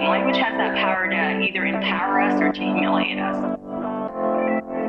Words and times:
Language 0.00 0.38
has 0.38 0.56
that 0.56 0.76
power 0.76 1.10
to 1.10 1.40
either 1.44 1.66
empower 1.66 2.22
us 2.22 2.40
or 2.40 2.50
to 2.50 2.60
humiliate 2.60 3.18
us. 3.18 3.36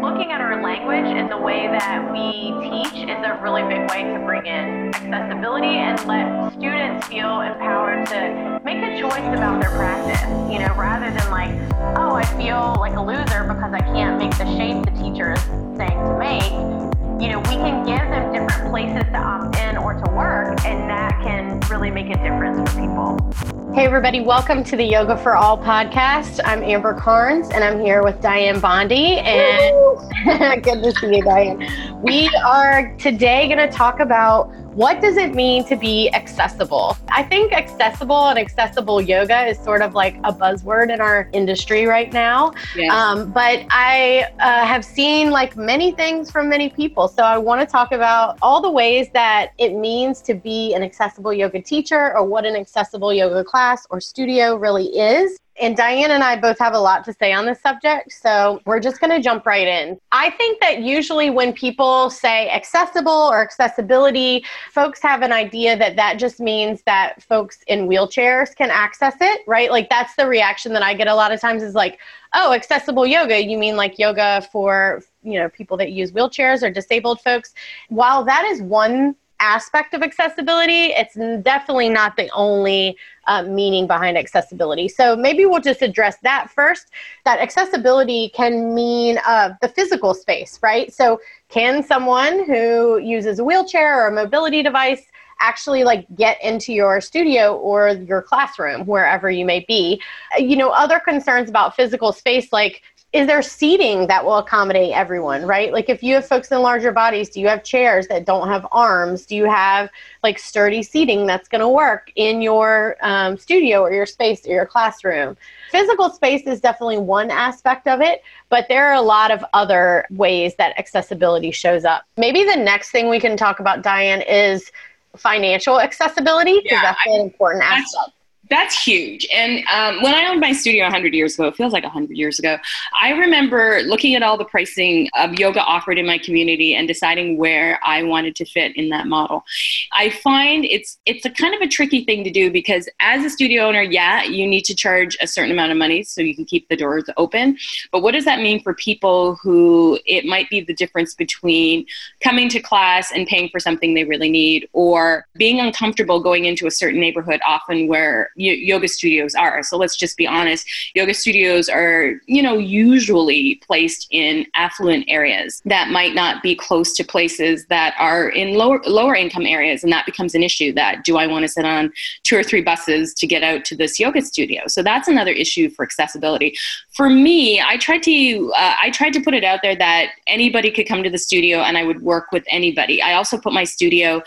Looking 0.02 0.32
at 0.32 0.40
our 0.40 0.64
language 0.64 1.06
and 1.06 1.30
the 1.30 1.37
way 1.37 1.67
that 1.67 2.12
we 2.14 2.56
teach 2.64 3.03
is 3.03 3.19
a 3.26 3.37
really 3.44 3.62
big 3.64 3.92
way 3.92 4.03
to 4.03 4.24
bring 4.26 4.46
in 4.46 4.96
accessibility 4.96 5.67
and 5.67 6.00
let 6.08 6.53
students 6.53 7.08
feel 7.08 7.42
empowered 7.42 8.08
to 8.08 8.62
make 8.64 8.78
a 8.78 9.02
choice 9.02 9.28
about 9.36 9.62
their 9.62 9.71
practice, 9.71 10.21
you 10.50 10.60
know, 10.60 10.74
rather 10.76 11.12
than 11.12 11.30
like, 11.30 11.52
oh, 11.98 12.16
I 12.16 12.23
feel 12.38 12.78
like 12.80 12.96
a 12.96 13.02
loser 13.02 13.43
because 13.43 13.73
I 13.73 13.82
can't 13.82 14.18
make 14.18 14.32
the 14.38 14.46
shape 14.55 14.86
the 14.86 14.91
teacher 14.91 15.34
is 15.34 15.41
saying 15.75 16.00
to 16.00 16.18
make 16.18 16.91
you 17.21 17.28
know, 17.30 17.39
we 17.41 17.55
can 17.57 17.86
give 17.86 18.00
them 18.09 18.34
different 18.34 18.71
places 18.71 19.04
to 19.12 19.18
opt 19.18 19.55
in 19.57 19.78
or 19.78 19.93
to 19.93 20.12
work, 20.12 20.66
and 20.66 20.89
that 20.89 21.21
can 21.21 21.59
really 21.70 21.91
make 21.91 22.07
a 22.07 22.18
difference 22.18 22.57
for 22.71 22.80
people. 22.80 23.61
Hey, 23.74 23.86
everybody, 23.86 24.20
welcome 24.20 24.66
to 24.66 24.76
the 24.76 24.84
Yoga 24.84 25.16
for 25.16 25.34
All 25.34 25.58
podcast. 25.58 26.41
I'm 26.44 26.62
Amber 26.62 26.94
Karnes, 26.94 27.50
and 27.54 27.64
I'm 27.64 27.80
here 27.80 28.04
with 28.04 28.20
Dianne 28.20 28.59
Bondy. 28.59 29.20
And 29.20 30.62
good 30.64 30.84
to 30.84 30.91
see 31.00 31.16
you, 31.16 31.23
Diane. 31.23 32.02
We 32.04 32.30
are 32.45 32.94
today 32.98 33.48
going 33.48 33.66
to 33.66 33.73
talk 33.73 34.02
about 34.02 34.52
what 34.73 35.02
does 35.02 35.17
it 35.17 35.35
mean 35.35 35.66
to 35.66 35.75
be 35.75 36.09
accessible? 36.13 36.98
I 37.09 37.23
think 37.23 37.52
accessible 37.52 38.30
and 38.30 38.39
accessible 38.39 39.02
yoga 39.02 39.47
is 39.47 39.59
sort 39.59 39.81
of 39.81 39.95
like 39.95 40.16
a 40.23 40.31
buzzword 40.31 40.94
in 40.94 41.02
our 41.02 41.30
industry 41.34 41.85
right 41.85 42.11
now. 42.13 42.53
Yes. 42.75 42.94
Um, 42.94 43.31
but 43.31 43.66
I 43.70 44.27
uh, 44.39 44.66
have 44.66 44.85
seen 44.85 45.30
like 45.30 45.57
many 45.57 45.91
things 45.91 46.31
from 46.31 46.47
many 46.47 46.70
people. 46.70 47.09
So 47.09 47.23
I 47.23 47.38
want 47.38 47.59
to 47.59 47.67
talk 47.67 47.91
about 47.91 48.38
all 48.41 48.61
the 48.61 48.71
ways 48.71 49.09
that 49.13 49.52
it 49.57 49.75
means 49.75 50.21
to 50.21 50.34
be 50.34 50.73
an 50.73 50.83
accessible 50.83 51.33
yoga 51.33 51.61
teacher 51.61 52.16
or 52.16 52.23
what 52.23 52.45
an 52.45 52.55
accessible 52.55 53.13
yoga 53.13 53.44
class 53.44 53.85
or 53.89 53.99
studio 53.99 54.55
really 54.55 54.85
is. 54.85 55.38
And 55.62 55.78
Diane 55.78 56.10
and 56.10 56.24
I 56.24 56.38
both 56.38 56.58
have 56.58 56.74
a 56.74 56.80
lot 56.80 57.06
to 57.06 57.14
say 57.14 57.31
on 57.31 57.45
this 57.45 57.62
subject, 57.62 58.12
so 58.12 58.59
we're 58.66 58.80
just 58.80 59.00
going 59.00 59.12
to 59.12 59.22
jump 59.22 59.45
right 59.45 59.68
in. 59.68 60.00
I 60.12 60.31
think 60.31 60.59
that 60.59 60.81
usually 60.81 61.30
when 61.30 61.53
people 61.53 62.09
say 62.09 62.50
accessible 62.50 63.12
or 63.12 63.44
accessibility, 63.44 64.44
folks 64.72 65.03
have 65.03 65.22
an 65.22 65.31
idea 65.31 65.78
that 65.78 65.95
that 65.98 66.18
just 66.18 66.40
means 66.40 66.81
that 66.88 67.22
folks 67.22 67.59
in 67.68 67.88
wheelchairs 67.88 68.56
can 68.56 68.72
access 68.72 69.16
it, 69.22 69.42
right? 69.45 69.70
Like 69.70 69.88
that's 69.88 70.16
the 70.16 70.26
reaction 70.26 70.73
that 70.73 70.81
I 70.81 70.95
get 70.95 71.08
a 71.08 71.14
lot 71.14 71.31
of 71.31 71.40
times 71.40 71.62
is 71.62 71.75
like, 71.75 72.00
oh, 72.34 72.53
accessible 72.53 73.06
yoga, 73.06 73.46
you 73.46 73.59
mean 73.59 73.75
like 73.75 74.00
yoga 74.00 74.42
for, 74.52 75.03
you 75.22 75.40
know, 75.40 75.48
people 75.50 75.78
that 75.78 75.92
use 75.92 76.12
wheelchairs 76.12 76.64
or 76.64 76.72
disabled 76.72 77.22
folks. 77.22 77.53
While 77.90 78.23
that 78.25 78.46
is 78.46 78.64
one 78.64 79.16
aspect 79.42 79.94
of 79.94 80.03
accessibility. 80.03 80.88
It's 80.88 81.16
definitely 81.44 81.89
not 81.89 82.16
the 82.16 82.30
only 82.30 82.95
uh, 83.28 83.44
meaning 83.44 83.88
behind 83.88 84.17
accessibility. 84.17 84.88
So 84.88 85.16
maybe 85.16 85.45
we'll 85.45 85.59
just 85.59 85.81
address 85.81 86.17
that 86.23 86.50
first. 86.50 86.92
That 87.25 87.39
accessibility 87.39 88.30
can 88.30 88.73
mean 88.73 89.19
uh, 89.25 89.56
the 89.62 89.67
physical 89.67 90.14
space, 90.14 90.59
right? 90.62 90.94
So 90.94 91.19
can 91.50 91.84
someone 91.84 92.45
who 92.45 93.00
uses 93.00 93.39
a 93.39 93.44
wheelchair 93.44 94.03
or 94.03 94.08
a 94.08 94.12
mobility 94.12 94.64
device 94.64 95.03
actually 95.42 95.84
like 95.84 96.06
get 96.16 96.42
into 96.44 96.72
your 96.72 97.02
studio 97.02 97.56
or 97.58 97.89
your 97.89 98.22
classroom 98.22 98.86
wherever 98.86 99.30
you 99.30 99.44
may 99.44 99.66
be 99.67 100.00
you 100.38 100.56
know 100.56 100.69
other 100.69 101.00
concerns 101.00 101.50
about 101.50 101.75
physical 101.75 102.14
space 102.14 102.53
like 102.53 102.84
is 103.14 103.28
there 103.28 103.42
seating 103.42 104.08
that 104.08 104.23
will 104.23 104.38
accommodate 104.38 104.94
everyone 104.94 105.45
right? 105.45 105.73
Like 105.73 105.90
if 105.90 106.02
you 106.02 106.16
have 106.16 106.26
folks 106.26 106.52
in 106.52 106.62
larger 106.62 106.92
bodies 106.92 107.30
do 107.30 107.42
you 107.42 107.48
have 107.48 107.64
chairs 107.64 108.08
that 108.08 108.26
don't 108.26 108.48
have 108.48 108.66
arms? 108.72 109.26
Do 109.26 109.36
you 109.36 109.45
have 109.45 109.90
like 110.23 110.40
sturdy 110.40 110.81
seating 110.81 111.26
that's 111.26 111.48
going 111.50 111.62
to 111.62 111.70
work 111.70 112.12
in 112.16 112.42
your 112.42 112.95
um, 113.02 113.38
studio 113.38 113.81
or 113.81 113.92
your 113.92 114.06
space 114.06 114.48
or 114.48 114.52
your 114.52 114.66
classroom? 114.66 115.36
Physical 115.72 116.09
space 116.09 116.44
is 116.48 116.62
definitely 116.62 116.98
one 117.00 117.31
aspect 117.31 117.88
of 117.88 118.02
it 118.02 118.23
but 118.50 118.66
there 118.68 118.88
are 118.88 118.95
a 118.95 119.02
lot 119.02 119.31
of 119.31 119.44
other 119.53 120.06
ways 120.12 120.56
that 120.56 120.78
accessibility 120.78 121.52
shows 121.52 121.85
up. 121.85 122.03
Maybe 122.18 122.44
the 122.44 122.58
next 122.58 122.91
thing 122.91 123.09
we 123.09 123.19
can 123.19 123.38
talk 123.38 123.59
about 123.59 123.81
diane 123.81 124.22
is 124.22 124.72
financial 125.16 125.80
accessibility 125.80 126.58
because 126.58 126.72
yeah, 126.72 126.81
that's 126.81 127.00
I, 127.06 127.12
an 127.12 127.22
important 127.22 127.64
aspect 127.64 128.14
that's 128.51 128.84
huge. 128.84 129.25
And 129.34 129.63
um, 129.73 130.03
when 130.03 130.13
I 130.13 130.29
owned 130.29 130.41
my 130.41 130.51
studio 130.51 130.84
100 130.84 131.13
years 131.13 131.35
ago, 131.35 131.47
it 131.47 131.56
feels 131.56 131.72
like 131.72 131.84
100 131.84 132.17
years 132.17 132.38
ago, 132.38 132.57
I 133.01 133.12
remember 133.12 133.81
looking 133.84 134.13
at 134.13 134.23
all 134.23 134.38
the 134.38 134.44
pricing 134.44 135.09
of 135.17 135.39
yoga 135.39 135.63
offered 135.63 135.97
in 135.97 136.06
my 136.06 136.17
community 136.17 136.75
and 136.75 136.85
deciding 136.85 137.38
where 137.38 137.79
I 137.81 138.03
wanted 138.03 138.35
to 138.35 138.45
fit 138.45 138.75
in 138.75 138.90
that 138.90 139.07
model. 139.07 139.45
I 139.94 140.09
find 140.09 140.66
it's 140.66 141.00
it's 141.06 141.25
a 141.25 141.29
kind 141.29 141.56
of 141.56 141.61
a 141.61 141.67
tricky 141.67 142.03
thing 142.03 142.25
to 142.25 142.29
do 142.29 142.51
because 142.51 142.90
as 143.00 143.23
a 143.23 143.29
studio 143.29 143.63
owner, 143.63 143.81
yeah, 143.84 144.23
you 144.23 144.45
need 144.45 144.66
to 144.66 144.75
charge 144.75 145.17
a 145.22 145.28
certain 145.28 145.51
amount 145.51 145.72
of 145.72 145.78
money 145.78 146.03
so 146.03 146.19
you 146.19 146.35
can 146.35 146.44
keep 146.44 146.67
the 146.67 146.75
doors 146.75 147.06
open. 147.16 147.57
But 147.90 148.01
what 148.01 148.11
does 148.11 148.25
that 148.25 148.41
mean 148.41 148.61
for 148.61 148.73
people 148.73 149.35
who 149.35 149.97
it 150.06 150.25
might 150.25 150.50
be 150.50 150.59
the 150.59 150.73
difference 150.73 151.16
between 151.16 151.85
coming 152.22 152.50
to 152.50 152.59
class 152.59 153.13
and 153.13 153.25
paying 153.25 153.47
for 153.47 153.61
something 153.61 153.94
they 153.94 154.03
really 154.03 154.29
need 154.29 154.67
or 154.73 155.25
being 155.38 155.61
uncomfortable 155.61 156.22
going 156.22 156.44
into 156.44 156.67
a 156.67 156.72
certain 156.72 157.00
neighborhood 157.00 157.40
often 157.47 157.88
where 157.88 158.29
yoga 158.41 158.88
studios 158.88 159.35
are. 159.35 159.63
So 159.63 159.78
let's 159.78 159.96
just 159.96 160.18
be 160.18 160.28
honest. 160.28 160.68
Yoga 160.96 161.13
studios 161.13 161.69
are, 161.69 162.13
you 162.25 162.41
know, 162.41 162.57
usually 162.57 163.56
placed 163.56 164.07
in 164.12 164.46
affluent 164.56 165.06
areas 165.07 165.62
that 165.66 165.90
might 165.90 166.13
not 166.13 166.41
be 166.41 166.56
close 166.56 166.94
to 166.96 167.03
places 167.03 167.66
that 167.68 167.94
are 167.97 168.29
in 168.29 168.56
lower 168.56 168.81
lower 168.85 169.16
income 169.16 169.46
areas, 169.46 169.84
and 169.84 169.91
that 169.91 170.06
becomes 170.06 170.35
an 170.35 170.44
issue. 170.44 170.74
That 170.74 171.03
do 171.03 171.18
I 171.18 171.28
want 171.28 171.44
to 171.44 171.50
sit 171.50 171.66
on 171.66 171.91
two 172.24 172.38
or 172.38 172.44
three 172.44 172.62
buses 172.62 173.13
to 173.16 173.28
get 173.28 173.44
out 173.44 173.66
to 173.66 173.75
this 173.75 174.00
yoga 174.00 174.22
studio? 174.22 174.63
So 174.68 174.84
that's 174.84 175.08
another 175.08 175.31
issue 175.31 175.69
for 175.69 175.84
accessibility. 175.84 176.56
For 176.91 177.09
me, 177.09 177.62
I 177.62 177.78
tried 177.78 178.03
to 178.03 178.53
uh, 178.58 178.75
I 178.81 178.91
tried 178.91 179.13
to 179.13 179.22
put 179.22 179.34
it 179.34 179.44
out 179.44 179.59
there 179.62 179.75
that 179.75 180.12
anybody 180.28 180.72
could 180.72 180.88
come 180.88 181.03
to 181.03 181.09
the 181.09 181.18
studio, 181.18 181.59
and 181.59 181.78
I 181.78 181.84
would 181.84 182.02
work 182.02 182.31
with 182.31 182.44
anybody. 182.47 183.02
I 183.02 183.13
also 183.13 183.38
put 183.38 183.53
my 183.53 183.63
studio 183.63 184.22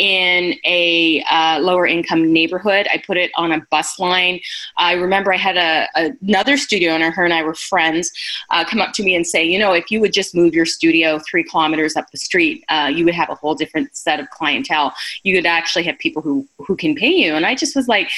in 0.00 0.54
a 0.64 1.22
uh, 1.30 1.58
lower 1.60 1.86
income 1.86 2.32
neighborhood. 2.32 2.88
I 2.90 3.02
put 3.06 3.18
it 3.18 3.30
on 3.36 3.52
a 3.52 3.60
bus 3.70 3.98
line. 3.98 4.40
I 4.78 4.94
remember 4.94 5.32
I 5.32 5.36
had 5.36 5.58
a, 5.58 6.14
another 6.22 6.56
studio 6.56 6.94
owner, 6.94 7.10
her 7.10 7.22
and 7.22 7.34
I 7.34 7.42
were 7.42 7.54
friends, 7.54 8.10
uh, 8.48 8.64
come 8.64 8.80
up 8.80 8.94
to 8.94 9.02
me 9.02 9.14
and 9.14 9.26
say, 9.26 9.44
you 9.44 9.58
know, 9.58 9.72
if 9.72 9.90
you 9.90 10.00
would 10.00 10.14
just 10.14 10.34
move 10.34 10.54
your 10.54 10.64
studio 10.64 11.20
three 11.30 11.44
kilometers 11.44 11.96
up 11.96 12.10
the 12.10 12.16
street, 12.16 12.64
uh, 12.70 12.90
you 12.92 13.04
would 13.04 13.14
have 13.14 13.28
a 13.28 13.34
whole 13.34 13.54
different 13.54 13.94
set 13.94 14.18
of 14.18 14.30
clientele. 14.30 14.94
You 15.22 15.36
could 15.36 15.44
actually 15.44 15.84
have 15.84 15.98
people 15.98 16.22
who, 16.22 16.48
who 16.58 16.76
can 16.76 16.94
pay 16.94 17.12
you. 17.12 17.34
And 17.34 17.44
I 17.44 17.54
just 17.54 17.76
was 17.76 17.86
like, 17.86 18.10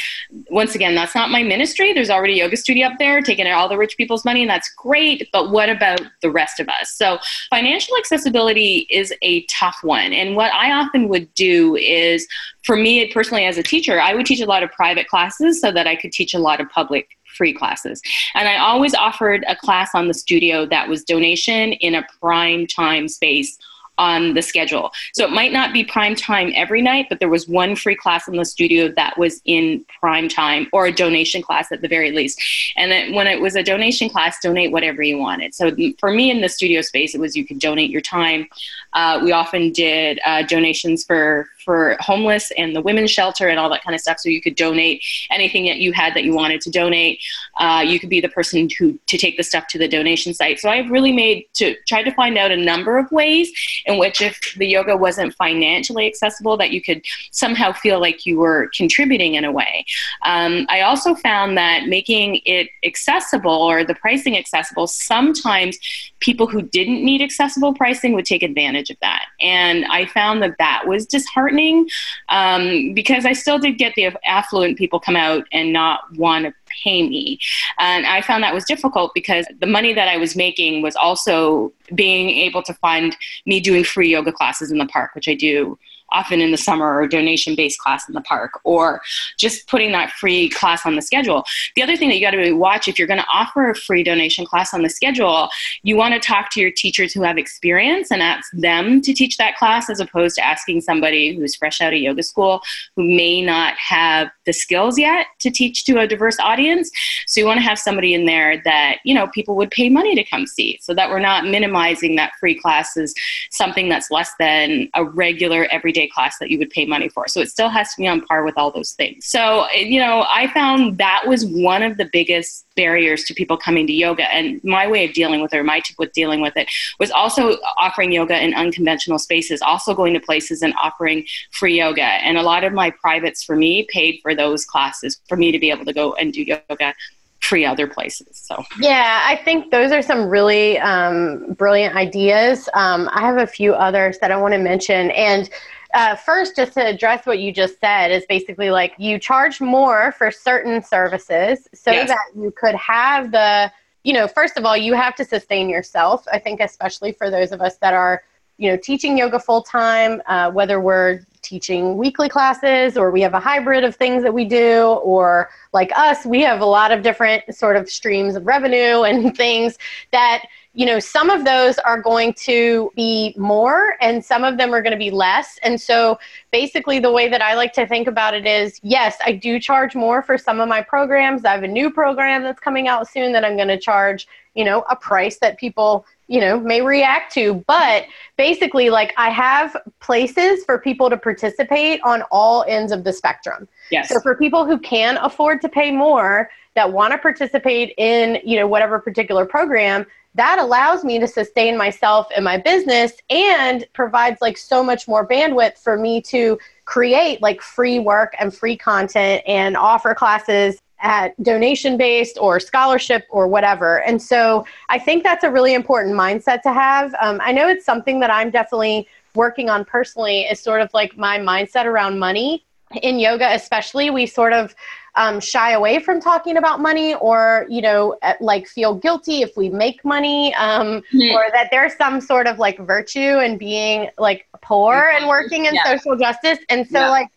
once 0.50 0.76
again, 0.76 0.94
that's 0.94 1.16
not 1.16 1.30
my 1.30 1.42
ministry. 1.42 1.92
There's 1.92 2.10
already 2.10 2.34
a 2.34 2.44
yoga 2.44 2.56
studio 2.56 2.86
up 2.86 2.98
there 3.00 3.20
taking 3.22 3.48
all 3.48 3.68
the 3.68 3.76
rich 3.76 3.96
people's 3.96 4.24
money, 4.24 4.42
and 4.42 4.50
that's 4.50 4.72
great. 4.76 5.28
But 5.32 5.50
what 5.50 5.68
about 5.68 6.00
the 6.20 6.30
rest 6.30 6.60
of 6.60 6.68
us? 6.68 6.92
So 6.92 7.18
financial 7.50 7.96
accessibility 7.98 8.86
is 8.88 9.12
a 9.22 9.44
tough 9.46 9.78
one. 9.82 10.12
And 10.12 10.36
what 10.36 10.52
I 10.52 10.70
often 10.70 11.08
would 11.08 11.32
do 11.34 11.71
is 11.76 12.26
for 12.64 12.76
me 12.76 13.10
personally 13.12 13.44
as 13.44 13.58
a 13.58 13.62
teacher, 13.62 14.00
I 14.00 14.14
would 14.14 14.26
teach 14.26 14.40
a 14.40 14.46
lot 14.46 14.62
of 14.62 14.70
private 14.72 15.08
classes 15.08 15.60
so 15.60 15.72
that 15.72 15.86
I 15.86 15.96
could 15.96 16.12
teach 16.12 16.34
a 16.34 16.38
lot 16.38 16.60
of 16.60 16.68
public 16.70 17.08
free 17.36 17.52
classes. 17.52 18.02
And 18.34 18.48
I 18.48 18.58
always 18.58 18.94
offered 18.94 19.44
a 19.48 19.56
class 19.56 19.90
on 19.94 20.08
the 20.08 20.14
studio 20.14 20.66
that 20.66 20.88
was 20.88 21.02
donation 21.04 21.72
in 21.74 21.94
a 21.94 22.06
prime 22.20 22.66
time 22.66 23.08
space 23.08 23.58
on 23.98 24.34
the 24.34 24.42
schedule. 24.42 24.90
So 25.12 25.24
it 25.24 25.30
might 25.30 25.52
not 25.52 25.72
be 25.72 25.84
prime 25.84 26.16
time 26.16 26.52
every 26.54 26.80
night, 26.80 27.06
but 27.08 27.20
there 27.20 27.28
was 27.28 27.46
one 27.46 27.76
free 27.76 27.94
class 27.94 28.26
in 28.26 28.36
the 28.36 28.44
studio 28.44 28.88
that 28.96 29.18
was 29.18 29.40
in 29.44 29.84
prime 30.00 30.28
time 30.28 30.66
or 30.72 30.86
a 30.86 30.92
donation 30.92 31.42
class 31.42 31.70
at 31.70 31.82
the 31.82 31.88
very 31.88 32.10
least. 32.10 32.40
And 32.76 32.90
then 32.90 33.14
when 33.14 33.26
it 33.26 33.40
was 33.40 33.54
a 33.54 33.62
donation 33.62 34.08
class, 34.08 34.38
donate 34.40 34.72
whatever 34.72 35.02
you 35.02 35.18
wanted. 35.18 35.54
So 35.54 35.76
for 36.00 36.10
me 36.10 36.30
in 36.30 36.40
the 36.40 36.48
studio 36.48 36.80
space, 36.80 37.14
it 37.14 37.20
was 37.20 37.36
you 37.36 37.46
could 37.46 37.58
donate 37.58 37.90
your 37.90 38.00
time. 38.00 38.46
Uh, 38.94 39.20
we 39.22 39.32
often 39.32 39.72
did 39.72 40.20
uh, 40.24 40.42
donations 40.42 41.04
for 41.04 41.48
for 41.64 41.96
homeless 42.00 42.50
and 42.56 42.74
the 42.74 42.80
women's 42.80 43.10
shelter 43.10 43.48
and 43.48 43.58
all 43.58 43.70
that 43.70 43.82
kind 43.82 43.94
of 43.94 44.00
stuff. 44.00 44.18
So 44.18 44.28
you 44.28 44.42
could 44.42 44.54
donate 44.54 45.04
anything 45.30 45.66
that 45.66 45.78
you 45.78 45.92
had 45.92 46.14
that 46.14 46.24
you 46.24 46.34
wanted 46.34 46.60
to 46.62 46.70
donate. 46.70 47.20
Uh, 47.58 47.84
you 47.86 47.98
could 47.98 48.08
be 48.08 48.20
the 48.20 48.28
person 48.28 48.68
who 48.78 48.98
to 49.06 49.18
take 49.18 49.36
the 49.36 49.42
stuff 49.42 49.66
to 49.68 49.78
the 49.78 49.88
donation 49.88 50.34
site. 50.34 50.58
So 50.58 50.68
I've 50.68 50.90
really 50.90 51.12
made 51.12 51.46
to 51.54 51.74
try 51.86 52.02
to 52.02 52.10
find 52.12 52.36
out 52.36 52.50
a 52.50 52.56
number 52.56 52.98
of 52.98 53.10
ways 53.12 53.52
in 53.86 53.98
which 53.98 54.20
if 54.20 54.38
the 54.56 54.66
yoga 54.66 54.96
wasn't 54.96 55.34
financially 55.34 56.06
accessible, 56.06 56.56
that 56.56 56.70
you 56.70 56.82
could 56.82 57.04
somehow 57.30 57.72
feel 57.72 58.00
like 58.00 58.26
you 58.26 58.38
were 58.38 58.70
contributing 58.74 59.34
in 59.34 59.44
a 59.44 59.52
way. 59.52 59.84
Um, 60.22 60.66
I 60.68 60.80
also 60.82 61.14
found 61.14 61.56
that 61.58 61.86
making 61.86 62.40
it 62.44 62.68
accessible 62.84 63.52
or 63.52 63.84
the 63.84 63.94
pricing 63.94 64.36
accessible, 64.36 64.86
sometimes 64.86 65.78
people 66.20 66.46
who 66.46 66.62
didn't 66.62 67.04
need 67.04 67.20
accessible 67.20 67.74
pricing 67.74 68.12
would 68.14 68.24
take 68.24 68.42
advantage 68.42 68.90
of 68.90 68.96
that. 69.00 69.26
And 69.40 69.84
I 69.86 70.06
found 70.06 70.42
that 70.42 70.56
that 70.58 70.86
was 70.86 71.06
disheartening 71.06 71.51
disheartening 71.52 71.88
um, 72.28 72.94
because 72.94 73.24
I 73.24 73.32
still 73.32 73.58
did 73.58 73.78
get 73.78 73.94
the 73.94 74.12
affluent 74.26 74.78
people 74.78 75.00
come 75.00 75.16
out 75.16 75.46
and 75.52 75.72
not 75.72 76.00
want 76.16 76.46
to 76.46 76.54
pay 76.82 77.08
me. 77.08 77.38
And 77.78 78.06
I 78.06 78.22
found 78.22 78.42
that 78.42 78.54
was 78.54 78.64
difficult 78.64 79.12
because 79.14 79.46
the 79.60 79.66
money 79.66 79.92
that 79.92 80.08
I 80.08 80.16
was 80.16 80.36
making 80.36 80.82
was 80.82 80.96
also 80.96 81.72
being 81.94 82.30
able 82.30 82.62
to 82.64 82.74
fund 82.74 83.16
me 83.46 83.60
doing 83.60 83.84
free 83.84 84.10
yoga 84.10 84.32
classes 84.32 84.70
in 84.70 84.78
the 84.78 84.86
park, 84.86 85.14
which 85.14 85.28
I 85.28 85.34
do 85.34 85.78
often 86.12 86.40
in 86.40 86.50
the 86.50 86.56
summer 86.56 86.96
or 86.96 87.06
donation 87.06 87.54
based 87.54 87.78
class 87.78 88.08
in 88.08 88.14
the 88.14 88.20
park 88.20 88.60
or 88.64 89.00
just 89.38 89.66
putting 89.68 89.92
that 89.92 90.10
free 90.10 90.48
class 90.48 90.84
on 90.86 90.96
the 90.96 91.02
schedule. 91.02 91.44
The 91.76 91.82
other 91.82 91.96
thing 91.96 92.08
that 92.08 92.16
you 92.16 92.20
got 92.20 92.32
to 92.32 92.52
watch 92.52 92.88
if 92.88 92.98
you're 92.98 93.08
going 93.08 93.20
to 93.20 93.26
offer 93.32 93.70
a 93.70 93.74
free 93.74 94.02
donation 94.02 94.44
class 94.44 94.74
on 94.74 94.82
the 94.82 94.90
schedule, 94.90 95.48
you 95.82 95.96
want 95.96 96.14
to 96.14 96.20
talk 96.20 96.50
to 96.52 96.60
your 96.60 96.70
teachers 96.70 97.12
who 97.12 97.22
have 97.22 97.38
experience 97.38 98.10
and 98.10 98.22
ask 98.22 98.50
them 98.52 99.00
to 99.00 99.12
teach 99.12 99.36
that 99.36 99.56
class 99.56 99.88
as 99.90 100.00
opposed 100.00 100.36
to 100.36 100.44
asking 100.44 100.80
somebody 100.80 101.34
who's 101.34 101.56
fresh 101.56 101.80
out 101.80 101.92
of 101.92 101.98
yoga 101.98 102.22
school 102.22 102.60
who 102.96 103.04
may 103.04 103.42
not 103.42 103.74
have 103.76 104.28
the 104.46 104.52
skills 104.52 104.98
yet 104.98 105.26
to 105.40 105.50
teach 105.50 105.84
to 105.84 105.98
a 105.98 106.06
diverse 106.06 106.38
audience. 106.40 106.90
So 107.26 107.40
you 107.40 107.46
want 107.46 107.58
to 107.58 107.64
have 107.64 107.78
somebody 107.78 108.14
in 108.14 108.26
there 108.26 108.60
that, 108.64 108.98
you 109.04 109.14
know, 109.14 109.26
people 109.28 109.56
would 109.56 109.70
pay 109.70 109.88
money 109.88 110.14
to 110.14 110.24
come 110.24 110.46
see 110.46 110.78
so 110.80 110.94
that 110.94 111.10
we're 111.10 111.18
not 111.18 111.44
minimizing 111.44 112.16
that 112.16 112.32
free 112.38 112.58
class 112.58 112.96
as 112.96 113.14
something 113.50 113.88
that's 113.88 114.10
less 114.10 114.30
than 114.38 114.88
a 114.94 115.04
regular 115.04 115.66
everyday 115.70 116.01
class 116.08 116.38
that 116.38 116.50
you 116.50 116.58
would 116.58 116.70
pay 116.70 116.84
money 116.84 117.08
for. 117.08 117.28
So 117.28 117.40
it 117.40 117.48
still 117.48 117.68
has 117.68 117.94
to 117.94 118.00
be 118.00 118.08
on 118.08 118.20
par 118.22 118.44
with 118.44 118.56
all 118.56 118.70
those 118.70 118.92
things. 118.92 119.26
So, 119.26 119.68
you 119.70 120.00
know, 120.00 120.26
I 120.30 120.48
found 120.52 120.98
that 120.98 121.24
was 121.26 121.44
one 121.46 121.82
of 121.82 121.96
the 121.96 122.08
biggest 122.12 122.66
barriers 122.74 123.24
to 123.24 123.34
people 123.34 123.56
coming 123.56 123.86
to 123.86 123.92
yoga. 123.92 124.32
And 124.32 124.62
my 124.64 124.86
way 124.86 125.04
of 125.06 125.12
dealing 125.12 125.40
with 125.40 125.52
it, 125.52 125.58
or 125.58 125.64
my 125.64 125.80
tip 125.80 125.96
with 125.98 126.12
dealing 126.12 126.40
with 126.40 126.56
it, 126.56 126.68
was 126.98 127.10
also 127.10 127.58
offering 127.78 128.12
yoga 128.12 128.42
in 128.42 128.54
unconventional 128.54 129.18
spaces, 129.18 129.60
also 129.62 129.94
going 129.94 130.14
to 130.14 130.20
places 130.20 130.62
and 130.62 130.74
offering 130.82 131.24
free 131.50 131.78
yoga. 131.78 132.02
And 132.02 132.38
a 132.38 132.42
lot 132.42 132.64
of 132.64 132.72
my 132.72 132.90
privates 132.90 133.42
for 133.42 133.56
me 133.56 133.86
paid 133.90 134.20
for 134.22 134.34
those 134.34 134.64
classes 134.64 135.20
for 135.28 135.36
me 135.36 135.52
to 135.52 135.58
be 135.58 135.70
able 135.70 135.84
to 135.84 135.92
go 135.92 136.14
and 136.14 136.32
do 136.32 136.42
yoga 136.42 136.94
free 137.42 137.64
other 137.66 137.86
places. 137.88 138.28
So 138.32 138.64
yeah, 138.78 139.24
I 139.26 139.36
think 139.36 139.70
those 139.72 139.90
are 139.92 140.00
some 140.00 140.28
really 140.28 140.78
um, 140.78 141.54
brilliant 141.54 141.96
ideas. 141.96 142.68
Um, 142.74 143.10
I 143.12 143.20
have 143.20 143.36
a 143.36 143.46
few 143.46 143.74
others 143.74 144.18
that 144.20 144.30
I 144.30 144.36
want 144.36 144.54
to 144.54 144.58
mention, 144.58 145.10
and 145.10 145.50
uh, 145.94 146.16
first, 146.16 146.56
just 146.56 146.72
to 146.74 146.86
address 146.86 147.26
what 147.26 147.38
you 147.38 147.52
just 147.52 147.78
said, 147.80 148.10
is 148.10 148.24
basically 148.28 148.70
like 148.70 148.94
you 148.98 149.18
charge 149.18 149.60
more 149.60 150.12
for 150.12 150.30
certain 150.30 150.82
services 150.82 151.68
so 151.74 151.90
yes. 151.90 152.08
that 152.08 152.24
you 152.34 152.52
could 152.56 152.74
have 152.74 153.30
the, 153.30 153.70
you 154.02 154.12
know, 154.12 154.26
first 154.26 154.56
of 154.56 154.64
all, 154.64 154.76
you 154.76 154.94
have 154.94 155.14
to 155.16 155.24
sustain 155.24 155.68
yourself. 155.68 156.26
I 156.32 156.38
think, 156.38 156.60
especially 156.60 157.12
for 157.12 157.30
those 157.30 157.52
of 157.52 157.60
us 157.60 157.76
that 157.78 157.94
are, 157.94 158.22
you 158.58 158.70
know, 158.70 158.76
teaching 158.76 159.18
yoga 159.18 159.38
full 159.38 159.62
time, 159.62 160.22
uh, 160.26 160.50
whether 160.50 160.80
we're 160.80 161.20
teaching 161.42 161.96
weekly 161.96 162.28
classes 162.28 162.96
or 162.96 163.10
we 163.10 163.20
have 163.20 163.34
a 163.34 163.40
hybrid 163.40 163.84
of 163.84 163.96
things 163.96 164.22
that 164.22 164.32
we 164.32 164.44
do, 164.44 164.84
or 165.02 165.50
like 165.72 165.90
us, 165.96 166.24
we 166.24 166.40
have 166.40 166.60
a 166.60 166.66
lot 166.66 166.92
of 166.92 167.02
different 167.02 167.42
sort 167.54 167.76
of 167.76 167.88
streams 167.90 168.36
of 168.36 168.46
revenue 168.46 169.02
and 169.02 169.36
things 169.36 169.78
that 170.12 170.44
you 170.74 170.86
know, 170.86 170.98
some 170.98 171.28
of 171.28 171.44
those 171.44 171.78
are 171.80 172.00
going 172.00 172.32
to 172.32 172.90
be 172.96 173.34
more 173.36 173.94
and 174.00 174.24
some 174.24 174.42
of 174.42 174.56
them 174.56 174.72
are 174.72 174.80
going 174.80 174.92
to 174.92 174.98
be 174.98 175.10
less. 175.10 175.58
And 175.62 175.78
so 175.78 176.18
basically, 176.50 176.98
the 176.98 177.12
way 177.12 177.28
that 177.28 177.42
I 177.42 177.54
like 177.54 177.74
to 177.74 177.86
think 177.86 178.08
about 178.08 178.32
it 178.32 178.46
is 178.46 178.80
yes, 178.82 179.18
I 179.24 179.32
do 179.32 179.60
charge 179.60 179.94
more 179.94 180.22
for 180.22 180.38
some 180.38 180.60
of 180.60 180.68
my 180.68 180.80
programs. 180.80 181.44
I 181.44 181.52
have 181.52 181.62
a 181.62 181.68
new 181.68 181.90
program 181.90 182.42
that's 182.42 182.60
coming 182.60 182.88
out 182.88 183.06
soon 183.06 183.32
that 183.32 183.44
I'm 183.44 183.56
going 183.56 183.68
to 183.68 183.78
charge, 183.78 184.26
you 184.54 184.64
know, 184.64 184.82
a 184.88 184.96
price 184.96 185.38
that 185.40 185.58
people, 185.58 186.06
you 186.32 186.40
know, 186.40 186.58
may 186.58 186.80
react 186.80 187.32
to. 187.34 187.62
But 187.66 188.06
basically, 188.38 188.88
like 188.88 189.12
I 189.18 189.28
have 189.28 189.76
places 190.00 190.64
for 190.64 190.78
people 190.78 191.10
to 191.10 191.16
participate 191.18 192.00
on 192.04 192.22
all 192.30 192.64
ends 192.66 192.90
of 192.90 193.04
the 193.04 193.12
spectrum. 193.12 193.68
Yes. 193.90 194.08
So 194.08 194.18
for 194.20 194.34
people 194.34 194.64
who 194.64 194.78
can 194.78 195.18
afford 195.18 195.60
to 195.60 195.68
pay 195.68 195.90
more, 195.90 196.50
that 196.74 196.90
want 196.90 197.12
to 197.12 197.18
participate 197.18 197.92
in 197.98 198.40
you 198.44 198.58
know 198.58 198.66
whatever 198.66 198.98
particular 198.98 199.44
program 199.44 200.06
that 200.34 200.58
allows 200.58 201.04
me 201.04 201.18
to 201.18 201.28
sustain 201.28 201.76
myself 201.76 202.26
and 202.34 202.42
my 202.42 202.56
business 202.56 203.12
and 203.28 203.86
provides 203.92 204.40
like 204.40 204.56
so 204.56 204.82
much 204.82 205.06
more 205.06 205.28
bandwidth 205.28 205.76
for 205.76 205.98
me 205.98 206.22
to 206.22 206.58
create 206.86 207.42
like 207.42 207.60
free 207.60 207.98
work 207.98 208.32
and 208.40 208.54
free 208.54 208.76
content 208.76 209.42
and 209.46 209.76
offer 209.76 210.14
classes 210.14 210.78
at 211.02 211.40
donation 211.42 211.96
based 211.96 212.38
or 212.40 212.58
scholarship 212.58 213.24
or 213.30 213.46
whatever. 213.46 214.02
And 214.02 214.22
so 214.22 214.64
I 214.88 214.98
think 214.98 215.22
that's 215.24 215.44
a 215.44 215.50
really 215.50 215.74
important 215.74 216.14
mindset 216.14 216.62
to 216.62 216.72
have. 216.72 217.14
Um, 217.20 217.40
I 217.42 217.52
know 217.52 217.68
it's 217.68 217.84
something 217.84 218.20
that 218.20 218.30
I'm 218.30 218.50
definitely 218.50 219.06
working 219.34 219.68
on 219.68 219.84
personally, 219.84 220.42
is 220.42 220.60
sort 220.60 220.80
of 220.80 220.90
like 220.94 221.16
my 221.16 221.38
mindset 221.38 221.84
around 221.84 222.18
money. 222.18 222.64
In 223.02 223.18
yoga, 223.18 223.54
especially, 223.54 224.10
we 224.10 224.26
sort 224.26 224.52
of 224.52 224.74
um, 225.14 225.40
shy 225.40 225.72
away 225.72 225.98
from 225.98 226.20
talking 226.20 226.56
about 226.56 226.80
money 226.80 227.14
or 227.14 227.66
you 227.68 227.82
know 227.82 228.18
like 228.40 228.66
feel 228.66 228.94
guilty 228.94 229.42
if 229.42 229.56
we 229.56 229.68
make 229.68 230.04
money 230.04 230.54
um, 230.54 231.02
mm-hmm. 231.12 231.34
or 231.34 231.44
that 231.52 231.68
there's 231.70 231.94
some 231.96 232.20
sort 232.20 232.46
of 232.46 232.58
like 232.58 232.78
virtue 232.78 233.38
in 233.38 233.58
being 233.58 234.08
like 234.18 234.46
poor 234.62 235.10
and 235.14 235.28
working 235.28 235.66
in 235.66 235.74
yeah. 235.74 235.84
social 235.84 236.16
justice 236.16 236.58
and 236.70 236.86
so 236.88 237.00
yeah. 237.00 237.10
like 237.10 237.28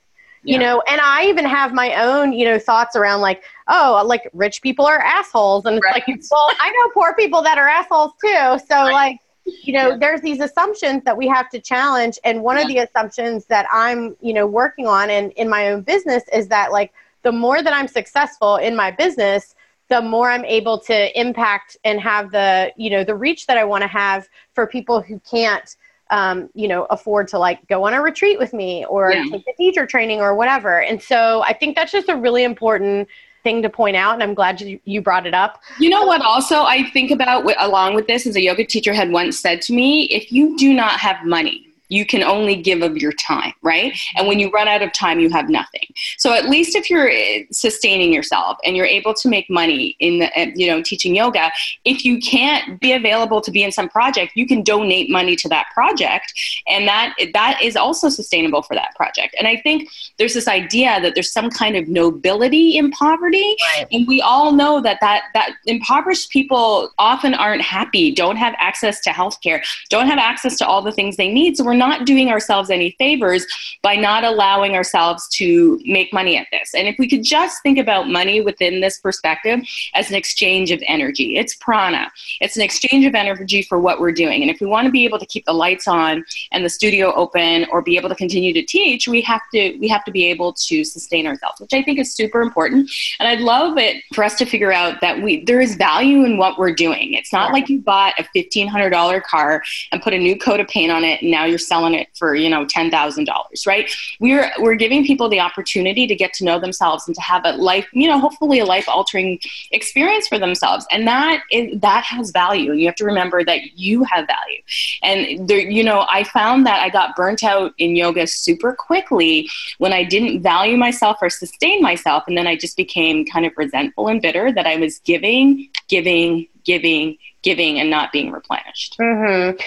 you 0.46 0.54
yeah. 0.54 0.60
know 0.60 0.84
and 0.88 1.02
i 1.02 1.26
even 1.26 1.46
have 1.46 1.74
my 1.74 1.96
own 1.96 2.32
you 2.32 2.46
know 2.46 2.58
thoughts 2.58 2.96
around 2.96 3.22
like 3.22 3.44
oh 3.68 4.04
like 4.06 4.30
rich 4.34 4.62
people 4.62 4.86
are 4.86 5.00
assholes 5.00 5.66
and 5.66 5.78
it's 5.78 5.86
right. 5.86 6.04
like 6.08 6.22
well 6.32 6.48
i 6.62 6.72
know 6.72 6.90
poor 6.94 7.14
people 7.16 7.42
that 7.42 7.58
are 7.58 7.68
assholes 7.68 8.12
too 8.24 8.66
so 8.68 8.76
right. 8.76 8.92
like 8.92 9.20
you 9.64 9.74
know 9.74 9.90
yeah. 9.90 9.98
there's 9.98 10.22
these 10.22 10.40
assumptions 10.40 11.04
that 11.04 11.16
we 11.16 11.28
have 11.28 11.50
to 11.50 11.60
challenge 11.60 12.18
and 12.24 12.42
one 12.42 12.56
yeah. 12.56 12.62
of 12.64 12.68
the 12.68 12.78
assumptions 12.78 13.46
that 13.46 13.68
i'm 13.72 14.16
you 14.22 14.34
know 14.34 14.48
working 14.48 14.88
on 14.88 15.10
and 15.10 15.32
in 15.34 15.50
my 15.50 15.70
own 15.70 15.82
business 15.82 16.24
is 16.32 16.48
that 16.48 16.72
like 16.72 16.94
the 17.26 17.32
more 17.32 17.64
that 17.64 17.74
I'm 17.74 17.88
successful 17.88 18.58
in 18.58 18.76
my 18.76 18.92
business, 18.92 19.56
the 19.90 20.00
more 20.00 20.30
I'm 20.30 20.46
able 20.46 20.80
to 20.82 21.20
impact 21.20 21.76
and 21.84 22.00
have 22.00 22.32
the, 22.32 22.72
you 22.78 22.92
know, 22.92 23.04
the 23.04 23.16
reach 23.16 23.48
that 23.48 23.58
I 23.58 23.64
want 23.64 23.82
to 23.82 23.88
have 23.88 24.30
for 24.54 24.68
people 24.68 25.02
who 25.02 25.20
can't, 25.30 25.76
um, 26.10 26.50
you 26.54 26.68
know, 26.68 26.86
afford 26.90 27.28
to 27.30 27.40
like 27.40 27.68
go 27.68 27.86
on 27.86 27.94
a 27.94 28.02
retreat 28.02 28.38
with 28.38 28.54
me 28.54 28.86
or 28.86 29.12
yeah. 29.12 29.26
take 29.32 29.48
a 29.48 29.54
teacher 29.58 29.86
training 29.86 30.22
or 30.22 30.36
whatever. 30.36 30.82
And 30.82 31.02
so 31.02 31.44
I 31.44 31.54
think 31.54 31.76
that's 31.76 31.92
just 31.92 32.10
a 32.10 32.16
really 32.16 32.44
important 32.44 33.08
thing 33.44 33.62
to 33.62 33.70
point 33.70 33.96
out 33.96 34.16
and 34.16 34.24
i'm 34.24 34.34
glad 34.34 34.60
you, 34.60 34.80
you 34.86 35.00
brought 35.04 35.28
it 35.28 35.36
up 35.36 35.62
you 35.80 35.88
know 35.88 36.04
what 36.04 36.20
also 36.20 36.64
i 36.64 36.82
think 36.90 37.12
about 37.12 37.46
along 37.60 37.94
with 37.94 38.08
this 38.08 38.26
is 38.26 38.36
a 38.36 38.42
yoga 38.42 38.66
teacher 38.66 38.92
had 38.92 39.12
once 39.12 39.38
said 39.38 39.62
to 39.62 39.72
me 39.72 40.06
if 40.06 40.32
you 40.32 40.58
do 40.58 40.74
not 40.74 40.94
have 41.00 41.24
money 41.24 41.70
you 41.90 42.06
can 42.06 42.24
only 42.24 42.56
give 42.56 42.82
of 42.82 42.98
your 42.98 43.12
time, 43.14 43.54
right? 43.62 43.98
And 44.16 44.28
when 44.28 44.40
you 44.40 44.50
run 44.50 44.68
out 44.68 44.82
of 44.82 44.92
time, 44.94 45.20
you 45.20 45.30
have 45.30 45.50
nothing. 45.50 45.88
So 46.18 46.34
at 46.34 46.50
least 46.50 46.76
if 46.76 46.90
you're 46.90 47.10
eh, 47.10 47.44
sustaining 47.52 48.12
yourself 48.12 48.58
and 48.66 48.76
you're 48.76 48.86
able 48.86 49.14
to 49.14 49.30
make 49.30 49.50
money 49.50 49.96
in 50.00 50.20
the, 50.20 50.38
eh, 50.38 50.52
you 50.56 50.68
know, 50.68 50.82
teaching 50.82 51.16
yoga, 51.16 51.52
if 51.84 52.04
you 52.04 52.20
can't 52.20 52.80
be 52.80 52.94
available 52.94 53.42
to 53.42 53.52
be 53.52 53.64
in 53.64 53.72
some 53.72 53.88
project, 53.88 54.32
you 54.36 54.48
can 54.48 54.64
donate 54.64 55.10
money 55.10 55.36
to 55.36 55.50
that 55.50 55.68
project, 55.74 56.34
and 56.68 56.88
that 56.88 57.16
that 57.34 57.62
is 57.62 57.76
also 57.76 58.10
sustainable 58.10 58.62
for 58.62 58.76
that 58.76 58.96
project. 58.96 59.36
And 59.38 59.48
I 59.48 59.58
think 59.58 59.90
there's 60.18 60.34
this 60.34 60.48
idea 60.48 61.00
that 61.02 61.14
there's 61.14 61.32
some 61.32 61.50
kind 61.50 61.76
of 61.76 61.88
nobility 61.88 62.78
in 62.78 62.92
poverty, 62.92 63.56
right. 63.76 63.88
and 63.92 64.08
we 64.08 64.22
all 64.22 64.52
know 64.52 64.82
that 64.82 64.98
that 65.02 65.24
that 65.34 65.52
impoverished 65.66 66.32
people 66.32 66.92
often 66.98 67.34
aren't 67.34 67.62
happy, 67.62 68.12
don't 68.12 68.38
have 68.38 68.56
access 68.58 69.02
to 69.02 69.12
healthcare, 69.12 69.64
don't 69.90 70.08
have 70.08 70.20
access 70.20 70.58
to 70.58 70.66
all 70.66 70.82
the 70.82 70.92
things 70.92 71.18
they 71.18 71.32
need. 71.32 71.58
So 71.58 71.64
we're 71.64 71.76
we're 71.76 71.85
not 71.88 72.06
doing 72.06 72.30
ourselves 72.30 72.70
any 72.70 72.92
favors 72.98 73.46
by 73.82 73.96
not 73.96 74.24
allowing 74.24 74.76
ourselves 74.76 75.28
to 75.30 75.80
make 75.86 76.12
money 76.14 76.38
at 76.38 76.48
this. 76.52 76.74
And 76.74 76.88
if 76.88 76.98
we 76.98 77.08
could 77.08 77.24
just 77.24 77.62
think 77.64 77.78
about 77.78 78.10
money 78.10 78.42
within 78.42 78.82
this 78.82 79.00
perspective 79.00 79.60
as 79.94 80.10
an 80.10 80.16
exchange 80.16 80.72
of 80.72 80.82
energy, 80.88 81.38
it's 81.38 81.56
prana. 81.56 82.12
It's 82.42 82.56
an 82.56 82.64
exchange 82.64 83.06
of 83.06 83.16
energy 83.16 83.62
for 83.64 83.80
what 83.80 84.00
we're 84.00 84.12
doing. 84.12 84.42
And 84.42 84.50
if 84.50 84.60
we 84.60 84.68
want 84.68 84.86
to 84.86 84.92
be 84.92 85.06
able 85.06 85.20
to 85.20 85.26
keep 85.26 85.46
the 85.46 85.54
lights 85.54 85.88
on 85.88 86.26
and 86.52 86.66
the 86.66 86.70
studio 86.70 87.14
open 87.14 87.66
or 87.72 87.82
be 87.82 87.98
able 87.98 88.10
to 88.10 88.16
continue 88.16 88.54
to 88.54 88.64
teach, 88.64 89.08
we 89.08 89.22
have 89.22 89.42
to 89.54 89.78
we 89.80 89.88
have 89.88 90.04
to 90.06 90.12
be 90.12 90.26
able 90.26 90.54
to 90.54 90.84
sustain 90.84 91.28
ourselves, 91.28 91.60
which 91.60 91.74
I 91.74 91.84
think 91.84 92.00
is 92.00 92.14
super 92.14 92.42
important. 92.42 92.90
And 93.20 93.28
I'd 93.28 93.42
love 93.42 93.78
it 93.78 94.04
for 94.14 94.24
us 94.24 94.36
to 94.36 94.46
figure 94.46 94.72
out 94.72 95.02
that 95.02 95.22
we 95.22 95.44
there 95.46 95.62
is 95.62 95.76
value 95.76 96.24
in 96.24 96.38
what 96.38 96.58
we're 96.58 96.74
doing. 96.74 97.14
It's 97.14 97.34
not 97.34 97.52
like 97.52 97.70
you 97.70 97.80
bought 97.80 98.14
a 98.18 98.24
fifteen 98.34 98.68
hundred 98.68 98.92
dollar 98.92 99.22
car 99.22 99.64
and 99.92 100.02
put 100.02 100.14
a 100.14 100.18
new 100.18 100.38
coat 100.38 100.60
of 100.60 100.68
paint 100.68 100.92
on 100.92 101.04
it 101.04 101.22
and 101.22 101.32
now 101.32 101.46
you're 101.46 101.58
selling 101.68 101.94
it 101.94 102.08
for 102.16 102.36
you 102.36 102.50
know 102.50 102.66
ten 102.66 102.92
thousand 102.92 103.26
dollars, 103.26 103.66
right? 103.66 103.92
We're 104.20 104.52
we're 104.60 104.76
giving 104.76 105.06
people 105.06 105.30
the 105.30 105.40
opportunity 105.40 106.08
to 106.08 106.16
get 106.16 106.34
to 106.34 106.44
know 106.44 106.60
themselves 106.60 107.08
and 107.08 107.16
to 107.16 107.22
have 107.22 107.44
a 107.46 107.54
life, 107.54 107.88
you 107.94 108.08
know, 108.08 108.20
hopefully 108.20 108.60
a 108.60 108.66
life 108.66 108.88
altering 108.88 109.40
experience 109.72 110.28
for 110.28 110.40
themselves, 110.40 110.86
and 110.92 111.08
that 111.08 111.42
is 111.52 111.80
that 111.82 112.04
has 112.06 112.32
value. 112.32 112.74
You 112.74 112.86
have 112.88 112.96
to 112.96 113.06
remember 113.06 113.44
that 113.44 113.78
you 113.78 114.04
have 114.04 114.28
value. 114.28 114.62
And 115.04 115.48
there, 115.48 115.60
you 115.60 115.84
know, 115.84 116.06
I 116.10 116.24
found 116.24 116.66
that 116.66 116.82
I 116.82 116.90
got 116.90 117.16
burnt 117.16 117.44
out 117.44 117.74
in 117.78 117.96
yoga 117.96 118.28
super 118.28 118.74
quickly 118.74 119.50
when 119.78 119.94
I 119.94 120.04
didn't 120.04 120.42
value 120.42 120.78
myself 120.78 121.18
or 121.22 121.30
sustain 121.30 121.82
myself, 121.82 122.24
and 122.28 122.38
then 122.38 122.48
I 122.48 122.56
just 122.56 122.78
became 122.78 123.26
kind 123.26 123.46
of 123.46 123.54
resentful 123.58 124.08
and 124.08 124.22
bitter 124.22 124.52
that 124.52 124.66
I 124.66 124.78
was 124.78 125.00
giving, 125.00 125.70
giving, 125.88 126.48
giving, 126.66 127.18
giving 127.42 127.80
and 127.80 127.90
not 127.90 128.12
being 128.12 128.32
replenished. 128.32 128.98
Mm-hmm. 129.00 129.58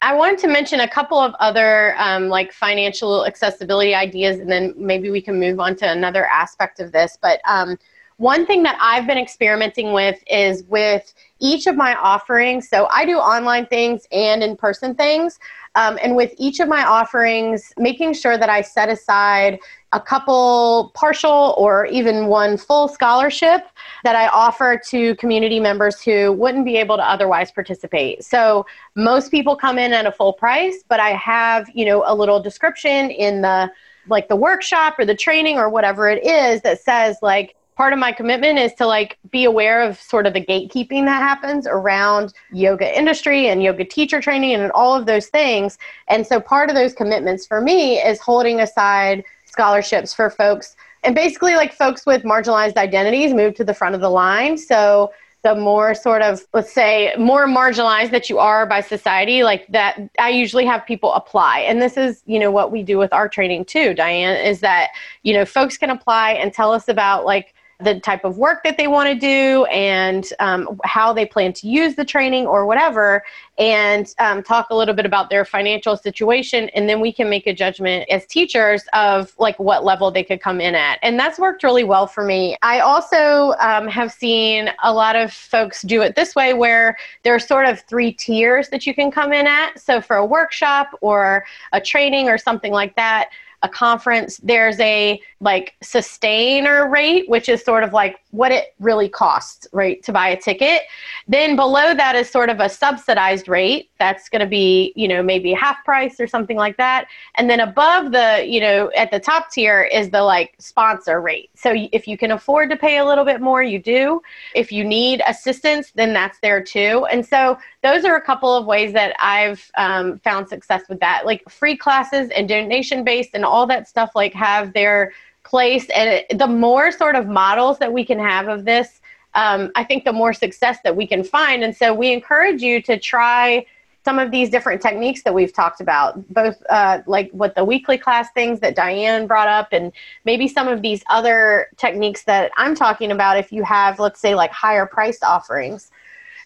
I 0.00 0.14
wanted 0.14 0.38
to 0.40 0.48
mention 0.48 0.80
a 0.80 0.88
couple 0.88 1.18
of 1.18 1.34
other 1.40 1.94
um, 1.98 2.28
like 2.28 2.52
financial 2.52 3.26
accessibility 3.26 3.94
ideas, 3.94 4.38
and 4.38 4.50
then 4.50 4.74
maybe 4.76 5.10
we 5.10 5.20
can 5.20 5.38
move 5.38 5.60
on 5.60 5.76
to 5.76 5.90
another 5.90 6.26
aspect 6.26 6.80
of 6.80 6.92
this. 6.92 7.18
But 7.20 7.40
um, 7.44 7.76
one 8.16 8.46
thing 8.46 8.62
that 8.62 8.78
I've 8.80 9.06
been 9.06 9.18
experimenting 9.18 9.92
with 9.92 10.22
is 10.28 10.62
with 10.64 11.12
each 11.40 11.66
of 11.66 11.76
my 11.76 11.94
offerings. 11.96 12.68
So 12.68 12.86
I 12.86 13.04
do 13.04 13.16
online 13.18 13.66
things 13.66 14.06
and 14.12 14.42
in 14.42 14.56
person 14.56 14.94
things. 14.94 15.38
Um, 15.74 15.98
and 16.00 16.14
with 16.14 16.32
each 16.38 16.60
of 16.60 16.68
my 16.68 16.84
offerings, 16.84 17.72
making 17.76 18.14
sure 18.14 18.38
that 18.38 18.48
I 18.48 18.60
set 18.60 18.88
aside 18.88 19.58
a 19.94 20.00
couple 20.00 20.90
partial 20.94 21.54
or 21.56 21.86
even 21.86 22.26
one 22.26 22.56
full 22.58 22.88
scholarship 22.88 23.62
that 24.02 24.16
I 24.16 24.26
offer 24.26 24.80
to 24.88 25.14
community 25.16 25.60
members 25.60 26.02
who 26.02 26.32
wouldn't 26.32 26.64
be 26.64 26.76
able 26.76 26.96
to 26.96 27.08
otherwise 27.08 27.52
participate. 27.52 28.24
So 28.24 28.66
most 28.96 29.30
people 29.30 29.54
come 29.54 29.78
in 29.78 29.92
at 29.92 30.04
a 30.04 30.12
full 30.12 30.32
price, 30.32 30.82
but 30.88 30.98
I 30.98 31.10
have, 31.10 31.70
you 31.72 31.84
know, 31.86 32.02
a 32.06 32.14
little 32.14 32.40
description 32.40 33.10
in 33.10 33.40
the 33.40 33.70
like 34.08 34.28
the 34.28 34.36
workshop 34.36 34.98
or 34.98 35.06
the 35.06 35.14
training 35.14 35.58
or 35.58 35.70
whatever 35.70 36.08
it 36.08 36.22
is 36.24 36.60
that 36.62 36.80
says 36.80 37.16
like 37.22 37.54
part 37.76 37.92
of 37.92 37.98
my 37.98 38.12
commitment 38.12 38.58
is 38.58 38.72
to 38.74 38.86
like 38.86 39.18
be 39.30 39.44
aware 39.44 39.80
of 39.82 40.00
sort 40.00 40.26
of 40.26 40.34
the 40.34 40.44
gatekeeping 40.44 41.04
that 41.04 41.22
happens 41.22 41.66
around 41.66 42.32
yoga 42.52 42.96
industry 42.96 43.48
and 43.48 43.62
yoga 43.62 43.84
teacher 43.84 44.20
training 44.20 44.54
and 44.54 44.70
all 44.72 44.94
of 44.94 45.06
those 45.06 45.28
things 45.28 45.78
and 46.08 46.26
so 46.26 46.38
part 46.38 46.68
of 46.68 46.76
those 46.76 46.92
commitments 46.92 47.46
for 47.46 47.60
me 47.60 47.98
is 47.98 48.20
holding 48.20 48.60
aside 48.60 49.24
scholarships 49.54 50.12
for 50.12 50.28
folks. 50.30 50.74
And 51.04 51.14
basically 51.14 51.54
like 51.54 51.72
folks 51.72 52.04
with 52.04 52.24
marginalized 52.24 52.76
identities 52.76 53.32
move 53.32 53.54
to 53.54 53.64
the 53.64 53.74
front 53.74 53.94
of 53.94 54.00
the 54.00 54.10
line. 54.10 54.58
So 54.58 55.12
the 55.44 55.54
more 55.54 55.94
sort 55.94 56.22
of 56.22 56.42
let's 56.54 56.72
say 56.72 57.14
more 57.16 57.46
marginalized 57.46 58.10
that 58.10 58.28
you 58.28 58.38
are 58.38 58.66
by 58.66 58.80
society 58.80 59.44
like 59.44 59.66
that 59.68 60.00
i 60.18 60.30
usually 60.30 60.64
have 60.64 60.84
people 60.86 61.12
apply. 61.12 61.60
And 61.60 61.80
this 61.80 61.96
is 61.96 62.22
you 62.26 62.40
know 62.40 62.50
what 62.50 62.72
we 62.72 62.82
do 62.82 62.98
with 62.98 63.12
our 63.12 63.28
training 63.28 63.66
too 63.66 63.94
diane 63.94 64.36
is 64.44 64.60
that 64.60 64.88
you 65.22 65.34
know 65.34 65.44
folks 65.44 65.76
can 65.76 65.90
apply 65.90 66.32
and 66.32 66.52
tell 66.52 66.72
us 66.72 66.88
about 66.88 67.24
like 67.24 67.54
the 67.80 68.00
type 68.00 68.24
of 68.24 68.38
work 68.38 68.62
that 68.64 68.76
they 68.76 68.86
want 68.86 69.08
to 69.08 69.14
do 69.14 69.64
and 69.66 70.32
um, 70.38 70.78
how 70.84 71.12
they 71.12 71.26
plan 71.26 71.52
to 71.52 71.68
use 71.68 71.94
the 71.96 72.04
training 72.04 72.46
or 72.46 72.66
whatever, 72.66 73.22
and 73.58 74.14
um, 74.18 74.42
talk 74.42 74.70
a 74.70 74.74
little 74.74 74.94
bit 74.94 75.06
about 75.06 75.30
their 75.30 75.44
financial 75.44 75.96
situation. 75.96 76.68
And 76.70 76.88
then 76.88 77.00
we 77.00 77.12
can 77.12 77.28
make 77.28 77.46
a 77.46 77.54
judgment 77.54 78.08
as 78.10 78.26
teachers 78.26 78.84
of 78.92 79.34
like 79.38 79.58
what 79.58 79.84
level 79.84 80.10
they 80.10 80.24
could 80.24 80.40
come 80.40 80.60
in 80.60 80.74
at. 80.74 80.98
And 81.02 81.18
that's 81.18 81.38
worked 81.38 81.62
really 81.62 81.84
well 81.84 82.06
for 82.06 82.24
me. 82.24 82.56
I 82.62 82.80
also 82.80 83.54
um, 83.60 83.88
have 83.88 84.12
seen 84.12 84.70
a 84.82 84.92
lot 84.92 85.16
of 85.16 85.32
folks 85.32 85.82
do 85.82 86.02
it 86.02 86.14
this 86.14 86.34
way 86.34 86.54
where 86.54 86.96
there 87.22 87.34
are 87.34 87.40
sort 87.40 87.66
of 87.66 87.80
three 87.80 88.12
tiers 88.12 88.68
that 88.70 88.86
you 88.86 88.94
can 88.94 89.10
come 89.10 89.32
in 89.32 89.46
at. 89.46 89.80
So 89.80 90.00
for 90.00 90.16
a 90.16 90.26
workshop 90.26 90.90
or 91.00 91.44
a 91.72 91.80
training 91.80 92.28
or 92.28 92.38
something 92.38 92.72
like 92.72 92.96
that, 92.96 93.30
a 93.64 93.68
conference, 93.68 94.36
there's 94.42 94.78
a 94.78 95.20
like 95.44 95.74
sustainer 95.82 96.88
rate, 96.88 97.28
which 97.28 97.48
is 97.48 97.62
sort 97.62 97.84
of 97.84 97.92
like 97.92 98.18
what 98.30 98.50
it 98.50 98.74
really 98.80 99.08
costs, 99.08 99.68
right, 99.72 100.02
to 100.02 100.10
buy 100.10 100.28
a 100.28 100.40
ticket. 100.40 100.82
Then 101.28 101.54
below 101.54 101.94
that 101.94 102.16
is 102.16 102.28
sort 102.28 102.48
of 102.48 102.60
a 102.60 102.68
subsidized 102.68 103.46
rate. 103.46 103.90
That's 103.98 104.28
going 104.30 104.40
to 104.40 104.46
be, 104.46 104.92
you 104.96 105.06
know, 105.06 105.22
maybe 105.22 105.52
half 105.52 105.84
price 105.84 106.18
or 106.18 106.26
something 106.26 106.56
like 106.56 106.76
that. 106.78 107.06
And 107.36 107.48
then 107.48 107.60
above 107.60 108.10
the, 108.10 108.44
you 108.46 108.58
know, 108.58 108.90
at 108.96 109.10
the 109.10 109.20
top 109.20 109.50
tier 109.50 109.82
is 109.92 110.10
the 110.10 110.22
like 110.22 110.54
sponsor 110.58 111.20
rate. 111.20 111.50
So 111.54 111.74
if 111.92 112.08
you 112.08 112.16
can 112.16 112.32
afford 112.32 112.70
to 112.70 112.76
pay 112.76 112.96
a 112.96 113.04
little 113.04 113.24
bit 113.24 113.40
more, 113.40 113.62
you 113.62 113.78
do. 113.78 114.22
If 114.54 114.72
you 114.72 114.82
need 114.82 115.22
assistance, 115.28 115.92
then 115.94 116.14
that's 116.14 116.38
there 116.40 116.62
too. 116.62 117.06
And 117.10 117.24
so 117.24 117.58
those 117.82 118.06
are 118.06 118.16
a 118.16 118.22
couple 118.22 118.56
of 118.56 118.64
ways 118.64 118.94
that 118.94 119.14
I've 119.20 119.70
um, 119.76 120.18
found 120.20 120.48
success 120.48 120.82
with 120.88 121.00
that. 121.00 121.26
Like 121.26 121.48
free 121.50 121.76
classes 121.76 122.30
and 122.30 122.48
donation 122.48 123.04
based 123.04 123.30
and 123.34 123.44
all 123.44 123.66
that 123.66 123.86
stuff, 123.88 124.12
like 124.14 124.32
have 124.32 124.72
their 124.72 125.12
place. 125.44 125.88
And 125.94 126.08
it, 126.08 126.38
the 126.38 126.46
more 126.46 126.90
sort 126.90 127.16
of 127.16 127.26
models 127.26 127.78
that 127.78 127.92
we 127.92 128.04
can 128.04 128.18
have 128.18 128.48
of 128.48 128.64
this, 128.64 129.00
um, 129.34 129.70
I 129.74 129.84
think 129.84 130.04
the 130.04 130.12
more 130.12 130.32
success 130.32 130.78
that 130.84 130.96
we 130.96 131.06
can 131.06 131.24
find. 131.24 131.62
And 131.62 131.76
so 131.76 131.92
we 131.92 132.12
encourage 132.12 132.62
you 132.62 132.80
to 132.82 132.98
try 132.98 133.66
some 134.04 134.18
of 134.18 134.30
these 134.30 134.50
different 134.50 134.82
techniques 134.82 135.22
that 135.22 135.32
we've 135.32 135.52
talked 135.52 135.80
about, 135.80 136.30
both 136.32 136.62
uh, 136.68 137.00
like 137.06 137.30
what 137.30 137.54
the 137.54 137.64
weekly 137.64 137.96
class 137.96 138.30
things 138.32 138.60
that 138.60 138.76
Diane 138.76 139.26
brought 139.26 139.48
up, 139.48 139.68
and 139.72 139.92
maybe 140.24 140.46
some 140.46 140.68
of 140.68 140.82
these 140.82 141.02
other 141.08 141.68
techniques 141.78 142.24
that 142.24 142.52
I'm 142.58 142.74
talking 142.74 143.12
about 143.12 143.38
if 143.38 143.50
you 143.50 143.62
have, 143.64 143.98
let's 143.98 144.20
say, 144.20 144.34
like 144.34 144.50
higher 144.50 144.84
priced 144.84 145.24
offerings. 145.24 145.90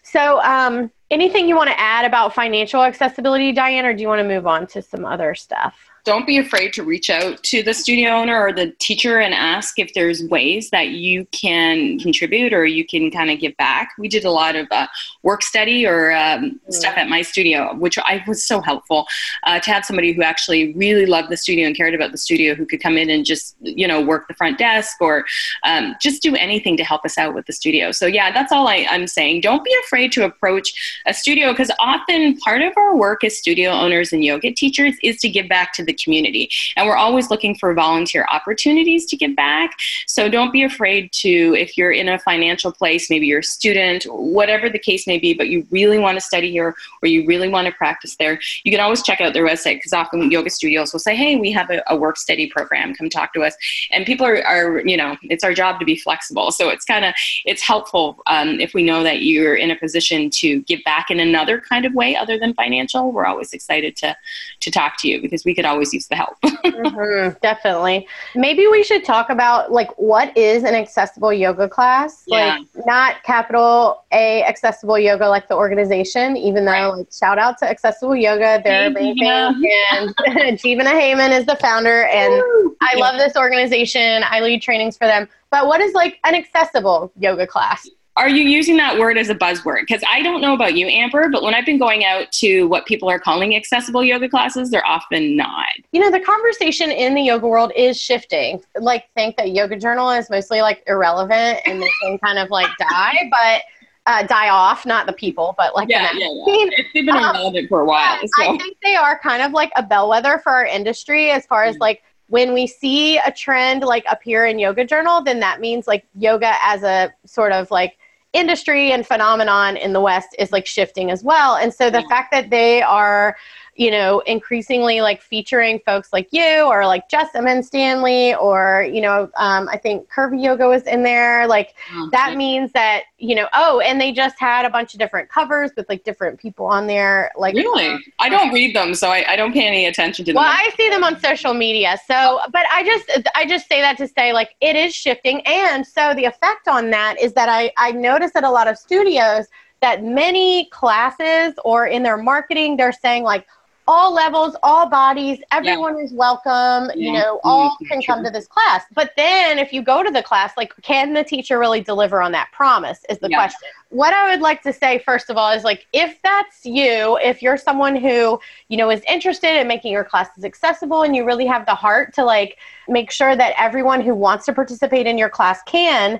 So, 0.03 0.41
um, 0.43 0.89
anything 1.11 1.49
you 1.49 1.57
want 1.57 1.69
to 1.69 1.79
add 1.79 2.05
about 2.05 2.33
financial 2.33 2.81
accessibility, 2.81 3.51
Diane, 3.51 3.85
or 3.85 3.93
do 3.93 4.01
you 4.01 4.07
want 4.07 4.19
to 4.19 4.27
move 4.27 4.47
on 4.47 4.65
to 4.67 4.81
some 4.81 5.03
other 5.03 5.35
stuff? 5.35 5.88
Don't 6.09 6.25
be 6.25 6.39
afraid 6.39 6.73
to 6.73 6.81
reach 6.81 7.11
out 7.11 7.43
to 7.43 7.61
the 7.61 7.71
studio 7.71 8.09
owner 8.09 8.41
or 8.41 8.51
the 8.51 8.71
teacher 8.79 9.19
and 9.19 9.31
ask 9.31 9.77
if 9.77 9.93
there's 9.93 10.23
ways 10.23 10.71
that 10.71 10.89
you 10.89 11.23
can 11.25 11.99
contribute 11.99 12.51
or 12.51 12.65
you 12.65 12.83
can 12.83 13.11
kind 13.11 13.29
of 13.29 13.39
give 13.39 13.55
back. 13.57 13.91
We 13.99 14.07
did 14.07 14.25
a 14.25 14.31
lot 14.31 14.55
of 14.55 14.65
uh, 14.71 14.87
work 15.21 15.43
study 15.43 15.85
or 15.85 16.11
um, 16.11 16.59
stuff 16.69 16.97
at 16.97 17.09
my 17.09 17.21
studio, 17.21 17.75
which 17.75 17.99
I 17.99 18.23
was 18.27 18.43
so 18.43 18.59
helpful 18.59 19.05
uh, 19.43 19.59
to 19.59 19.71
have 19.71 19.85
somebody 19.85 20.11
who 20.11 20.23
actually 20.23 20.73
really 20.73 21.05
loved 21.05 21.29
the 21.29 21.37
studio 21.37 21.67
and 21.67 21.77
cared 21.77 21.93
about 21.93 22.11
the 22.11 22.17
studio 22.17 22.55
who 22.55 22.65
could 22.65 22.81
come 22.81 22.97
in 22.97 23.11
and 23.11 23.23
just 23.23 23.55
you 23.61 23.87
know 23.87 24.01
work 24.01 24.27
the 24.27 24.33
front 24.33 24.57
desk 24.57 24.97
or 24.99 25.25
um, 25.63 25.95
just 26.01 26.23
do 26.23 26.35
anything 26.35 26.75
to 26.77 26.83
help 26.83 27.05
us 27.05 27.19
out 27.19 27.35
with 27.35 27.45
the 27.45 27.53
studio. 27.53 27.91
So 27.91 28.07
yeah, 28.07 28.31
that's 28.31 28.51
all 28.51 28.67
I, 28.67 28.87
I'm 28.89 29.05
saying. 29.05 29.41
Don't 29.41 29.63
be 29.63 29.75
afraid 29.85 30.11
to 30.13 30.25
approach 30.25 31.01
a 31.05 31.13
studio 31.13 31.51
because 31.51 31.69
often 31.79 32.35
part 32.37 32.63
of 32.63 32.73
our 32.77 32.95
work 32.95 33.23
as 33.23 33.37
studio 33.37 33.69
owners 33.69 34.11
and 34.11 34.25
yoga 34.25 34.51
teachers 34.51 34.95
is 35.03 35.19
to 35.19 35.29
give 35.29 35.47
back 35.47 35.71
to 35.73 35.85
the 35.85 35.93
community. 36.03 36.49
And 36.75 36.87
we're 36.87 36.95
always 36.95 37.29
looking 37.29 37.55
for 37.55 37.73
volunteer 37.73 38.25
opportunities 38.31 39.05
to 39.07 39.15
give 39.15 39.35
back. 39.35 39.71
So 40.07 40.29
don't 40.29 40.51
be 40.51 40.63
afraid 40.63 41.11
to, 41.13 41.55
if 41.57 41.77
you're 41.77 41.91
in 41.91 42.09
a 42.09 42.19
financial 42.19 42.71
place, 42.71 43.09
maybe 43.09 43.27
you're 43.27 43.39
a 43.39 43.43
student, 43.43 44.03
whatever 44.05 44.69
the 44.69 44.79
case 44.79 45.07
may 45.07 45.17
be, 45.17 45.33
but 45.33 45.49
you 45.49 45.65
really 45.71 45.99
want 45.99 46.17
to 46.17 46.21
study 46.21 46.51
here 46.51 46.75
or 47.01 47.07
you 47.07 47.25
really 47.25 47.49
want 47.49 47.67
to 47.67 47.73
practice 47.73 48.15
there, 48.17 48.39
you 48.63 48.71
can 48.71 48.79
always 48.81 49.01
check 49.01 49.21
out 49.21 49.33
their 49.33 49.45
website 49.45 49.75
because 49.75 49.93
often 49.93 50.29
yoga 50.31 50.49
studios 50.49 50.91
will 50.91 50.99
say, 50.99 51.15
hey, 51.15 51.35
we 51.35 51.51
have 51.51 51.69
a, 51.69 51.81
a 51.87 51.95
work 51.95 52.17
study 52.17 52.49
program, 52.49 52.93
come 52.93 53.09
talk 53.09 53.33
to 53.33 53.43
us. 53.43 53.55
And 53.91 54.05
people 54.05 54.25
are, 54.25 54.43
are, 54.45 54.79
you 54.85 54.97
know, 54.97 55.15
it's 55.23 55.43
our 55.43 55.53
job 55.53 55.79
to 55.79 55.85
be 55.85 55.95
flexible. 55.95 56.51
So 56.51 56.69
it's 56.69 56.85
kind 56.85 57.05
of, 57.05 57.13
it's 57.45 57.61
helpful 57.61 58.21
um, 58.27 58.59
if 58.59 58.73
we 58.73 58.83
know 58.83 59.03
that 59.03 59.21
you're 59.21 59.55
in 59.55 59.71
a 59.71 59.75
position 59.75 60.29
to 60.31 60.61
give 60.63 60.81
back 60.83 61.09
in 61.09 61.19
another 61.19 61.61
kind 61.61 61.85
of 61.85 61.93
way 61.93 62.15
other 62.15 62.37
than 62.37 62.53
financial. 62.53 63.11
We're 63.11 63.25
always 63.25 63.53
excited 63.53 63.95
to, 63.97 64.15
to 64.59 64.71
talk 64.71 64.97
to 64.99 65.07
you 65.07 65.21
because 65.21 65.45
we 65.45 65.55
could 65.55 65.65
always 65.65 65.78
always 65.79 65.93
use 65.93 66.07
the 66.07 66.15
help. 66.15 66.35
mm-hmm, 66.43 67.37
definitely. 67.41 68.05
Maybe 68.35 68.67
we 68.67 68.83
should 68.83 69.05
talk 69.05 69.29
about 69.29 69.71
like 69.71 69.89
what 69.97 70.35
is 70.37 70.63
an 70.63 70.75
accessible 70.75 71.31
yoga 71.31 71.69
class? 71.69 72.23
Yeah. 72.27 72.57
Like 72.57 72.85
not 72.85 73.23
capital 73.23 74.03
A 74.11 74.43
accessible 74.43 74.99
yoga 74.99 75.29
like 75.29 75.47
the 75.47 75.55
organization, 75.55 76.35
even 76.35 76.65
though 76.65 76.71
right. 76.71 76.87
like 76.87 77.07
shout 77.13 77.39
out 77.39 77.57
to 77.59 77.69
accessible 77.69 78.15
yoga. 78.15 78.61
They're 78.61 78.87
amazing. 78.87 79.23
and 79.91 80.13
Jivana 80.59 80.91
Heyman 80.91 81.37
is 81.37 81.45
the 81.45 81.55
founder 81.55 82.03
and 82.07 82.33
Woo! 82.33 82.75
I 82.81 82.95
love 82.97 83.17
this 83.17 83.37
organization. 83.37 84.23
I 84.25 84.41
lead 84.41 84.61
trainings 84.61 84.97
for 84.97 85.07
them. 85.07 85.29
But 85.51 85.67
what 85.67 85.79
is 85.79 85.93
like 85.93 86.19
an 86.25 86.35
accessible 86.35 87.11
yoga 87.17 87.47
class? 87.47 87.89
Are 88.19 88.27
you 88.27 88.43
using 88.43 88.75
that 88.77 88.99
word 88.99 89.17
as 89.17 89.29
a 89.29 89.35
buzzword? 89.35 89.81
Because 89.87 90.03
I 90.11 90.21
don't 90.21 90.41
know 90.41 90.53
about 90.53 90.75
you, 90.75 90.87
Amber, 90.87 91.29
but 91.29 91.41
when 91.41 91.55
I've 91.55 91.65
been 91.65 91.79
going 91.79 92.03
out 92.03 92.29
to 92.33 92.65
what 92.65 92.85
people 92.85 93.09
are 93.09 93.17
calling 93.17 93.55
accessible 93.55 94.03
yoga 94.03 94.27
classes, 94.27 94.69
they're 94.69 94.85
often 94.85 95.37
not. 95.37 95.69
You 95.93 96.01
know, 96.01 96.11
the 96.11 96.19
conversation 96.19 96.91
in 96.91 97.15
the 97.15 97.21
yoga 97.21 97.47
world 97.47 97.71
is 97.77 97.99
shifting. 97.99 98.61
Like, 98.77 99.05
think 99.15 99.37
that 99.37 99.51
Yoga 99.51 99.77
Journal 99.77 100.11
is 100.11 100.29
mostly 100.29 100.61
like 100.61 100.83
irrelevant 100.85 101.59
and 101.65 101.81
they 101.81 101.89
can 102.01 102.17
kind 102.19 102.37
of 102.37 102.49
like 102.49 102.69
die, 102.77 103.29
but. 103.31 103.61
Uh, 104.05 104.23
die 104.23 104.49
off, 104.49 104.87
not 104.87 105.05
the 105.05 105.13
people, 105.13 105.53
but 105.55 105.75
like 105.75 105.87
yeah, 105.87 106.09
yeah, 106.13 106.27
yeah. 106.47 106.69
It's 106.77 106.91
been 106.93 107.09
um, 107.09 107.17
irrelevant 107.17 107.69
for 107.69 107.81
a 107.81 107.85
while. 107.85 108.17
So. 108.19 108.43
I 108.43 108.57
think 108.57 108.77
they 108.81 108.95
are 108.95 109.19
kind 109.19 109.43
of 109.43 109.51
like 109.51 109.71
a 109.75 109.83
bellwether 109.83 110.39
for 110.39 110.51
our 110.51 110.65
industry 110.65 111.29
as 111.29 111.45
far 111.45 111.63
as 111.65 111.75
mm. 111.75 111.81
like 111.81 112.01
when 112.25 112.53
we 112.53 112.65
see 112.65 113.19
a 113.19 113.31
trend 113.31 113.83
like 113.83 114.05
appear 114.09 114.45
in 114.45 114.57
yoga 114.57 114.83
journal 114.83 115.21
then 115.21 115.39
that 115.41 115.59
means 115.59 115.85
like 115.85 116.07
yoga 116.15 116.53
as 116.63 116.81
a 116.81 117.13
sort 117.25 117.51
of 117.51 117.69
like 117.69 117.99
industry 118.33 118.91
and 118.91 119.05
phenomenon 119.05 119.75
in 119.77 119.93
the 119.93 120.01
West 120.01 120.35
is 120.37 120.51
like 120.51 120.65
shifting 120.65 121.09
as 121.09 121.23
well. 121.23 121.55
And 121.55 121.73
so 121.73 121.89
the 121.89 122.01
yeah. 122.01 122.07
fact 122.07 122.31
that 122.31 122.49
they 122.49 122.81
are 122.81 123.35
you 123.79 123.89
know, 123.89 124.19
increasingly 124.27 124.99
like 124.99 125.21
featuring 125.21 125.79
folks 125.85 126.11
like 126.11 126.27
you 126.31 126.63
or 126.63 126.85
like 126.85 127.07
Jessamyn 127.07 127.63
Stanley 127.63 128.35
or, 128.35 128.85
you 128.91 128.99
know, 128.99 129.29
um, 129.37 129.69
I 129.69 129.77
think 129.77 130.09
Curvy 130.11 130.43
Yoga 130.43 130.67
was 130.67 130.83
in 130.83 131.01
there. 131.01 131.47
Like 131.47 131.75
oh, 131.93 132.09
that 132.11 132.35
means 132.35 132.73
that, 132.73 133.03
you 133.19 133.35
know, 133.35 133.47
oh, 133.53 133.79
and 133.79 133.99
they 133.99 134.11
just 134.11 134.37
had 134.37 134.65
a 134.65 134.69
bunch 134.69 134.93
of 134.93 134.99
different 134.99 135.29
covers 135.29 135.71
with 135.77 135.87
like 135.87 136.03
different 136.03 136.41
people 136.41 136.65
on 136.65 136.87
there. 136.87 137.31
Like 137.37 137.55
Really? 137.55 137.87
Um, 137.87 138.03
I 138.19 138.27
don't 138.27 138.53
read 138.53 138.75
them, 138.75 138.93
so 138.93 139.11
I, 139.11 139.23
I 139.31 139.37
don't 139.37 139.53
pay 139.53 139.65
any 139.65 139.85
attention 139.85 140.25
to 140.25 140.33
them. 140.33 140.41
Well, 140.41 140.51
I 140.53 140.71
see 140.75 140.89
them 140.89 141.05
on 141.05 141.17
social 141.17 141.53
media. 141.53 141.97
So, 142.05 142.41
but 142.51 142.65
I 142.73 142.83
just, 142.83 143.29
I 143.33 143.45
just 143.45 143.69
say 143.69 143.79
that 143.79 143.97
to 143.99 144.09
say 144.09 144.33
like 144.33 144.57
it 144.59 144.75
is 144.75 144.93
shifting. 144.93 145.39
And 145.45 145.87
so 145.87 146.13
the 146.13 146.25
effect 146.25 146.67
on 146.67 146.89
that 146.89 147.15
is 147.21 147.31
that 147.31 147.47
I, 147.47 147.71
I 147.77 147.93
notice 147.93 148.31
at 148.35 148.43
a 148.43 148.51
lot 148.51 148.67
of 148.67 148.77
studios 148.77 149.45
that 149.79 150.03
many 150.03 150.65
classes 150.65 151.53
or 151.63 151.87
in 151.87 152.03
their 152.03 152.17
marketing, 152.17 152.75
they're 152.75 152.91
saying 152.91 153.23
like, 153.23 153.47
all 153.89 154.13
levels, 154.13 154.55
all 154.61 154.87
bodies, 154.87 155.39
everyone 155.51 155.97
yeah. 155.97 156.03
is 156.03 156.13
welcome. 156.13 156.91
Yeah. 156.93 156.93
You 156.95 157.13
know, 157.13 157.39
all 157.43 157.75
can 157.87 158.03
come 158.03 158.23
to 158.23 158.29
this 158.29 158.45
class. 158.45 158.83
But 158.93 159.13
then 159.17 159.57
if 159.57 159.73
you 159.73 159.81
go 159.81 160.03
to 160.03 160.11
the 160.11 160.21
class, 160.21 160.55
like, 160.55 160.71
can 160.83 161.13
the 161.13 161.23
teacher 161.23 161.57
really 161.57 161.81
deliver 161.81 162.21
on 162.21 162.31
that 162.33 162.49
promise? 162.51 163.03
Is 163.09 163.17
the 163.17 163.29
yeah. 163.31 163.37
question. 163.37 163.67
What 163.89 164.13
I 164.13 164.29
would 164.29 164.41
like 164.41 164.61
to 164.61 164.71
say, 164.71 164.99
first 164.99 165.31
of 165.31 165.37
all, 165.37 165.51
is 165.51 165.63
like, 165.63 165.87
if 165.91 166.21
that's 166.21 166.63
you, 166.67 167.17
if 167.23 167.41
you're 167.41 167.57
someone 167.57 167.95
who, 167.95 168.39
you 168.67 168.77
know, 168.77 168.91
is 168.91 169.01
interested 169.09 169.59
in 169.59 169.67
making 169.67 169.91
your 169.91 170.03
classes 170.03 170.45
accessible 170.45 171.01
and 171.01 171.15
you 171.15 171.25
really 171.25 171.47
have 171.47 171.65
the 171.65 171.73
heart 171.73 172.13
to 172.13 172.23
like 172.23 172.59
make 172.87 173.09
sure 173.09 173.35
that 173.35 173.55
everyone 173.57 174.01
who 174.01 174.13
wants 174.13 174.45
to 174.45 174.53
participate 174.53 175.07
in 175.07 175.17
your 175.17 175.29
class 175.29 175.63
can, 175.63 176.19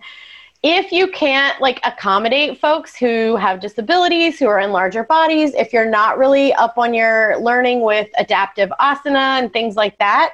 if 0.62 0.92
you 0.92 1.08
can't 1.08 1.60
like 1.62 1.80
accommodate 1.86 2.60
folks 2.60 2.96
who 2.96 3.38
have 3.38 3.62
disabilities 3.62 4.38
who 4.38 4.48
are 4.48 4.60
in 4.60 4.72
larger 4.72 5.04
bodies 5.04 5.54
if 5.54 5.72
you're 5.72 5.90
not 5.90 6.18
really 6.18 6.54
up 6.54 6.78
on 6.78 6.94
your 6.94 7.40
learning 7.40 7.82
with 7.82 8.10
adaptive 8.18 8.70
asana 8.80 9.40
and 9.40 9.54
things 9.54 9.76
like 9.76 9.98
that 10.00 10.34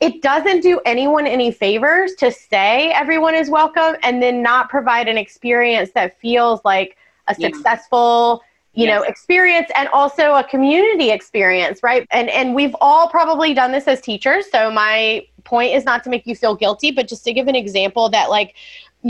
it 0.00 0.22
doesn't 0.22 0.60
do 0.60 0.80
anyone 0.86 1.26
any 1.26 1.50
favors 1.50 2.14
to 2.14 2.32
say 2.32 2.90
everyone 2.92 3.34
is 3.34 3.50
welcome 3.50 3.96
and 4.02 4.22
then 4.22 4.42
not 4.42 4.70
provide 4.70 5.08
an 5.08 5.18
experience 5.18 5.90
that 5.90 6.18
feels 6.20 6.60
like 6.64 6.96
a 7.28 7.36
yeah. 7.38 7.48
successful 7.48 8.42
you 8.72 8.86
yes. 8.86 8.98
know 8.98 9.06
experience 9.06 9.68
and 9.76 9.88
also 9.88 10.34
a 10.36 10.44
community 10.44 11.10
experience 11.10 11.82
right 11.82 12.06
and 12.12 12.30
and 12.30 12.54
we've 12.54 12.76
all 12.80 13.08
probably 13.08 13.52
done 13.52 13.72
this 13.72 13.86
as 13.86 14.00
teachers 14.00 14.50
so 14.50 14.70
my 14.70 15.26
point 15.44 15.74
is 15.74 15.84
not 15.84 16.02
to 16.02 16.10
make 16.10 16.26
you 16.26 16.34
feel 16.34 16.54
guilty 16.54 16.90
but 16.90 17.06
just 17.08 17.24
to 17.24 17.32
give 17.32 17.46
an 17.46 17.54
example 17.54 18.08
that 18.08 18.30
like 18.30 18.54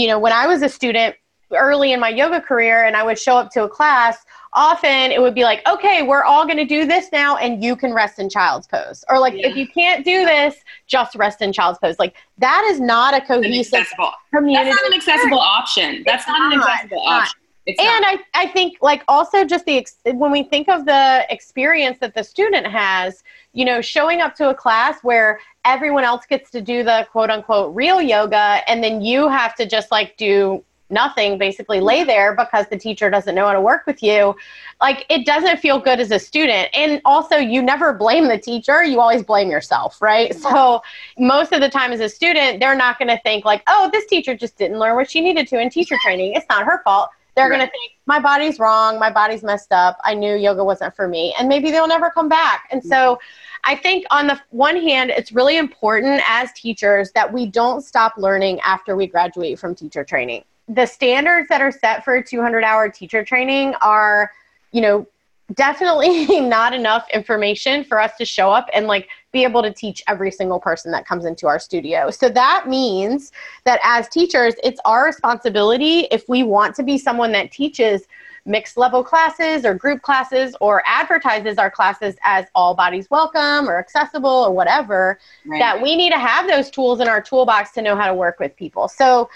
you 0.01 0.07
know, 0.07 0.19
when 0.19 0.33
I 0.33 0.47
was 0.47 0.63
a 0.63 0.69
student 0.69 1.17
early 1.53 1.93
in 1.93 2.01
my 2.01 2.09
yoga 2.09 2.41
career 2.41 2.85
and 2.85 2.97
I 2.97 3.03
would 3.03 3.19
show 3.19 3.37
up 3.37 3.51
to 3.53 3.65
a 3.65 3.69
class, 3.69 4.19
often 4.53 5.13
it 5.13 5.21
would 5.21 5.35
be 5.35 5.45
like, 5.45 5.67
okay, 5.69 6.03
we're 6.03 6.25
all 6.25 6.45
going 6.45 6.57
to 6.57 6.65
do 6.65 6.87
this 6.87 7.11
now 7.13 7.37
and 7.37 7.63
you 7.63 7.77
can 7.77 7.93
rest 7.93 8.19
in 8.19 8.29
child's 8.29 8.67
pose. 8.67 9.05
Or 9.09 9.19
like, 9.19 9.35
yeah. 9.35 9.49
if 9.49 9.57
you 9.57 9.69
can't 9.69 10.05
do 10.05 10.25
this, 10.25 10.57
just 10.87 11.15
rest 11.15 11.43
in 11.43 11.53
child's 11.53 11.79
pose. 11.79 11.99
Like, 11.99 12.17
that 12.39 12.67
is 12.71 12.81
not 12.81 13.15
a 13.15 13.21
cohesive 13.21 13.87
community. 14.35 14.71
That's 14.71 14.83
not 14.83 14.91
an 14.91 14.97
accessible 14.97 15.39
option. 15.39 16.03
That's 16.05 16.27
not, 16.27 16.39
not, 16.39 16.53
an 16.53 16.61
accessible 16.61 17.05
not. 17.05 17.23
option. 17.23 17.41
It's 17.67 17.81
and 17.81 18.05
I, 18.05 18.19
I 18.35 18.47
think 18.47 18.79
like 18.81 19.03
also 19.09 19.45
just 19.45 19.65
the 19.65 19.85
when 20.05 20.31
we 20.31 20.45
think 20.45 20.69
of 20.69 20.85
the 20.87 21.27
experience 21.31 21.99
that 21.99 22.15
the 22.15 22.23
student 22.23 22.67
has 22.67 23.25
you 23.55 23.65
know 23.65 23.81
showing 23.81 24.21
up 24.21 24.37
to 24.37 24.51
a 24.51 24.55
class 24.55 25.03
where 25.03 25.41
everyone 25.65 26.05
else 26.05 26.27
gets 26.27 26.49
to 26.53 26.61
do 26.61 26.85
the 26.85 27.09
quote 27.11 27.29
unquote 27.29 27.75
real 27.75 28.01
yoga 28.01 28.61
and 28.69 28.85
then 28.85 29.03
you 29.03 29.29
have 29.29 29.57
to 29.57 29.67
just 29.67 29.91
like 29.91 30.17
do 30.17 30.65
nothing 30.91 31.37
basically 31.37 31.81
lay 31.81 32.05
there 32.05 32.37
because 32.37 32.67
the 32.69 32.79
teacher 32.79 33.11
doesn't 33.11 33.35
know 33.35 33.47
how 33.47 33.53
to 33.53 33.61
work 33.61 33.85
with 33.87 34.01
you 34.01 34.37
like 34.81 35.05
it 35.09 35.27
doesn't 35.27 35.59
feel 35.59 35.81
good 35.81 35.99
as 35.99 36.13
a 36.13 36.19
student. 36.21 36.69
And 36.73 37.01
also 37.05 37.39
you 37.39 37.61
never 37.61 37.93
blame 37.93 38.29
the 38.29 38.39
teacher 38.39 38.85
you 38.85 39.01
always 39.01 39.25
blame 39.25 39.51
yourself 39.51 40.01
right? 40.01 40.33
So 40.37 40.83
most 41.19 41.53
of 41.53 41.61
the 41.61 41.69
time 41.69 41.91
as 41.91 41.99
a 41.99 42.09
student 42.09 42.61
they're 42.61 42.77
not 42.77 43.01
going 43.01 43.09
to 43.09 43.19
think 43.23 43.45
like 43.45 43.65
oh 43.67 43.91
this 43.93 44.07
teacher 44.07 44.37
just 44.37 44.57
didn't 44.57 44.79
learn 44.79 44.95
what 44.95 45.11
she 45.11 45.21
needed 45.21 45.49
to 45.49 45.59
in 45.59 45.69
teacher 45.69 45.97
training. 46.05 46.35
It's 46.35 46.47
not 46.49 46.65
her 46.65 46.81
fault 46.85 47.11
they're 47.37 47.49
right. 47.49 47.59
going 47.59 47.67
to 47.67 47.71
think 47.71 47.93
my 48.07 48.19
body's 48.19 48.59
wrong 48.59 48.99
my 48.99 49.11
body's 49.11 49.43
messed 49.43 49.73
up 49.73 49.99
i 50.05 50.15
knew 50.15 50.35
yoga 50.35 50.65
wasn't 50.65 50.95
for 50.97 51.07
me 51.07 51.35
and 51.39 51.49
maybe 51.49 51.71
they'll 51.71 51.89
never 51.89 52.11
come 52.11 52.29
back 52.29 52.69
and 52.73 52.83
so 52.83 52.97
mm-hmm. 52.97 53.25
I 53.67 53.75
think 53.75 54.07
on 54.13 54.29
the 54.29 54.41
one 54.51 54.77
hand, 54.77 55.11
it's 55.11 55.33
really 55.33 55.57
important 55.57 56.23
as 56.29 56.53
teachers 56.53 57.11
that 57.13 57.31
we 57.31 57.47
don't 57.47 57.83
stop 57.83 58.15
learning 58.17 58.61
after 58.61 58.95
we 58.95 59.09
graduate 59.09 59.59
from 59.59 59.75
teacher 59.75 60.05
training. 60.05 60.45
The 60.69 60.87
standards 60.87 61.49
that 61.49 61.61
are 61.61 61.73
set 61.73 62.05
for 62.05 62.15
a 62.15 62.25
200 62.25 62.63
hour 62.63 62.89
teacher 62.89 63.25
training 63.25 63.75
are, 63.83 64.31
you 64.71 64.81
know, 64.81 65.07
definitely 65.55 66.41
not 66.41 66.75
enough 66.75 67.09
information 67.13 67.83
for 67.83 68.01
us 68.01 68.17
to 68.19 68.25
show 68.25 68.51
up 68.51 68.69
and 68.73 68.87
like 68.87 69.09
be 69.37 69.45
able 69.45 69.63
to 69.63 69.71
teach 69.71 70.03
every 70.09 70.31
single 70.31 70.59
person 70.59 70.91
that 70.93 71.07
comes 71.07 71.27
into 71.27 71.47
our 71.47 71.59
studio. 71.59 72.11
So 72.11 72.31
that 72.31 72.67
means 72.67 73.33
that 73.65 73.79
as 73.83 74.09
teachers, 74.09 74.55
it's 74.65 74.81
our 74.87 75.05
responsibility 75.05 76.09
if 76.11 76.27
we 76.27 76.43
want 76.43 76.75
to 76.77 76.83
be 76.83 76.97
someone 76.97 77.33
that 77.33 77.53
teaches 77.53 78.07
mixed 78.47 78.79
level 78.79 79.05
classes 79.05 79.67
or 79.67 79.75
group 79.75 80.01
classes 80.01 80.57
or 80.61 80.83
advertises 80.87 81.59
our 81.59 81.71
classes 81.71 82.15
as 82.23 82.47
all 82.55 82.75
bodies 82.75 83.11
welcome 83.11 83.69
or 83.69 83.79
accessible 83.79 84.31
or 84.31 84.53
whatever, 84.53 85.19
right. 85.45 85.59
that 85.59 85.83
we 85.83 85.97
need 85.97 86.13
to 86.13 86.19
have 86.19 86.49
those 86.49 86.71
tools 86.71 87.01
in 87.01 87.09
our 87.09 87.21
toolbox 87.21 87.73
to 87.73 87.83
know 87.83 87.95
how 87.95 88.07
to 88.07 88.15
work 88.15 88.39
with 88.41 88.57
people. 88.57 88.89
So 88.89 89.29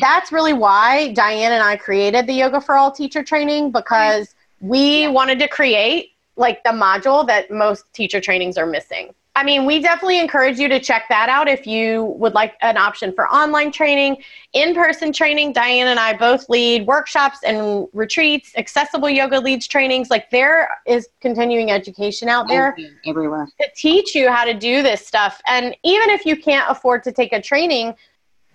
that's 0.00 0.32
really 0.32 0.54
why 0.54 1.12
Diane 1.12 1.52
and 1.52 1.62
I 1.62 1.76
created 1.76 2.26
the 2.26 2.32
Yoga 2.32 2.60
for 2.60 2.74
All 2.74 2.90
teacher 2.90 3.22
training 3.22 3.70
because 3.70 4.34
we 4.60 5.02
yeah. 5.02 5.08
wanted 5.08 5.38
to 5.38 5.46
create 5.46 6.12
like 6.36 6.62
the 6.64 6.70
module 6.70 7.26
that 7.26 7.50
most 7.50 7.92
teacher 7.92 8.20
trainings 8.20 8.56
are 8.58 8.66
missing. 8.66 9.14
I 9.36 9.44
mean, 9.44 9.66
we 9.66 9.80
definitely 9.80 10.18
encourage 10.18 10.58
you 10.58 10.66
to 10.68 10.80
check 10.80 11.04
that 11.10 11.28
out 11.28 11.46
if 11.46 11.66
you 11.66 12.04
would 12.18 12.32
like 12.32 12.54
an 12.62 12.78
option 12.78 13.12
for 13.12 13.28
online 13.28 13.70
training, 13.70 14.16
in 14.54 14.74
person 14.74 15.12
training. 15.12 15.52
Diane 15.52 15.88
and 15.88 16.00
I 16.00 16.16
both 16.16 16.48
lead 16.48 16.86
workshops 16.86 17.40
and 17.44 17.86
retreats, 17.92 18.52
accessible 18.56 19.10
yoga 19.10 19.38
leads 19.38 19.66
trainings. 19.66 20.08
Like, 20.08 20.30
there 20.30 20.70
is 20.86 21.10
continuing 21.20 21.70
education 21.70 22.30
out 22.30 22.48
there 22.48 22.74
everywhere 23.06 23.46
to 23.60 23.68
teach 23.76 24.14
you 24.14 24.30
how 24.30 24.46
to 24.46 24.54
do 24.54 24.82
this 24.82 25.06
stuff. 25.06 25.42
And 25.46 25.76
even 25.84 26.08
if 26.08 26.24
you 26.24 26.36
can't 26.36 26.70
afford 26.70 27.02
to 27.04 27.12
take 27.12 27.34
a 27.34 27.42
training, 27.42 27.94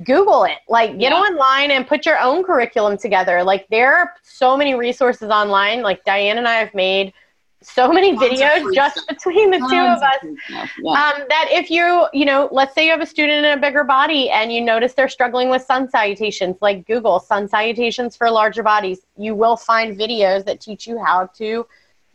Google 0.03 0.45
it. 0.45 0.57
Like, 0.67 0.97
get 0.97 1.11
yeah. 1.11 1.19
online 1.19 1.69
and 1.69 1.85
put 1.85 2.07
your 2.07 2.19
own 2.19 2.43
curriculum 2.43 2.97
together. 2.97 3.43
Like, 3.43 3.67
there 3.69 3.93
are 3.93 4.13
so 4.23 4.57
many 4.57 4.73
resources 4.73 5.29
online. 5.29 5.83
Like, 5.83 6.03
Diane 6.05 6.39
and 6.39 6.47
I 6.47 6.55
have 6.55 6.73
made 6.73 7.13
so 7.61 7.91
many 7.91 8.15
videos 8.15 8.73
just 8.73 9.07
between 9.07 9.51
the 9.51 9.57
two 9.57 9.63
of 9.63 10.01
us. 10.01 10.65
yeah. 10.79 10.91
um, 10.91 11.25
that 11.29 11.47
if 11.51 11.69
you 11.69 12.07
you 12.11 12.25
know 12.25 12.49
let's 12.51 12.73
say 12.73 12.85
you 12.85 12.91
have 12.91 13.01
a 13.01 13.05
student 13.05 13.45
in 13.45 13.57
a 13.57 13.61
bigger 13.61 13.83
body 13.83 14.29
and 14.29 14.51
you 14.51 14.61
notice 14.61 14.93
they're 14.93 15.09
struggling 15.09 15.49
with 15.49 15.61
sun 15.61 15.89
salutations 15.89 16.55
like 16.61 16.85
google 16.87 17.19
sun 17.19 17.47
salutations 17.47 18.15
for 18.15 18.29
larger 18.31 18.63
bodies 18.63 19.05
you 19.15 19.35
will 19.35 19.55
find 19.55 19.97
videos 19.97 20.43
that 20.43 20.59
teach 20.59 20.87
you 20.87 20.97
how 21.03 21.27
to 21.27 21.65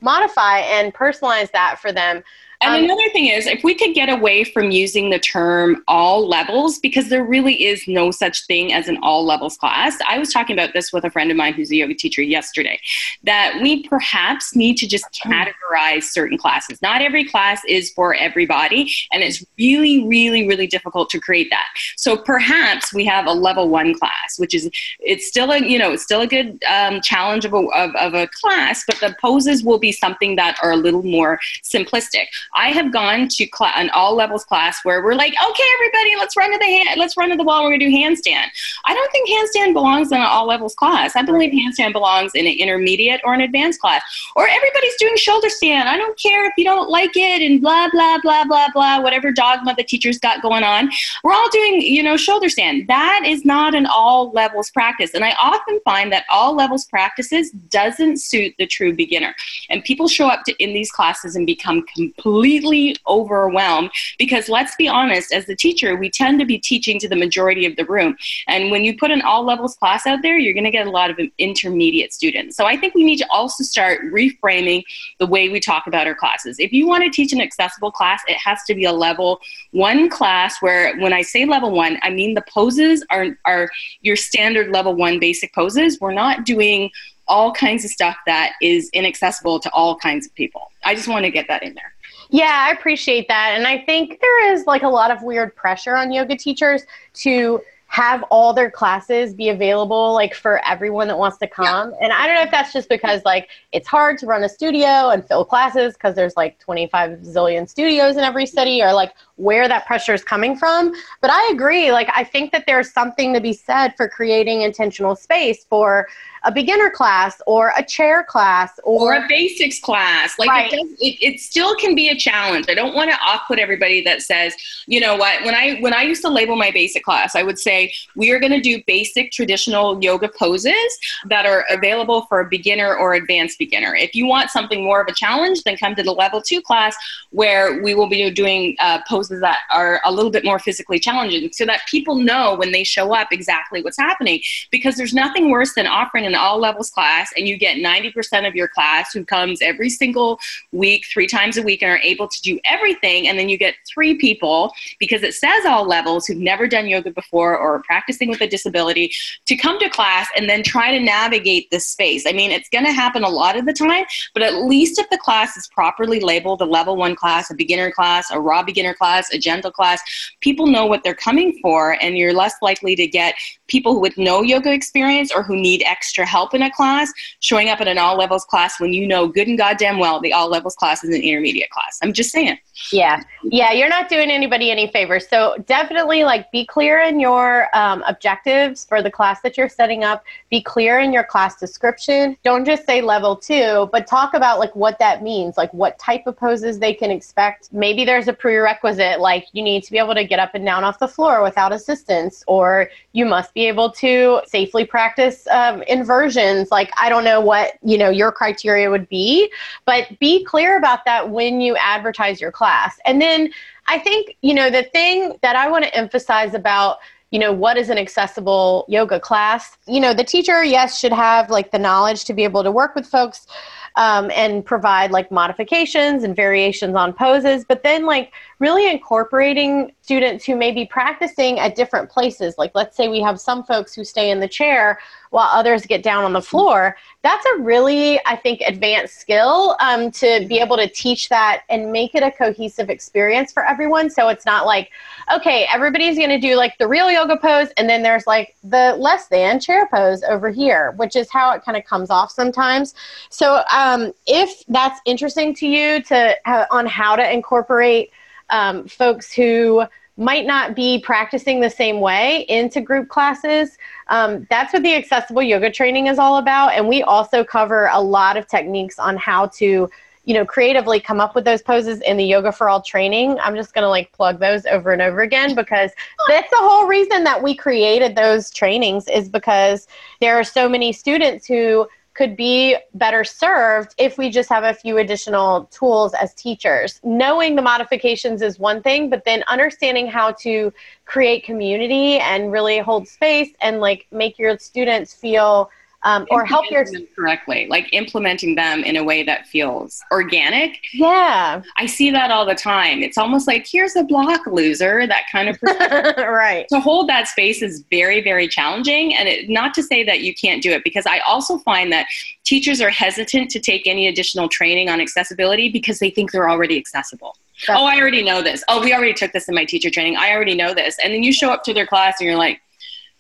modify 0.00 0.59
and 0.59 0.92
personalize 0.92 1.50
that 1.52 1.78
for 1.80 1.92
them 1.92 2.22
and 2.62 2.75
um, 2.75 2.85
another 2.85 3.09
thing 3.11 3.27
is, 3.27 3.47
if 3.47 3.62
we 3.62 3.75
could 3.75 3.95
get 3.95 4.09
away 4.09 4.45
from 4.45 4.71
using 4.71 5.11
the 5.11 5.19
term 5.19 5.83
all 5.88 6.27
levels, 6.27 6.79
because 6.79 7.09
there 7.09 7.25
really 7.25 7.64
is 7.64 7.87
no 7.87 8.11
such 8.11 8.47
thing 8.47 8.73
as 8.73 8.88
an 8.88 8.99
all 9.03 9.25
levels 9.25 9.57
class. 9.57 9.97
I 10.09 10.19
was 10.19 10.33
talking 10.33 10.55
about 10.57 10.73
this 10.73 10.92
with 10.92 11.05
a 11.05 11.11
friend 11.11 11.31
of 11.31 11.37
mine 11.37 11.53
who's 11.53 11.71
a 11.71 11.77
yoga 11.77 11.95
teacher 11.95 12.23
yesterday, 12.23 12.81
that 13.25 13.59
we 13.61 13.87
perhaps 13.87 14.57
need 14.57 14.77
to 14.79 14.87
just 14.87 15.05
categorize 15.12 16.05
certain 16.05 16.38
classes. 16.38 16.81
Not 16.81 17.03
every 17.03 17.25
class 17.25 17.61
is 17.69 17.90
for 17.92 18.14
everybody, 18.14 18.92
and 19.12 19.23
it's 19.23 19.45
really, 19.59 20.07
really, 20.07 20.47
really 20.47 20.66
difficult 20.66 21.11
to 21.11 21.21
create 21.21 21.51
that. 21.51 21.66
So 21.97 22.16
perhaps 22.16 22.92
we 22.95 23.05
have 23.05 23.27
a 23.27 23.33
level 23.33 23.69
one 23.69 23.99
class, 23.99 24.38
which 24.38 24.55
is 24.55 24.71
it's 25.01 25.27
still 25.27 25.51
a 25.51 25.59
you 25.59 25.79
know 25.79 25.92
it's 25.92 26.03
still 26.03 26.23
a 26.23 26.27
good 26.27 26.62
um, 26.69 27.01
challenge 27.03 27.45
of 27.45 27.53
a, 27.53 27.59
of, 27.59 27.95
of 27.97 28.14
a 28.14 28.29
class, 28.29 28.85
but 28.87 28.99
the 29.01 29.14
poses 29.21 29.62
will 29.62 29.79
be 29.79 29.92
something 29.92 30.37
that 30.37 30.57
are 30.62 30.73
a 30.73 30.77
little 30.77 31.03
more 31.03 31.38
simplistic. 31.62 32.27
I 32.57 32.71
have 32.71 32.92
gone 32.92 33.29
to 33.29 33.47
an 33.77 33.90
all 33.90 34.16
levels 34.16 34.45
class 34.45 34.81
where 34.83 35.05
we're 35.05 35.14
like, 35.14 35.33
okay, 35.33 35.64
everybody, 35.75 36.16
let's 36.16 36.37
run 36.37 36.51
to 36.53 36.59
the 36.59 36.64
hand, 36.64 36.99
let's 36.99 37.16
run 37.16 37.29
to 37.29 37.37
the 37.37 37.45
wall. 37.45 37.62
We're 37.62 37.71
gonna 37.71 37.90
do 37.90 37.90
handstand. 37.90 38.47
I 38.87 38.95
don't 38.95 39.12
think 39.12 39.29
handstand 39.29 39.75
belongs 39.75 40.11
in 40.11 40.19
an 40.19 40.25
all 40.25 40.47
levels 40.47 40.75
class. 40.75 41.14
I 41.16 41.23
believe 41.23 41.53
handstand 41.53 41.92
belongs 41.92 42.33
in 42.35 42.47
an 42.47 42.55
intermediate 42.55 43.21
or 43.25 43.35
an 43.35 43.42
advanced 43.42 43.81
class. 43.81 44.03
Or 44.35 44.49
everybody's 44.49 44.97
doing 44.97 45.16
shoulder 45.16 45.51
stand. 45.51 45.88
I 45.88 45.97
don't 45.97 46.19
care 46.19 46.47
if 46.47 46.53
you 46.57 46.64
don't 46.64 46.88
like 46.88 47.16
it 47.16 47.42
and 47.42 47.61
blah 47.61 47.88
blah 47.90 48.19
blah 48.23 48.45
blah 48.45 48.69
blah. 48.73 49.01
Whatever 49.01 49.33
dogma 49.33 49.75
the 49.77 49.85
teachers 49.85 50.19
got 50.19 50.40
going 50.40 50.64
on, 50.64 50.90
we're 51.23 51.33
all 51.33 51.51
doing 51.51 51.83
you 51.83 52.03
know 52.03 52.16
shoulder 52.16 52.49
stand. 52.49 52.88
That 52.88 53.23
is 53.27 53.45
not 53.45 53.75
an 53.75 53.87
all 53.87 54.31
levels 54.31 54.71
practice, 54.71 55.12
and 55.12 55.25
I 55.25 55.35
often 55.40 55.79
find 55.85 56.11
that 56.12 56.25
all 56.31 56.55
levels 56.55 56.87
practices 56.87 57.51
doesn't 57.51 58.19
suit 58.19 58.55
the 58.59 58.66
true 58.66 58.95
beginner. 58.95 59.35
And 59.69 59.85
people 59.85 60.09
show 60.09 60.29
up 60.29 60.45
to 60.45 60.55
in 60.62 60.73
these 60.73 60.90
classes 60.90 61.37
and 61.37 61.47
become 61.47 61.85
completely 61.95 62.36
completely 62.37 62.96
overwhelmed 63.07 63.90
because 64.18 64.49
let's 64.49 64.75
be 64.77 64.88
honest, 64.88 65.33
as 65.33 65.46
the 65.46 65.57
teacher, 65.57 65.96
we 65.96 66.11
tend 66.11 66.38
to 66.38 66.44
be 66.44 66.59
teaching 66.59 66.99
to 66.99 67.09
the 67.09 67.16
majority 67.16 67.66
of 67.66 67.77
the 67.77 67.85
room. 67.85 68.16
And 68.46 68.70
when 68.70 68.85
you 68.85 68.96
put 68.96 69.11
an 69.11 69.22
all 69.22 69.44
levels 69.44 69.77
class 69.77 70.07
out 70.07 70.20
there, 70.22 70.38
you're 70.38 70.53
going 70.53 70.64
to 70.64 70.70
get 70.70 70.87
a 70.87 70.90
lot 70.90 71.11
of 71.11 71.18
intermediate 71.38 72.12
students. 72.12 72.57
So 72.57 72.66
I 72.66 72.77
think 72.77 72.94
we 72.94 73.05
need 73.05 73.18
to 73.18 73.27
also 73.31 73.64
start 73.64 74.03
reframing 74.12 74.85
the 75.18 75.27
way 75.27 75.49
we 75.49 75.61
talk 75.61 75.87
about 75.87 76.07
our 76.07 76.14
classes. 76.14 76.59
If 76.59 76.72
you 76.72 76.87
want 76.87 77.05
to 77.05 77.11
teach 77.11 77.33
an 77.33 77.40
accessible 77.40 77.90
class, 77.90 78.22
it 78.29 78.37
has 78.37 78.62
to 78.64 78.75
be 78.75 78.85
a 78.85 78.92
level 78.92 79.40
one 79.70 80.09
class 80.09 80.61
where 80.61 80.96
when 80.99 81.12
I 81.12 81.22
say 81.22 81.46
level 81.46 81.70
one, 81.70 81.99
I 82.03 82.11
mean 82.11 82.35
the 82.35 82.44
poses 82.53 83.05
are, 83.11 83.38
are 83.44 83.70
your 84.03 84.16
standard 84.16 84.70
level 84.70 84.94
one 84.94 85.18
basic 85.18 85.55
poses. 85.55 86.01
We're 86.01 86.12
not 86.12 86.44
doing 86.44 86.90
all 87.29 87.53
kinds 87.53 87.85
of 87.85 87.90
stuff 87.90 88.16
that 88.27 88.53
is 88.62 88.88
inaccessible 88.92 89.59
to 89.61 89.70
all 89.72 89.96
kinds 89.96 90.27
of 90.27 90.35
people. 90.35 90.70
I 90.85 90.94
just 90.94 91.09
want 91.09 91.25
to 91.25 91.31
get 91.31 91.49
that 91.49 91.62
in 91.62 91.75
there. 91.75 91.92
Yeah, 92.31 92.67
I 92.69 92.73
appreciate 92.73 93.29
that. 93.29 93.55
And 93.57 93.67
I 93.67 93.79
think 93.79 94.21
there 94.21 94.53
is 94.53 94.67
like 94.67 94.83
a 94.83 94.89
lot 94.89 95.11
of 95.11 95.23
weird 95.23 95.55
pressure 95.55 95.97
on 95.97 96.12
yoga 96.12 96.37
teachers 96.37 96.83
to 97.15 97.61
have 97.89 98.25
all 98.25 98.53
their 98.53 98.71
classes 98.71 99.33
be 99.33 99.49
available 99.49 100.12
like 100.12 100.35
for 100.35 100.61
everyone 100.67 101.07
that 101.09 101.17
wants 101.17 101.39
to 101.39 101.47
come. 101.47 101.93
Yeah. 101.93 101.99
And 102.03 102.12
I 102.12 102.27
don't 102.27 102.35
know 102.35 102.43
if 102.43 102.51
that's 102.51 102.73
just 102.73 102.89
because 102.89 103.25
like 103.25 103.49
it's 103.73 103.87
hard 103.87 104.19
to 104.19 104.27
run 104.27 104.43
a 104.43 104.49
studio 104.49 105.11
and 105.11 105.27
fill 105.27 105.45
classes 105.45 105.95
because 105.95 106.15
there's 106.15 106.37
like 106.37 106.59
25 106.59 107.21
zillion 107.21 107.69
studios 107.69 108.17
in 108.17 108.25
every 108.25 108.45
city 108.45 108.83
or 108.83 108.93
like 108.93 109.12
where 109.37 109.69
that 109.69 109.87
pressure 109.87 110.12
is 110.12 110.25
coming 110.25 110.57
from. 110.57 110.93
But 111.21 111.31
I 111.31 111.49
agree. 111.53 111.93
Like 111.93 112.11
I 112.15 112.25
think 112.25 112.51
that 112.53 112.65
there's 112.67 112.93
something 112.93 113.33
to 113.35 113.41
be 113.41 113.53
said 113.53 113.97
for 113.97 114.09
creating 114.09 114.62
intentional 114.62 115.15
space 115.15 115.65
for 115.65 116.09
a 116.46 116.52
beginner 116.52 116.90
class 116.90 117.42
or 117.46 117.72
a 117.76 117.85
chair 117.85 118.24
class 118.24 118.78
or, 118.85 119.14
or 119.14 119.24
a 119.24 119.26
basics 119.28 119.80
class. 119.80 120.38
Like 120.38 120.48
right. 120.48 120.72
it, 120.72 120.76
does, 120.76 120.92
it, 121.00 121.16
it 121.20 121.40
still 121.40 121.74
can 121.74 121.94
be 121.94 122.09
a 122.09 122.16
challenge. 122.16 122.66
I 122.68 122.74
don't 122.74 122.94
want 122.94 123.11
to 123.11 123.16
off 123.18 123.42
put 123.48 123.59
everybody 123.59 124.00
that 124.04 124.22
says, 124.22 124.54
you 124.87 125.00
know 125.00 125.16
what, 125.16 125.44
when 125.44 125.54
I 125.54 125.78
when 125.80 125.92
I 125.92 126.02
used 126.02 126.22
to 126.22 126.30
label 126.30 126.56
my 126.56 126.70
basic 126.70 127.02
class, 127.02 127.35
I 127.35 127.42
would 127.42 127.59
say 127.59 127.92
we 128.14 128.30
are 128.30 128.38
going 128.38 128.52
to 128.52 128.61
do 128.61 128.82
basic 128.87 129.32
traditional 129.32 130.02
yoga 130.02 130.28
poses 130.28 130.98
that 131.26 131.46
are 131.46 131.64
available 131.68 132.22
for 132.28 132.40
a 132.40 132.48
beginner 132.48 132.94
or 132.94 133.14
advanced 133.14 133.59
beginner. 133.59 133.94
If 133.96 134.14
you 134.14 134.26
want 134.26 134.50
something 134.50 134.85
more 134.85 135.00
of 135.00 135.09
a 135.09 135.14
challenge, 135.14 135.64
then 135.64 135.76
come 135.76 135.96
to 135.96 136.02
the 136.02 136.12
level 136.12 136.40
two 136.40 136.62
class 136.62 136.96
where 137.30 137.82
we 137.82 137.94
will 137.94 138.09
be 138.09 138.30
doing 138.30 138.76
uh, 138.78 139.00
poses 139.09 139.40
that 139.40 139.59
are 139.72 140.00
a 140.04 140.12
little 140.12 140.30
bit 140.30 140.44
more 140.44 140.61
physically 140.61 141.00
challenging 141.00 141.50
so 141.52 141.66
that 141.66 141.80
people 141.88 142.14
know 142.14 142.54
when 142.54 142.70
they 142.70 142.85
show 142.85 143.12
up 143.12 143.28
exactly 143.32 143.82
what's 143.82 143.98
happening. 143.98 144.40
Because 144.70 144.94
there's 144.94 145.14
nothing 145.14 145.50
worse 145.50 145.74
than 145.74 145.88
offering 145.88 146.24
an 146.24 146.36
all 146.37 146.59
levels 146.59 146.90
class 146.90 147.33
and 147.37 147.49
you 147.49 147.57
get 147.57 147.77
90% 147.79 148.46
of 148.46 148.55
your 148.55 148.68
class 148.68 149.12
who 149.12 149.25
comes 149.25 149.61
every 149.62 149.90
single 149.90 150.38
week, 150.72 151.07
three 151.12 151.27
times 151.27 151.57
a 151.57 151.62
week, 151.62 151.83
and 151.83 151.90
are 151.90 151.99
able 151.99 152.29
to 152.29 152.42
do 152.42 152.59
everything. 152.64 153.29
And 153.29 153.38
then 153.38 153.49
you 153.49 153.59
get 153.59 153.75
three 153.87 154.14
people, 154.16 154.72
because 154.99 155.22
it 155.22 155.35
says 155.35 155.64
all 155.66 155.87
levels, 155.87 156.27
who've 156.27 156.38
never 156.38 156.68
done 156.68 156.87
yoga 156.87 157.11
before 157.11 157.57
or 157.57 157.83
practicing 157.83 158.29
with 158.29 158.40
a 158.40 158.46
disability, 158.46 159.12
to 159.46 159.57
come 159.57 159.79
to 159.79 159.88
class 159.88 160.29
and 160.37 160.49
then 160.49 160.62
try 160.62 160.90
to 160.90 161.03
navigate 161.03 161.70
this 161.70 161.87
space. 161.87 162.27
I 162.27 162.33
mean, 162.33 162.51
it's 162.51 162.68
going 162.68 162.85
to 162.85 162.92
happen 162.92 163.25
a 163.25 163.29
lot 163.29 163.57
of 163.57 163.66
the 163.66 163.72
time, 163.72 164.05
but 164.35 164.42
at 164.42 164.55
least 164.55 164.99
if 164.99 165.09
the 165.11 165.18
class 165.18 165.57
is 165.57 165.68
properly 165.68 166.20
labeled 166.20 166.61
a 166.61 166.64
level 166.64 166.96
one 166.96 167.16
class, 167.16 167.51
a 167.51 167.55
beginner 167.55 167.90
class, 167.90 168.31
a 168.31 168.40
raw 168.40 168.62
beginner 168.62 168.94
class, 168.94 169.33
a 169.33 169.38
gentle 169.38 169.70
class, 169.70 170.01
people 170.40 170.66
know 170.66 170.87
what 170.87 171.03
they're 171.03 171.14
coming 171.14 171.59
for, 171.61 171.96
and 172.03 172.16
you're 172.16 172.35
less 172.35 172.55
likely 172.62 172.94
to 172.96 173.07
get 173.07 173.35
people 173.68 174.00
with 174.00 174.16
no 174.16 174.42
yoga 174.42 174.72
experience 174.72 175.33
or 175.35 175.42
who 175.42 175.57
need 175.57 175.83
extra 175.85 176.24
help 176.26 176.55
in 176.55 176.62
a 176.62 176.70
class 176.70 177.12
showing 177.40 177.68
up 177.68 177.81
in 177.81 177.88
an 177.88 177.98
all 177.98 178.16
levels 178.16 178.44
class 178.44 178.81
when 178.81 178.92
you 178.92 179.07
know 179.07 179.26
good 179.26 179.48
and 179.48 179.59
goddamn 179.59 179.98
well 179.98 180.20
the 180.20 180.33
all 180.33 180.48
levels 180.48 180.74
class 180.74 181.02
is 181.05 181.14
an 181.14 181.20
intermediate 181.20 181.70
class. 181.70 181.98
I'm 182.02 182.12
just 182.12 182.31
saying. 182.31 182.59
Yeah. 182.92 183.22
Yeah. 183.42 183.72
You're 183.72 183.88
not 183.88 184.09
doing 184.09 184.31
anybody 184.31 184.70
any 184.70 184.87
favors. 184.88 185.26
So 185.29 185.57
definitely 185.66 186.24
like 186.24 186.50
be 186.52 186.66
clear 186.66 187.00
in 187.00 187.18
your 187.20 187.68
um, 187.74 188.02
objectives 188.07 188.85
for 188.85 189.02
the 189.02 189.11
class 189.11 189.40
that 189.42 189.57
you're 189.57 189.68
setting 189.68 190.05
up. 190.05 190.24
Be 190.50 190.61
clear 190.61 191.00
in 191.00 191.12
your 191.12 191.24
class 191.24 191.59
description. 191.59 192.37
Don't 192.44 192.64
just 192.64 192.85
say 192.85 193.00
level 193.00 193.35
two, 193.35 193.88
but 193.92 194.07
talk 194.07 194.35
about 194.35 194.59
like 194.59 194.74
what 194.76 194.98
that 194.98 195.22
means, 195.22 195.57
like 195.57 195.72
what 195.72 195.98
type 195.98 196.26
of 196.26 196.37
poses 196.37 196.79
they 196.79 196.92
can 196.92 197.11
expect. 197.11 197.72
Maybe 197.72 198.05
there's 198.05 198.29
a 198.29 198.33
prerequisite, 198.33 199.20
like 199.20 199.46
you 199.52 199.62
need 199.62 199.83
to 199.85 199.90
be 199.90 199.98
able 199.98 200.14
to 200.14 200.24
get 200.24 200.38
up 200.38 200.55
and 200.55 200.64
down 200.64 200.85
off 200.85 200.98
the 200.98 201.09
floor 201.09 201.42
without 201.42 201.72
assistance, 201.72 202.44
or 202.46 202.90
you 203.12 203.24
must 203.24 203.55
be 203.57 203.66
able 203.66 203.90
to 203.90 204.42
safely 204.47 204.85
practice 204.85 205.47
um, 205.49 205.83
inversions. 205.85 206.71
Like, 206.71 206.90
I 207.01 207.09
don't 207.09 207.25
know 207.25 207.40
what, 207.40 207.73
you 207.83 207.97
know, 207.97 208.11
your 208.11 208.31
criteria 208.31 208.90
would 208.90 209.09
be, 209.09 209.51
but 209.87 210.07
be 210.21 210.45
clear 210.45 210.77
about 210.77 211.07
that 211.07 211.31
when 211.31 211.62
you 211.62 211.75
advertise 211.77 212.38
your 212.38 212.53
class. 212.53 212.99
And 213.07 213.21
then 213.21 213.51
I 213.87 213.99
think, 213.99 214.37
you 214.42 214.53
know, 214.53 214.69
the 214.69 214.83
thing 214.83 215.38
that 215.40 215.57
I 215.57 215.71
want 215.71 215.85
to 215.85 215.97
emphasize 215.97 216.53
about 216.53 216.99
you 217.33 217.40
know 217.40 217.53
what 217.53 217.77
is 217.77 217.90
an 217.90 217.99
accessible 217.99 218.85
yoga 218.88 219.19
class 219.19 219.77
you 219.88 219.99
know 219.99 220.14
the 220.14 220.23
teacher 220.23 220.62
yes 220.62 220.97
should 220.97 221.12
have 221.12 221.51
like 221.51 221.73
the 221.73 221.79
knowledge 221.79 222.25
to 222.25 222.33
be 222.33 222.45
able 222.45 222.62
to 222.62 222.71
work 222.71 222.95
with 222.95 223.05
folks 223.05 223.49
um, 223.97 224.31
and 224.33 224.64
provide 224.64 225.11
like 225.11 225.33
modifications 225.33 226.23
and 226.23 226.37
variations 226.37 226.95
on 226.95 227.12
poses 227.12 227.64
but 227.64 227.83
then 227.83 228.07
like 228.07 228.33
really 228.59 228.90
incorporating 228.90 229.92
students 230.01 230.45
who 230.45 230.57
may 230.57 230.73
be 230.73 230.87
practicing 230.87 231.59
at 231.59 231.75
different 231.75 232.09
places. 232.09 232.55
Like, 232.57 232.73
let's 232.75 232.97
say 232.97 233.09
we 233.09 233.21
have 233.21 233.38
some 233.38 233.62
folks 233.64 233.95
who 233.95 234.05
stay 234.05 234.31
in 234.31 234.40
the 234.40 234.49
chair 234.49 234.99
while 235.31 235.49
others 235.53 235.85
get 235.85 236.03
down 236.03 236.25
on 236.25 236.33
the 236.33 236.40
floor. 236.40 236.97
That's 237.23 237.45
a 237.45 237.59
really, 237.59 238.19
I 238.25 238.37
think, 238.37 238.62
advanced 238.62 239.19
skill 239.19 239.77
um, 239.81 240.11
to 240.12 240.47
be 240.49 240.59
able 240.59 240.77
to 240.77 240.88
teach 240.88 241.29
that 241.29 241.64
and 241.69 241.92
make 241.92 242.14
it 242.14 242.23
a 242.23 242.31
cohesive 242.31 242.88
experience 242.88 243.53
for 243.53 243.66
everyone. 243.66 244.09
So 244.09 244.29
it's 244.29 244.47
not 244.47 244.64
like, 244.64 244.90
okay, 245.35 245.66
everybody's 245.71 246.16
going 246.16 246.31
to 246.31 246.38
do 246.38 246.55
like 246.55 246.79
the 246.79 246.88
real 246.88 247.11
yoga 247.11 247.37
pose, 247.37 247.69
and 247.77 247.90
then 247.90 248.03
there's 248.03 248.27
like 248.27 248.57
the 248.64 248.97
less 248.99 249.27
than 249.29 249.61
chair 249.61 249.88
pose 249.92 250.23
over 250.23 250.49
here, 250.49 250.92
which 250.92 251.16
is 251.16 251.31
how 251.31 251.53
it 251.53 251.62
kind 251.62 251.77
of 251.77 251.85
comes 251.85 252.09
off 252.09 252.31
sometimes. 252.31 252.95
So 253.29 253.62
um, 253.71 254.12
if 254.27 254.64
that's 254.69 255.01
interesting 255.05 255.55
to 255.57 255.66
you 255.66 256.03
to 256.05 256.37
uh, 256.49 256.64
on 256.71 256.87
how 256.87 257.16
to 257.16 257.31
incorporate 257.31 258.12
um, 258.50 258.87
folks 258.87 259.32
who 259.32 259.87
might 260.16 260.46
not 260.46 260.74
be 260.74 260.98
practicing 261.00 261.61
the 261.61 261.70
same 261.70 262.00
way 262.00 262.46
into 262.48 262.80
group 262.80 263.09
classes. 263.09 263.76
Um, 264.09 264.46
that's 264.48 264.72
what 264.72 264.82
the 264.82 264.94
accessible 264.94 265.42
yoga 265.42 265.70
training 265.70 266.06
is 266.06 266.18
all 266.18 266.38
about. 266.38 266.68
And 266.72 266.88
we 266.88 267.02
also 267.02 267.44
cover 267.44 267.90
a 267.92 268.00
lot 268.00 268.37
of 268.37 268.46
techniques 268.46 268.98
on 268.98 269.16
how 269.18 269.48
to, 269.48 269.90
you 270.24 270.35
know, 270.35 270.46
creatively 270.46 271.00
come 271.00 271.20
up 271.20 271.35
with 271.35 271.44
those 271.44 271.61
poses 271.61 272.00
in 272.00 272.16
the 272.16 272.24
Yoga 272.24 272.50
for 272.50 272.68
All 272.68 272.80
training. 272.80 273.38
I'm 273.40 273.54
just 273.56 273.74
going 273.74 273.82
to 273.82 273.90
like 273.90 274.11
plug 274.12 274.40
those 274.40 274.64
over 274.66 274.90
and 274.90 275.02
over 275.02 275.20
again 275.20 275.54
because 275.54 275.90
that's 276.28 276.50
the 276.50 276.56
whole 276.56 276.87
reason 276.87 277.22
that 277.24 277.42
we 277.42 277.54
created 277.54 278.16
those 278.16 278.50
trainings 278.50 279.09
is 279.09 279.28
because 279.28 279.87
there 280.20 280.37
are 280.37 280.44
so 280.44 280.68
many 280.68 280.92
students 280.92 281.46
who 281.46 281.87
could 282.16 282.37
be 282.37 282.76
better 282.94 283.24
served 283.24 283.94
if 283.98 284.16
we 284.16 284.31
just 284.31 284.48
have 284.48 284.64
a 284.64 284.72
few 284.72 284.98
additional 284.98 285.66
tools 285.66 286.14
as 286.14 286.33
teachers. 286.35 287.00
Knowing 287.05 287.57
the 287.57 287.62
modifications 287.62 288.40
is 288.40 288.59
one 288.59 288.83
thing, 288.83 289.11
but 289.11 289.24
then 289.24 289.44
understanding 289.48 290.07
how 290.07 290.33
to 290.33 290.72
create 291.05 291.44
community 291.44 292.18
and 292.18 292.50
really 292.50 292.79
hold 292.79 293.07
space 293.07 293.50
and 293.61 293.81
like 293.81 294.07
make 294.11 294.38
your 294.38 294.59
students 294.59 295.12
feel 295.12 295.70
um, 296.07 296.25
or 296.31 296.45
help 296.45 296.71
your 296.71 296.85
correctly, 297.16 297.66
like 297.69 297.92
implementing 297.92 298.55
them 298.55 298.85
in 298.85 298.95
a 298.95 299.03
way 299.03 299.25
that 299.25 299.49
feels 299.49 300.01
organic. 300.12 300.79
Yeah, 300.95 301.62
I 301.77 301.87
see 301.87 302.12
that 302.12 302.31
all 302.31 302.47
the 302.47 302.55
time. 302.55 303.03
It's 303.03 303.19
almost 303.19 303.49
like 303.49 303.66
here's 303.66 303.97
a 303.97 304.05
block, 304.05 304.47
loser. 304.47 305.05
That 305.09 305.25
kind 305.33 305.49
of 305.49 305.59
right. 306.16 306.64
To 306.69 306.79
hold 306.79 307.09
that 307.09 307.27
space 307.27 307.61
is 307.61 307.85
very, 307.90 308.21
very 308.21 308.47
challenging, 308.47 309.16
and 309.16 309.29
it, 309.29 309.51
not 309.51 309.75
to 309.75 309.83
say 309.83 310.05
that 310.05 310.21
you 310.21 310.33
can't 310.33 310.62
do 310.62 310.71
it, 310.71 310.85
because 310.85 311.07
I 311.07 311.19
also 311.27 311.59
find 311.59 311.90
that 311.90 312.07
teachers 312.45 312.81
are 312.81 312.90
hesitant 312.90 313.51
to 313.51 313.59
take 313.59 313.88
any 313.88 314.07
additional 314.07 314.49
training 314.49 314.88
on 314.88 315.01
accessibility 315.01 315.69
because 315.71 315.99
they 315.99 316.11
think 316.11 316.31
they're 316.31 316.49
already 316.49 316.79
accessible. 316.79 317.35
That's 317.66 317.81
oh, 317.81 317.85
I 317.85 317.99
already 317.99 318.23
know 318.23 318.42
this. 318.42 318.62
Oh, 318.69 318.81
we 318.81 318.95
already 318.95 319.14
took 319.14 319.33
this 319.33 319.49
in 319.49 319.57
my 319.57 319.64
teacher 319.64 319.90
training. 319.90 320.16
I 320.16 320.33
already 320.33 320.55
know 320.55 320.73
this. 320.73 320.97
And 321.03 321.12
then 321.12 321.23
you 321.23 321.33
show 321.33 321.51
up 321.51 321.64
to 321.64 321.75
their 321.75 321.87
class 321.87 322.16
and 322.21 322.29
you're 322.29 322.37
like, 322.37 322.61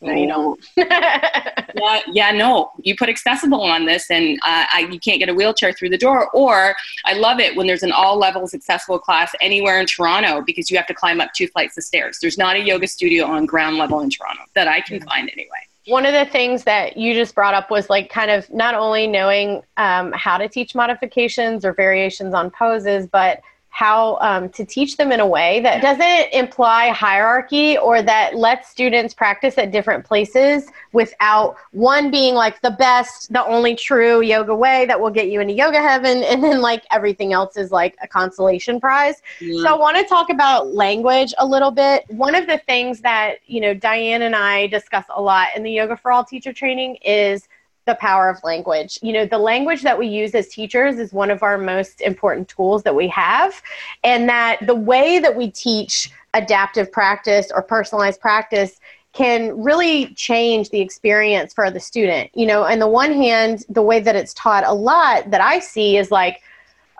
no, 0.00 0.12
you 0.12 0.26
don't. 0.26 0.60
yeah, 0.76 2.00
yeah, 2.12 2.30
no. 2.30 2.70
You 2.82 2.94
put 2.96 3.08
accessible 3.08 3.62
on 3.62 3.86
this, 3.86 4.10
and 4.10 4.38
uh, 4.42 4.64
I, 4.72 4.88
you 4.90 5.00
can't 5.00 5.18
get 5.18 5.28
a 5.28 5.34
wheelchair 5.34 5.72
through 5.72 5.88
the 5.90 5.98
door. 5.98 6.28
Or 6.30 6.74
I 7.04 7.14
love 7.14 7.40
it 7.40 7.56
when 7.56 7.66
there's 7.66 7.82
an 7.82 7.92
all 7.92 8.18
levels 8.18 8.52
accessible 8.52 8.98
class 8.98 9.34
anywhere 9.40 9.80
in 9.80 9.86
Toronto 9.86 10.42
because 10.42 10.70
you 10.70 10.76
have 10.76 10.86
to 10.86 10.94
climb 10.94 11.20
up 11.20 11.32
two 11.34 11.48
flights 11.48 11.78
of 11.78 11.84
stairs. 11.84 12.18
There's 12.20 12.36
not 12.36 12.56
a 12.56 12.60
yoga 12.60 12.86
studio 12.86 13.24
on 13.26 13.46
ground 13.46 13.78
level 13.78 14.00
in 14.00 14.10
Toronto 14.10 14.42
that 14.54 14.68
I 14.68 14.80
can 14.80 15.00
find 15.00 15.30
anyway. 15.32 15.48
One 15.86 16.04
of 16.04 16.12
the 16.12 16.30
things 16.30 16.64
that 16.64 16.96
you 16.96 17.14
just 17.14 17.34
brought 17.34 17.54
up 17.54 17.70
was 17.70 17.88
like 17.88 18.10
kind 18.10 18.30
of 18.30 18.52
not 18.52 18.74
only 18.74 19.06
knowing 19.06 19.62
um, 19.76 20.12
how 20.12 20.36
to 20.36 20.48
teach 20.48 20.74
modifications 20.74 21.64
or 21.64 21.72
variations 21.72 22.34
on 22.34 22.50
poses, 22.50 23.06
but 23.06 23.40
how 23.76 24.16
um, 24.22 24.48
to 24.48 24.64
teach 24.64 24.96
them 24.96 25.12
in 25.12 25.20
a 25.20 25.26
way 25.26 25.60
that 25.60 25.82
doesn't 25.82 26.32
imply 26.32 26.88
hierarchy 26.88 27.76
or 27.76 28.00
that 28.00 28.34
lets 28.34 28.70
students 28.70 29.12
practice 29.12 29.58
at 29.58 29.70
different 29.70 30.02
places 30.02 30.68
without 30.94 31.56
one 31.72 32.10
being 32.10 32.34
like 32.34 32.58
the 32.62 32.70
best, 32.70 33.30
the 33.34 33.44
only 33.44 33.76
true 33.76 34.22
yoga 34.22 34.54
way 34.54 34.86
that 34.86 34.98
will 34.98 35.10
get 35.10 35.28
you 35.28 35.42
into 35.42 35.52
yoga 35.52 35.82
heaven, 35.82 36.22
and 36.22 36.42
then 36.42 36.62
like 36.62 36.84
everything 36.90 37.34
else 37.34 37.58
is 37.58 37.70
like 37.70 37.94
a 38.00 38.08
consolation 38.08 38.80
prize. 38.80 39.20
Yeah. 39.42 39.64
So 39.64 39.74
I 39.74 39.78
want 39.78 39.98
to 39.98 40.04
talk 40.04 40.30
about 40.30 40.68
language 40.68 41.34
a 41.36 41.44
little 41.44 41.70
bit. 41.70 42.06
One 42.08 42.34
of 42.34 42.46
the 42.46 42.56
things 42.56 43.02
that, 43.02 43.40
you 43.44 43.60
know, 43.60 43.74
Diane 43.74 44.22
and 44.22 44.34
I 44.34 44.68
discuss 44.68 45.04
a 45.14 45.20
lot 45.20 45.48
in 45.54 45.62
the 45.62 45.70
Yoga 45.70 45.98
for 45.98 46.10
All 46.10 46.24
teacher 46.24 46.54
training 46.54 46.96
is 47.04 47.46
the 47.86 47.94
power 47.96 48.28
of 48.28 48.42
language. 48.44 48.98
You 49.02 49.12
know, 49.12 49.26
the 49.26 49.38
language 49.38 49.82
that 49.82 49.98
we 49.98 50.06
use 50.08 50.34
as 50.34 50.48
teachers 50.48 50.98
is 50.98 51.12
one 51.12 51.30
of 51.30 51.42
our 51.42 51.56
most 51.56 52.00
important 52.00 52.48
tools 52.48 52.82
that 52.82 52.94
we 52.94 53.08
have, 53.08 53.62
and 54.04 54.28
that 54.28 54.66
the 54.66 54.74
way 54.74 55.18
that 55.18 55.36
we 55.36 55.50
teach 55.50 56.10
adaptive 56.34 56.92
practice 56.92 57.50
or 57.54 57.62
personalized 57.62 58.20
practice 58.20 58.78
can 59.12 59.62
really 59.62 60.12
change 60.14 60.68
the 60.68 60.80
experience 60.80 61.54
for 61.54 61.70
the 61.70 61.80
student. 61.80 62.30
You 62.34 62.44
know, 62.46 62.64
on 62.64 62.78
the 62.78 62.88
one 62.88 63.12
hand, 63.12 63.64
the 63.70 63.80
way 63.80 64.00
that 64.00 64.14
it's 64.14 64.34
taught 64.34 64.64
a 64.66 64.74
lot 64.74 65.30
that 65.30 65.40
I 65.40 65.58
see 65.60 65.96
is 65.96 66.10
like, 66.10 66.42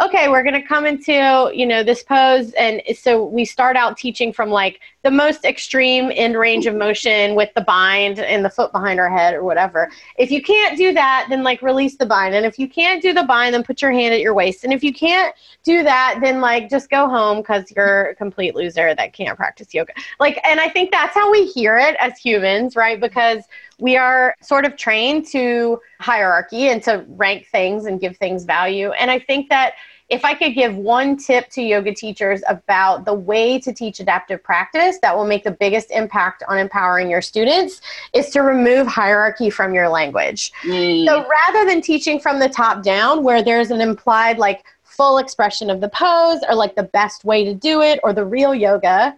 okay, 0.01 0.29
we're 0.29 0.43
going 0.43 0.55
to 0.55 0.67
come 0.67 0.87
into, 0.87 1.51
you 1.55 1.67
know, 1.67 1.83
this 1.83 2.03
pose. 2.03 2.53
And 2.53 2.83
so 2.95 3.25
we 3.25 3.45
start 3.45 3.77
out 3.77 3.97
teaching 3.97 4.33
from 4.33 4.51
like 4.51 4.81
the 5.07 5.11
most 5.13 5.45
extreme 5.45 6.11
end 6.17 6.37
range 6.37 6.67
of 6.67 6.75
motion 6.75 7.37
with 7.37 7.49
the 7.55 7.61
bind 7.61 8.19
and 8.19 8.45
the 8.45 8.51
foot 8.51 8.73
behind 8.73 8.99
our 8.99 9.09
head 9.09 9.35
or 9.35 9.45
whatever. 9.45 9.89
If 10.19 10.33
you 10.33 10.43
can't 10.43 10.77
do 10.77 10.93
that, 10.95 11.29
then 11.31 11.45
like 11.45 11.63
release 11.63 11.97
the 11.97 12.07
bind. 12.07 12.35
And 12.35 12.45
if 12.45 12.59
you 12.59 12.69
can't 12.69 13.01
do 13.01 13.13
the 13.13 13.23
bind, 13.23 13.55
then 13.55 13.63
put 13.63 13.81
your 13.81 13.93
hand 13.93 14.15
at 14.15 14.21
your 14.21 14.35
waist. 14.35 14.65
And 14.65 14.73
if 14.73 14.83
you 14.83 14.93
can't 14.93 15.33
do 15.63 15.85
that, 15.85 16.19
then 16.21 16.41
like 16.41 16.69
just 16.69 16.91
go 16.91 17.09
home 17.09 17.37
because 17.37 17.71
you're 17.77 18.07
a 18.07 18.15
complete 18.17 18.57
loser 18.57 18.97
that 18.97 19.13
can't 19.13 19.37
practice 19.37 19.73
yoga. 19.73 19.93
Like, 20.19 20.41
and 20.45 20.59
I 20.59 20.69
think 20.69 20.91
that's 20.91 21.15
how 21.15 21.31
we 21.31 21.47
hear 21.47 21.79
it 21.79 21.95
as 22.01 22.19
humans, 22.19 22.75
right? 22.75 23.01
Because 23.01 23.45
we 23.79 23.97
are 23.97 24.35
sort 24.43 24.65
of 24.65 24.77
trained 24.77 25.29
to 25.29 25.81
hierarchy 26.01 26.69
and 26.71 26.83
to 26.83 27.05
rank 27.11 27.47
things 27.53 27.85
and 27.85 28.01
give 28.01 28.17
things 28.17 28.43
value. 28.43 28.91
And 28.91 29.09
I 29.09 29.21
think 29.21 29.51
that 29.51 29.75
if 30.09 30.25
I 30.25 30.35
could 30.35 30.55
give 30.55 30.77
one 30.77 31.17
tip 31.17 31.49
to 31.51 31.63
yoga 31.63 31.93
teachers 31.93 32.43
about 32.49 33.05
the 33.05 33.15
way 33.15 33.59
to 33.59 33.73
teach 33.73 33.99
adaptive 33.99 34.43
practice 34.43 34.99
that 35.03 35.17
will 35.17 35.25
make 35.25 35.43
the 35.43 35.51
biggest 35.51 35.91
impact 35.91 36.45
on 36.49 36.59
empowering 36.59 37.11
your 37.11 37.23
students 37.23 37.81
is 38.13 38.31
to 38.31 38.43
remove 38.43 38.87
hierarchy 38.87 39.51
from 39.51 39.75
your 39.75 39.89
language. 39.89 40.53
Mm. 40.63 41.07
So 41.07 41.27
rather 41.29 41.69
than 41.69 41.81
teaching 41.81 42.21
from 42.21 42.39
the 42.39 42.49
top 42.49 42.85
down 42.85 43.25
where 43.25 43.43
there's 43.43 43.71
an 43.71 43.81
implied 43.81 44.39
like 44.39 44.65
full 44.85 45.19
expression 45.19 45.71
of 45.71 45.81
the 45.81 45.89
pose 45.89 46.41
or 46.49 46.55
like 46.55 46.77
the 46.77 46.85
best 46.85 47.25
way 47.25 47.45
to 47.45 47.53
do 47.53 47.83
it 47.83 47.99
or 48.05 48.13
the 48.13 48.25
real 48.25 48.55
yoga, 48.55 49.15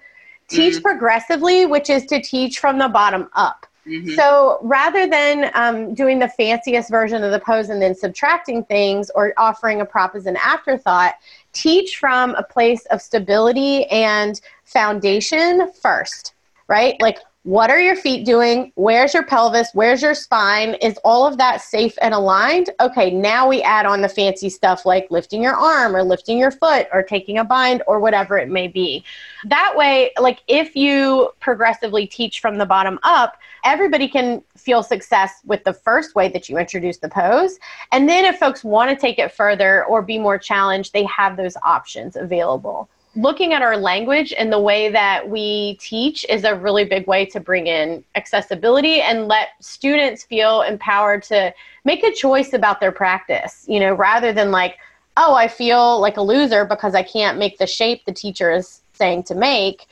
teach 0.49 0.77
mm. 0.77 0.83
progressively, 0.83 1.67
which 1.67 1.91
is 1.91 2.07
to 2.07 2.21
teach 2.23 2.61
from 2.61 2.79
the 2.79 2.89
bottom 2.89 3.29
up. 3.35 3.67
Mm-hmm. 3.89 4.11
So 4.11 4.59
rather 4.63 5.07
than 5.07 5.51
um, 5.55 5.95
doing 5.95 6.19
the 6.19 6.29
fanciest 6.29 6.91
version 6.91 7.25
of 7.25 7.33
the 7.33 7.41
pose 7.41 7.71
and 7.71 7.81
then 7.81 7.95
subtracting 7.95 8.65
things 8.65 9.11
or 9.15 9.33
offering 9.39 9.81
a 9.81 9.87
prop 9.87 10.15
as 10.15 10.27
an 10.27 10.37
afterthought, 10.37 11.15
teach 11.53 11.97
from 11.97 12.35
a 12.35 12.43
place 12.43 12.85
of 12.87 13.01
stability 13.01 13.87
and 13.87 14.41
foundation 14.65 15.73
first, 15.73 16.35
right? 16.69 17.01
Like, 17.01 17.19
what 17.49 17.71
are 17.71 17.81
your 17.81 17.97
feet 17.97 18.27
doing? 18.27 18.71
Where's 18.75 19.15
your 19.15 19.25
pelvis? 19.25 19.71
Where's 19.73 20.03
your 20.03 20.13
spine? 20.13 20.75
Is 20.83 20.99
all 21.03 21.27
of 21.27 21.39
that 21.39 21.63
safe 21.63 21.97
and 22.03 22.13
aligned? 22.13 22.69
Okay, 22.79 23.11
now 23.11 23.49
we 23.49 23.63
add 23.63 23.87
on 23.87 24.03
the 24.03 24.09
fancy 24.11 24.51
stuff 24.51 24.85
like 24.85 25.11
lifting 25.11 25.43
your 25.43 25.55
arm 25.55 25.97
or 25.97 26.03
lifting 26.03 26.37
your 26.37 26.51
foot 26.51 26.89
or 26.93 27.03
taking 27.03 27.39
a 27.39 27.45
bind 27.45 27.83
or 27.87 28.01
whatever 28.01 28.37
it 28.37 28.51
may 28.51 28.69
be. 28.69 29.03
That 29.47 29.73
way, 29.75 30.11
like 30.21 30.41
if 30.47 30.77
you 30.77 31.31
progressively 31.41 32.07
teach 32.07 32.41
from 32.41 32.59
the 32.59 32.67
bottom 32.67 32.99
up, 33.03 33.39
everybody 33.65 34.09
can 34.09 34.43
feel 34.55 34.83
success 34.83 35.41
with 35.47 35.65
the 35.65 35.73
first 35.73 36.15
way 36.15 36.29
that 36.29 36.51
you 36.51 36.59
introduce 36.59 36.99
the 36.99 37.09
pose. 37.09 37.59
And 37.93 38.07
then 38.07 38.27
if 38.27 38.39
folks 38.39 38.63
want 38.63 38.91
to 38.91 38.97
take 38.97 39.19
it 39.19 39.33
further 39.33 39.87
or 39.87 40.03
be 40.03 40.19
more 40.19 40.37
challenged, 40.37 40.93
they 40.93 41.05
have 41.05 41.39
those 41.39 41.57
options 41.65 42.15
available 42.15 42.91
looking 43.19 43.53
at 43.53 43.63
our 43.63 43.77
language 43.77 44.33
and 44.39 44.53
the 44.53 44.61
way 44.61 44.89
that 44.91 45.29
we 45.29 45.75
teach 45.81 46.25
is 46.29 46.45
a 46.45 46.55
really 46.55 46.85
big 46.85 47.07
way 47.09 47.27
to 47.27 47.41
bring 47.41 47.67
in 47.67 48.05
accessibility 48.15 49.01
and 49.01 49.27
let 49.27 49.49
students 49.61 50.23
feel 50.23 50.63
empowered 50.63 51.25
to 51.25 51.53
make 51.85 52.05
a 52.05 52.13
choice 52.13 52.53
about 52.53 52.79
their 52.79 52.93
practice, 52.93 53.65
you 53.69 53.81
know, 53.81 53.93
rather 53.93 54.33
than 54.33 54.53
like, 54.53 54.79
oh, 55.17 55.35
I 55.35 55.49
feel 55.49 56.01
like 56.01 56.17
a 56.17 56.23
loser 56.23 56.65
because 56.65 56.95
I 56.95 57.03
can't 57.03 57.39
make 57.39 57.59
the 57.59 57.67
shape 57.67 58.05
the 58.05 58.13
teacher 58.13 58.53
is 58.53 58.83
saying 58.93 59.25
to 59.25 59.35
make. 59.35 59.87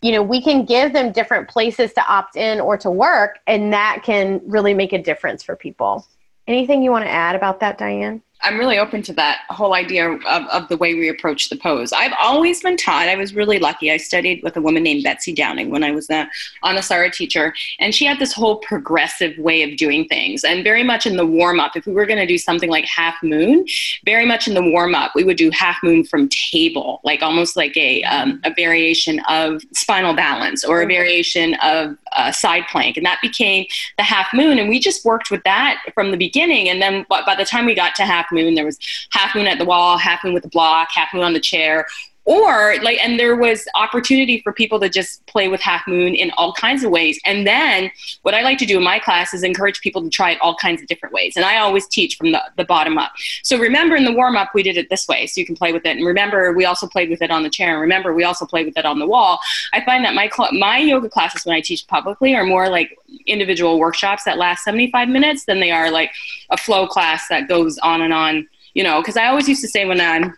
You 0.00 0.12
know, 0.12 0.22
we 0.22 0.40
can 0.40 0.64
give 0.64 0.94
them 0.94 1.12
different 1.12 1.50
places 1.50 1.92
to 1.92 2.06
opt 2.08 2.36
in 2.36 2.60
or 2.60 2.78
to 2.78 2.90
work, 2.90 3.40
and 3.46 3.74
that 3.74 4.00
can 4.02 4.40
really 4.46 4.72
make 4.72 4.94
a 4.94 5.02
difference 5.02 5.42
for 5.42 5.54
people. 5.54 6.06
Anything 6.46 6.82
you 6.82 6.90
want 6.90 7.04
to 7.04 7.10
add 7.10 7.36
about 7.36 7.60
that, 7.60 7.76
Diane? 7.76 8.22
I'm 8.42 8.58
really 8.58 8.78
open 8.78 9.02
to 9.02 9.12
that 9.14 9.40
whole 9.50 9.74
idea 9.74 10.10
of, 10.10 10.24
of 10.24 10.68
the 10.68 10.76
way 10.76 10.94
we 10.94 11.08
approach 11.08 11.50
the 11.50 11.56
pose. 11.56 11.92
I've 11.92 12.14
always 12.20 12.62
been 12.62 12.76
taught, 12.76 13.08
I 13.08 13.16
was 13.16 13.34
really 13.34 13.58
lucky. 13.58 13.90
I 13.92 13.98
studied 13.98 14.42
with 14.42 14.56
a 14.56 14.60
woman 14.62 14.82
named 14.82 15.04
Betsy 15.04 15.34
Downing 15.34 15.70
when 15.70 15.84
I 15.84 15.90
was 15.90 16.08
a 16.10 16.28
Anusara 16.64 17.12
teacher, 17.12 17.52
and 17.78 17.94
she 17.94 18.06
had 18.06 18.18
this 18.18 18.32
whole 18.32 18.56
progressive 18.58 19.36
way 19.38 19.62
of 19.62 19.76
doing 19.76 20.06
things. 20.06 20.42
And 20.42 20.64
very 20.64 20.82
much 20.82 21.06
in 21.06 21.16
the 21.16 21.26
warm 21.26 21.60
up, 21.60 21.76
if 21.76 21.86
we 21.86 21.92
were 21.92 22.06
going 22.06 22.18
to 22.18 22.26
do 22.26 22.38
something 22.38 22.70
like 22.70 22.86
half 22.86 23.22
moon, 23.22 23.66
very 24.04 24.24
much 24.24 24.48
in 24.48 24.54
the 24.54 24.62
warm 24.62 24.94
up, 24.94 25.12
we 25.14 25.24
would 25.24 25.36
do 25.36 25.50
half 25.50 25.76
moon 25.82 26.04
from 26.04 26.28
table, 26.28 27.00
like 27.04 27.22
almost 27.22 27.56
like 27.56 27.76
a, 27.76 28.02
um, 28.04 28.40
a 28.44 28.54
variation 28.54 29.20
of 29.28 29.62
spinal 29.74 30.14
balance 30.14 30.64
or 30.64 30.82
a 30.82 30.86
variation 30.86 31.54
of 31.62 31.96
uh, 32.12 32.32
side 32.32 32.64
plank. 32.70 32.96
And 32.96 33.04
that 33.04 33.18
became 33.20 33.66
the 33.98 34.02
half 34.02 34.28
moon. 34.32 34.58
And 34.58 34.68
we 34.68 34.78
just 34.78 35.04
worked 35.04 35.30
with 35.30 35.42
that 35.44 35.82
from 35.94 36.10
the 36.10 36.16
beginning. 36.16 36.68
And 36.68 36.80
then 36.80 37.04
by 37.08 37.34
the 37.36 37.44
time 37.44 37.66
we 37.66 37.74
got 37.74 37.94
to 37.96 38.04
half 38.04 38.29
moon. 38.32 38.54
There 38.54 38.64
was 38.64 38.78
half 39.10 39.34
moon 39.34 39.46
at 39.46 39.58
the 39.58 39.64
wall, 39.64 39.98
half 39.98 40.24
moon 40.24 40.34
with 40.34 40.42
the 40.42 40.48
block, 40.48 40.88
half 40.94 41.12
moon 41.12 41.22
on 41.22 41.32
the 41.32 41.40
chair, 41.40 41.86
or 42.24 42.76
like 42.82 43.02
and 43.02 43.18
there 43.18 43.36
was 43.36 43.66
opportunity 43.74 44.40
for 44.42 44.52
people 44.52 44.78
to 44.80 44.88
just 44.88 45.24
play 45.26 45.48
with 45.48 45.60
half 45.60 45.86
moon 45.86 46.14
in 46.14 46.30
all 46.36 46.52
kinds 46.52 46.84
of 46.84 46.90
ways. 46.90 47.18
And 47.24 47.46
then 47.46 47.90
what 48.22 48.34
i 48.34 48.42
like 48.42 48.58
to 48.58 48.66
do 48.66 48.76
in 48.76 48.84
my 48.84 48.98
class 48.98 49.32
is 49.32 49.42
encourage 49.42 49.80
people 49.80 50.02
to 50.02 50.10
try 50.10 50.32
it 50.32 50.38
all 50.40 50.54
kinds 50.56 50.82
of 50.82 50.88
different 50.88 51.14
ways. 51.14 51.34
And 51.36 51.44
i 51.44 51.58
always 51.58 51.86
teach 51.86 52.16
from 52.16 52.32
the, 52.32 52.42
the 52.56 52.64
bottom 52.64 52.98
up. 52.98 53.12
So 53.42 53.58
remember 53.58 53.96
in 53.96 54.04
the 54.04 54.12
warm 54.12 54.36
up 54.36 54.50
we 54.54 54.62
did 54.62 54.76
it 54.76 54.90
this 54.90 55.08
way 55.08 55.26
so 55.26 55.40
you 55.40 55.46
can 55.46 55.56
play 55.56 55.72
with 55.72 55.86
it. 55.86 55.96
And 55.96 56.06
remember 56.06 56.52
we 56.52 56.64
also 56.64 56.86
played 56.86 57.10
with 57.10 57.22
it 57.22 57.30
on 57.30 57.42
the 57.42 57.50
chair. 57.50 57.72
And 57.72 57.80
remember 57.80 58.12
we 58.14 58.24
also 58.24 58.46
played 58.46 58.66
with 58.66 58.76
it 58.76 58.84
on 58.84 58.98
the 58.98 59.06
wall. 59.06 59.38
I 59.72 59.84
find 59.84 60.04
that 60.04 60.14
my 60.14 60.28
cl- 60.28 60.52
my 60.52 60.78
yoga 60.78 61.08
classes 61.08 61.44
when 61.44 61.56
i 61.56 61.60
teach 61.60 61.86
publicly 61.86 62.34
are 62.34 62.44
more 62.44 62.68
like 62.68 62.96
individual 63.26 63.78
workshops 63.78 64.24
that 64.24 64.38
last 64.38 64.64
75 64.64 65.08
minutes 65.08 65.44
than 65.44 65.60
they 65.60 65.70
are 65.70 65.90
like 65.90 66.12
a 66.50 66.56
flow 66.56 66.86
class 66.86 67.28
that 67.28 67.48
goes 67.48 67.78
on 67.78 68.02
and 68.02 68.12
on 68.12 68.46
you 68.74 68.82
know 68.82 69.00
because 69.00 69.16
i 69.16 69.26
always 69.26 69.48
used 69.48 69.62
to 69.62 69.68
say 69.68 69.84
when 69.84 70.00
i'm 70.00 70.36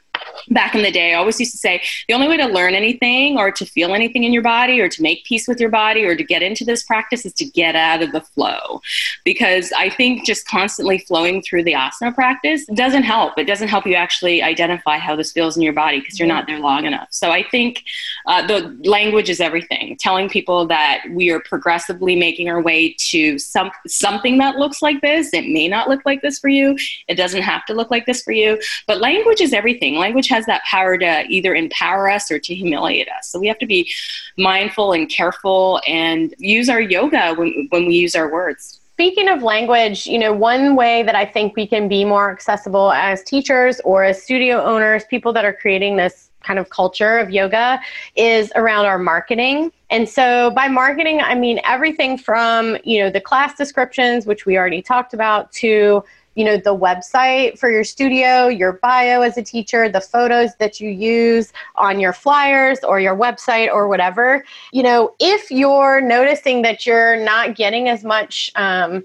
back 0.48 0.74
in 0.74 0.82
the 0.82 0.90
day, 0.90 1.12
I 1.12 1.16
always 1.16 1.38
used 1.38 1.52
to 1.52 1.58
say 1.58 1.82
the 2.08 2.14
only 2.14 2.28
way 2.28 2.36
to 2.36 2.46
learn 2.46 2.74
anything 2.74 3.38
or 3.38 3.50
to 3.52 3.64
feel 3.64 3.94
anything 3.94 4.24
in 4.24 4.32
your 4.32 4.42
body 4.42 4.80
or 4.80 4.88
to 4.88 5.02
make 5.02 5.24
peace 5.24 5.48
with 5.48 5.60
your 5.60 5.70
body 5.70 6.04
or 6.04 6.16
to 6.16 6.24
get 6.24 6.42
into 6.42 6.64
this 6.64 6.82
practice 6.82 7.24
is 7.24 7.32
to 7.34 7.44
get 7.44 7.74
out 7.76 8.02
of 8.02 8.12
the 8.12 8.20
flow. 8.20 8.80
Because 9.24 9.72
I 9.72 9.90
think 9.90 10.26
just 10.26 10.46
constantly 10.46 10.98
flowing 10.98 11.42
through 11.42 11.64
the 11.64 11.72
asana 11.72 12.14
practice 12.14 12.66
doesn't 12.66 13.04
help. 13.04 13.38
It 13.38 13.46
doesn't 13.46 13.68
help 13.68 13.86
you 13.86 13.94
actually 13.94 14.42
identify 14.42 14.98
how 14.98 15.16
this 15.16 15.32
feels 15.32 15.56
in 15.56 15.62
your 15.62 15.72
body 15.72 16.00
because 16.00 16.18
you're 16.18 16.28
not 16.28 16.46
there 16.46 16.58
long 16.58 16.84
enough. 16.84 17.08
So 17.10 17.30
I 17.30 17.42
think 17.42 17.82
uh, 18.26 18.46
the 18.46 18.76
language 18.84 19.30
is 19.30 19.40
everything. 19.40 19.96
Telling 19.98 20.28
people 20.28 20.66
that 20.66 21.04
we 21.10 21.30
are 21.30 21.40
progressively 21.40 22.16
making 22.16 22.48
our 22.48 22.60
way 22.60 22.94
to 23.10 23.38
some 23.38 23.70
something 23.86 24.38
that 24.38 24.56
looks 24.56 24.82
like 24.82 25.00
this. 25.00 25.32
It 25.32 25.48
may 25.48 25.68
not 25.68 25.88
look 25.88 26.00
like 26.04 26.22
this 26.22 26.38
for 26.38 26.48
you. 26.48 26.76
It 27.08 27.14
doesn't 27.14 27.42
have 27.42 27.64
to 27.66 27.74
look 27.74 27.90
like 27.90 28.06
this 28.06 28.22
for 28.22 28.32
you. 28.32 28.60
But 28.86 29.00
language 29.00 29.40
is 29.40 29.52
everything. 29.52 29.96
Language 29.96 30.11
language 30.12 30.28
has 30.28 30.44
that 30.44 30.62
power 30.64 30.98
to 30.98 31.24
either 31.28 31.54
empower 31.54 32.10
us 32.10 32.30
or 32.30 32.38
to 32.38 32.54
humiliate 32.54 33.08
us. 33.08 33.28
So 33.28 33.38
we 33.40 33.46
have 33.48 33.58
to 33.60 33.66
be 33.66 33.90
mindful 34.36 34.92
and 34.92 35.08
careful 35.08 35.80
and 35.88 36.34
use 36.36 36.68
our 36.68 36.82
yoga 36.82 37.32
when, 37.34 37.66
when 37.70 37.86
we 37.86 37.94
use 37.94 38.14
our 38.14 38.30
words. 38.30 38.78
Speaking 38.92 39.30
of 39.30 39.42
language, 39.42 40.06
you 40.06 40.18
know, 40.18 40.34
one 40.34 40.76
way 40.76 41.02
that 41.02 41.14
I 41.14 41.24
think 41.24 41.56
we 41.56 41.66
can 41.66 41.88
be 41.88 42.04
more 42.04 42.30
accessible 42.30 42.92
as 42.92 43.22
teachers 43.22 43.80
or 43.86 44.04
as 44.04 44.22
studio 44.22 44.62
owners, 44.62 45.04
people 45.08 45.32
that 45.32 45.46
are 45.46 45.54
creating 45.54 45.96
this 45.96 46.28
kind 46.42 46.58
of 46.58 46.68
culture 46.68 47.18
of 47.18 47.30
yoga 47.30 47.80
is 48.14 48.52
around 48.54 48.84
our 48.84 48.98
marketing. 48.98 49.72
And 49.88 50.06
so 50.06 50.50
by 50.50 50.68
marketing, 50.68 51.22
I 51.22 51.34
mean 51.34 51.58
everything 51.64 52.18
from, 52.18 52.76
you 52.84 53.02
know, 53.02 53.08
the 53.08 53.20
class 53.20 53.54
descriptions, 53.54 54.26
which 54.26 54.44
we 54.44 54.58
already 54.58 54.82
talked 54.82 55.14
about, 55.14 55.50
to 55.52 56.04
you 56.34 56.44
know 56.44 56.56
the 56.56 56.74
website 56.74 57.58
for 57.58 57.70
your 57.70 57.84
studio 57.84 58.48
your 58.48 58.74
bio 58.74 59.22
as 59.22 59.36
a 59.36 59.42
teacher 59.42 59.88
the 59.88 60.00
photos 60.00 60.54
that 60.56 60.80
you 60.80 60.90
use 60.90 61.52
on 61.76 62.00
your 62.00 62.12
flyers 62.12 62.78
or 62.84 63.00
your 63.00 63.16
website 63.16 63.68
or 63.68 63.88
whatever. 63.88 64.44
You 64.72 64.82
know 64.82 65.14
if 65.20 65.50
you're 65.50 66.00
noticing 66.00 66.62
that 66.62 66.86
you're 66.86 67.16
not 67.16 67.56
getting 67.56 67.88
as 67.88 68.04
much 68.04 68.50
um, 68.56 69.04